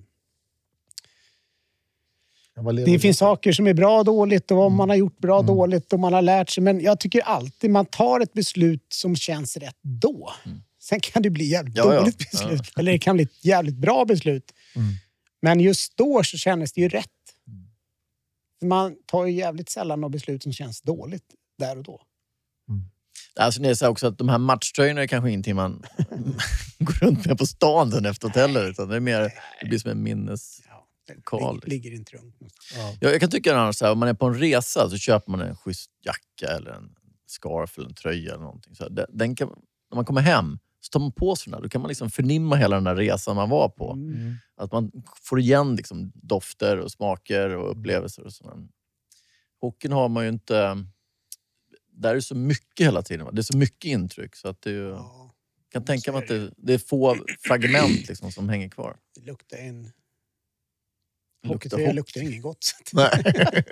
det 2.87 2.99
finns 2.99 3.19
saker 3.19 3.53
som 3.53 3.67
är 3.67 3.75
bra 3.75 3.99
och 3.99 4.05
dåligt 4.05 4.51
och 4.51 4.59
om 4.59 4.67
Mm. 4.67 4.77
man 4.77 4.89
har 4.89 4.97
gjort 4.97 5.19
bra 5.19 5.39
och 5.39 5.45
dåligt 5.45 5.93
och 5.93 6.01
man 6.01 6.13
har 6.13 6.23
lärt 6.23 6.51
sig. 6.51 6.63
Men 6.63 6.81
jag 6.81 7.01
tycker 7.01 7.21
alltid 7.21 7.71
man 7.71 7.87
tar 7.87 8.21
ett 8.21 8.33
beslut 8.33 8.87
som 8.89 9.17
känns 9.17 9.57
rätt 9.57 9.77
då. 9.83 10.33
Sen 10.81 11.01
kan 11.01 11.23
det 11.23 11.31
bli 11.31 11.45
jävligt 11.45 11.77
Ja, 11.77 11.95
ja. 11.95 12.01
dåligt 12.01 12.17
Ja. 12.21 12.27
beslut. 12.49 12.73
Eller 12.79 12.93
det 12.93 12.99
kan 12.99 13.17
bli 13.17 13.25
ett 13.25 13.45
jävligt 13.45 13.77
bra 13.77 14.05
beslut. 14.05 14.53
Mm. 14.77 14.89
Men 15.43 15.61
just 15.61 15.97
då 15.97 16.23
så 16.25 16.37
kändes 16.37 16.73
det 16.73 16.81
ju 16.81 16.89
rätt. 16.89 17.07
För 18.61 18.67
Man 18.67 18.97
tar 19.07 19.27
ju 19.27 19.33
jävligt 19.33 19.69
sällan 19.71 20.01
något 20.01 20.13
beslut 20.13 20.43
som 20.43 20.53
känns 20.53 20.83
dåligt 20.83 21.35
där 21.59 21.77
och 21.79 21.83
då. 21.85 22.03
Alltså, 23.41 23.63
det 23.63 23.69
är 23.69 23.75
så 23.75 23.89
också 23.89 24.07
att 24.07 24.19
de 24.19 24.29
här 24.29 24.39
matchtröjorna 24.39 25.03
är 25.03 25.07
kanske 25.07 25.29
ingenting 25.31 25.57
man 25.57 25.83
går 26.79 26.93
runt 26.93 27.27
med 27.27 27.39
på 27.39 27.47
stan 27.47 27.93
sen 27.93 28.07
efteråt 28.07 28.37
heller. 28.37 28.71
Utan 28.71 28.89
det, 28.89 28.97
är 28.97 29.01
mer, 29.01 29.33
det 29.61 29.69
blir 29.69 29.79
som 29.79 29.91
en 29.91 30.03
minnes... 30.03 30.61
Ja, 30.69 30.87
det 31.07 31.15
Karl, 31.25 31.55
ligger, 31.55 31.69
ligger 31.69 31.93
inte 31.95 32.17
runt 32.17 32.41
någonstans. 32.41 32.99
Jag, 33.01 33.13
jag 33.13 33.21
kan 33.21 33.31
tycka 33.31 33.57
annars 33.57 33.77
så 33.77 33.85
här, 33.85 33.93
om 33.93 33.99
man 33.99 34.09
är 34.09 34.15
på 34.15 34.27
en 34.27 34.35
resa 34.35 34.91
så 34.91 34.97
köper 34.97 35.31
man 35.31 35.41
en 35.41 35.57
schysst 35.57 35.91
jacka 36.05 36.53
eller 36.53 36.71
en 36.71 36.91
scarf 37.27 37.79
eller 37.79 37.89
en 37.89 37.95
tröja 37.95 38.33
eller 38.33 38.45
någonting. 38.45 38.75
Så 38.75 38.83
här, 38.83 39.07
den, 39.09 39.35
kan, 39.35 39.49
när 39.91 39.97
man 39.97 40.05
kommer 40.05 40.21
hem 40.21 40.59
så 40.81 40.91
tar 40.91 41.01
man 41.01 41.13
på 41.13 41.37
sig 41.37 41.51
den 41.51 41.55
här. 41.55 41.63
Då 41.63 41.69
kan 41.69 41.81
man 41.81 41.89
liksom 41.89 42.11
förnimma 42.11 42.57
hela 42.57 42.77
den 42.77 42.85
där 42.85 42.97
resan 42.97 43.37
man 43.37 43.51
var 43.51 43.69
på. 43.69 43.93
Mm. 43.93 44.35
Att 44.57 44.73
man 44.73 44.93
får 45.23 45.41
igen 45.41 45.77
liksom 45.77 46.13
dofter 46.15 46.79
och 46.79 46.91
smaker 46.91 47.57
och 47.57 47.71
upplevelser. 47.71 48.25
och 48.25 48.33
sådär. 48.33 48.57
Hockeyn 49.61 49.93
har 49.93 50.09
man 50.09 50.25
ju 50.25 50.29
inte... 50.29 50.85
Där 51.97 52.11
är 52.11 52.15
det 52.15 52.23
så 52.23 52.35
mycket 52.35 52.87
hela 52.87 53.03
tiden. 53.03 53.25
va? 53.27 53.33
Det 53.33 53.41
är 53.41 53.43
så 53.53 53.57
mycket 53.57 53.85
intryck. 53.85 54.37
Så 54.37 54.49
att 54.49 54.63
det 54.63 54.71
är 54.71 54.75
ju, 54.75 54.89
jag 54.89 54.97
Ja, 54.99 55.35
kan 55.73 55.85
tänka 55.85 56.13
mig 56.13 56.23
att 56.23 56.29
det, 56.29 56.53
det 56.57 56.75
är 56.75 56.79
få 56.79 57.17
fragment 57.41 58.09
liksom 58.09 58.33
som 58.33 58.49
hänger 58.49 58.69
kvar. 58.69 58.97
det 59.15 59.21
luktar 59.27 59.57
en... 59.57 59.83
Luktar 59.83 61.49
Hockeytröja 61.55 61.87
hockey. 61.87 61.97
luktar 61.97 62.21
inget 62.21 62.43
gott. 62.43 62.73
Nej. 62.93 63.11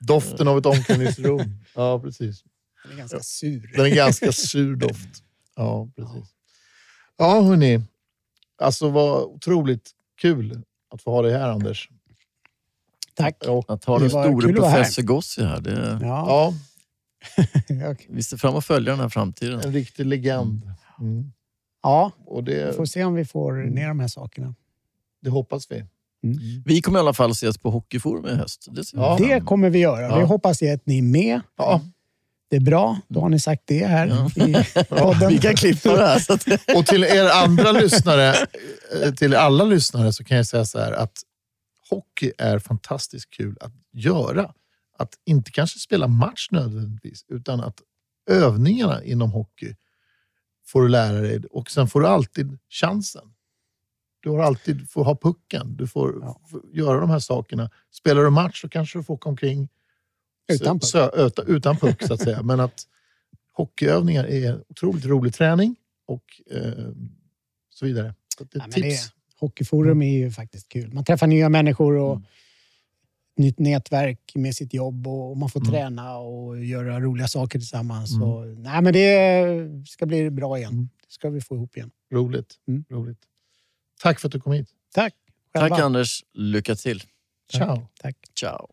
Doften 0.00 0.48
av 0.48 0.58
ett 0.58 0.66
omklädningsrum. 0.66 1.58
Ja, 1.74 2.00
precis. 2.00 2.44
Den 2.84 2.92
är 2.92 2.96
ganska 2.96 3.20
sur. 3.20 3.72
Den 3.76 3.86
är 3.86 3.94
ganska 3.94 4.32
sur 4.32 4.76
doft. 4.76 5.24
Ja, 5.56 5.90
precis. 5.96 6.34
Ja, 7.16 7.40
hörni. 7.40 7.80
Alltså 8.58 8.88
vad 8.90 9.22
otroligt 9.22 9.90
kul 10.20 10.62
att 10.90 11.02
få 11.02 11.10
ha 11.10 11.22
dig 11.22 11.32
här, 11.32 11.48
Anders. 11.48 11.88
Tack. 13.14 13.44
Och, 13.48 13.64
Att 13.70 13.84
ha 13.84 13.98
Det 13.98 14.04
den 14.04 14.10
store 14.10 14.52
professor 14.52 15.02
Gossi 15.02 15.44
här. 15.44 15.60
Det, 15.60 15.98
Ja. 16.02 16.54
ja, 17.68 17.94
Vi 18.08 18.22
ser 18.22 18.36
fram 18.36 18.50
emot 18.50 18.58
att 18.58 18.64
följa 18.66 18.90
den 18.92 19.00
här 19.00 19.08
framtiden. 19.08 19.60
en 19.60 19.72
riktig 19.72 20.06
legend. 20.06 20.62
Mm. 21.00 21.32
ja, 21.82 22.12
Och 22.26 22.48
vi 22.48 22.54
det, 22.54 22.72
får 22.76 22.84
se 22.84 23.04
om 23.04 23.14
vi 23.14 23.24
får 23.24 23.52
ner 23.52 23.88
de 23.88 24.00
här 24.00 24.08
sakerna. 24.08 24.54
det 25.22 25.30
hoppas 25.30 25.70
vi. 25.70 25.84
Vi 26.64 26.82
kommer 26.82 26.98
i 26.98 27.00
alla 27.00 27.12
fall 27.14 27.30
ses 27.30 27.58
på 27.58 27.70
Hockeyforum 27.70 28.26
i 28.26 28.34
höst. 28.34 28.66
Det, 28.70 28.80
vi 28.80 28.84
Ja. 28.92 29.16
Det 29.20 29.40
kommer 29.40 29.70
vi 29.70 29.78
göra. 29.78 30.00
Ja. 30.06 30.16
Det 30.18 30.24
hoppas 30.24 30.62
jag 30.62 30.74
att 30.74 30.86
ni 30.86 30.98
är 30.98 31.02
med. 31.02 31.40
Ja. 31.58 31.80
Det 32.50 32.56
är 32.56 32.60
bra. 32.60 32.98
Då 33.08 33.20
har 33.20 33.28
ni 33.28 33.40
sagt 33.40 33.62
det 33.66 33.86
här 33.86 34.06
Ja. 34.06 34.44
i 34.46 34.54
podden. 34.88 35.28
Vi 35.28 35.38
kan 35.38 35.54
klippa 35.54 35.96
det 35.96 36.06
här. 36.06 36.18
Så 36.18 36.32
att, 36.32 36.46
Och 36.76 36.86
till 36.86 37.04
er 37.04 37.28
andra 37.44 37.72
lyssnare, 37.72 38.34
eh, 39.04 39.12
till 39.14 39.34
alla 39.34 39.64
lyssnare 39.64 40.12
så 40.12 40.24
kan 40.24 40.36
jag 40.36 40.46
säga 40.46 40.64
så 40.64 40.78
här 40.78 40.92
att 40.92 41.12
hockey 41.96 42.32
är 42.38 42.58
fantastiskt 42.58 43.30
kul 43.30 43.56
att 43.60 43.72
göra. 43.92 44.54
att 44.98 45.14
inte 45.24 45.50
kanske 45.50 45.78
spela 45.78 46.08
match 46.08 46.48
nödvändigtvis, 46.50 47.24
utan 47.28 47.60
att 47.60 47.82
övningarna 48.30 49.04
inom 49.04 49.30
hockey 49.32 49.76
får 50.66 50.82
du 50.82 50.88
lära 50.88 51.20
dig 51.20 51.40
och 51.50 51.70
sen 51.70 51.88
får 51.88 52.00
du 52.00 52.06
alltid 52.06 52.58
chansen. 52.68 53.34
Du 54.20 54.30
har 54.30 54.38
alltid 54.38 54.90
får 54.90 55.04
ha 55.04 55.16
pucken. 55.16 55.76
Du 55.76 55.86
får, 55.86 56.18
Ja. 56.22 56.40
göra 56.72 57.00
de 57.00 57.10
här 57.10 57.18
sakerna. 57.18 57.70
Spelar 57.90 58.22
du 58.24 58.30
match 58.30 58.60
så 58.60 58.68
kanske 58.68 58.98
du 58.98 59.02
får 59.04 59.14
åka 59.14 59.28
omkring 59.28 59.68
Utan 60.52 60.80
puck. 60.80 60.90
sö- 60.94 61.10
öta, 61.14 61.42
utan 61.42 61.76
puck 61.76 62.02
så 62.06 62.14
att 62.14 62.20
säga. 62.22 62.42
Men 62.42 62.60
att 62.60 62.86
hockeyövningar 63.52 64.24
är 64.24 64.64
otroligt 64.68 65.04
rolig 65.04 65.34
träning 65.34 65.76
och 66.06 66.40
eh, 66.50 66.88
så 67.70 67.86
vidare. 67.86 68.14
Så 68.38 68.44
det 68.44 68.58
är 68.58 68.66
det, 68.66 68.72
tips. 68.72 69.12
Hockeyforum 69.46 70.02
är 70.02 70.18
ju 70.18 70.30
faktiskt 70.30 70.68
kul. 70.68 70.92
Man 70.92 71.04
träffar 71.04 71.26
nya 71.26 71.48
människor 71.48 71.96
och 71.96 72.12
Mm. 72.16 72.26
nytt 73.36 73.58
nätverk 73.58 74.32
med 74.34 74.54
sitt 74.54 74.74
jobb 74.74 75.06
och 75.06 75.36
man 75.36 75.48
får 75.50 75.60
Mm. 75.60 75.72
träna 75.72 76.16
och 76.18 76.64
göra 76.64 77.00
roliga 77.00 77.28
saker 77.28 77.58
tillsammans. 77.58 78.10
Mm. 78.14 78.20
Så, 78.20 78.44
nej, 78.44 78.82
men 78.82 78.92
det 78.92 79.88
ska 79.88 80.06
bli 80.06 80.30
bra 80.30 80.58
igen. 80.58 80.72
Mm. 80.72 80.88
Det 81.06 81.12
ska 81.12 81.30
vi 81.30 81.40
få 81.40 81.54
ihop 81.54 81.76
igen. 81.76 81.90
Roligt. 82.12 82.54
Mm. 82.68 82.84
roligt. 82.90 83.18
Tack 84.02 84.20
för 84.20 84.28
att 84.28 84.32
du 84.32 84.40
kom 84.40 84.52
hit. 84.52 84.68
Tack! 84.94 85.14
Tack 85.52 85.62
Själva. 85.62 85.76
Anders. 85.84 86.24
Lycka 86.34 86.74
till. 86.74 87.02
Ciao. 87.52 87.86
Tack. 88.02 88.16
Ciao. 88.40 88.68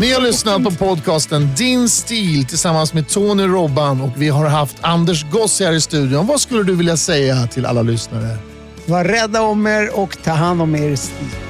Ni 0.00 0.12
har 0.12 0.20
lyssnat 0.20 0.64
på 0.64 0.70
podcasten 0.70 1.48
Din 1.56 1.88
stil 1.88 2.46
tillsammans 2.46 2.94
med 2.94 3.08
Tony 3.08 3.42
Robban 3.42 4.00
och 4.00 4.10
vi 4.16 4.28
har 4.28 4.46
haft 4.46 4.76
Anders 4.80 5.24
Goss 5.30 5.60
här 5.60 5.72
i 5.72 5.80
studion. 5.80 6.26
Vad 6.26 6.40
skulle 6.40 6.62
du 6.62 6.76
vilja 6.76 6.96
säga 6.96 7.46
till 7.46 7.66
alla 7.66 7.82
lyssnare? 7.82 8.36
Var 8.86 9.04
rädda 9.04 9.42
om 9.42 9.66
er 9.66 9.98
och 9.98 10.22
ta 10.22 10.30
hand 10.30 10.62
om 10.62 10.74
er 10.74 10.96
stil. 10.96 11.49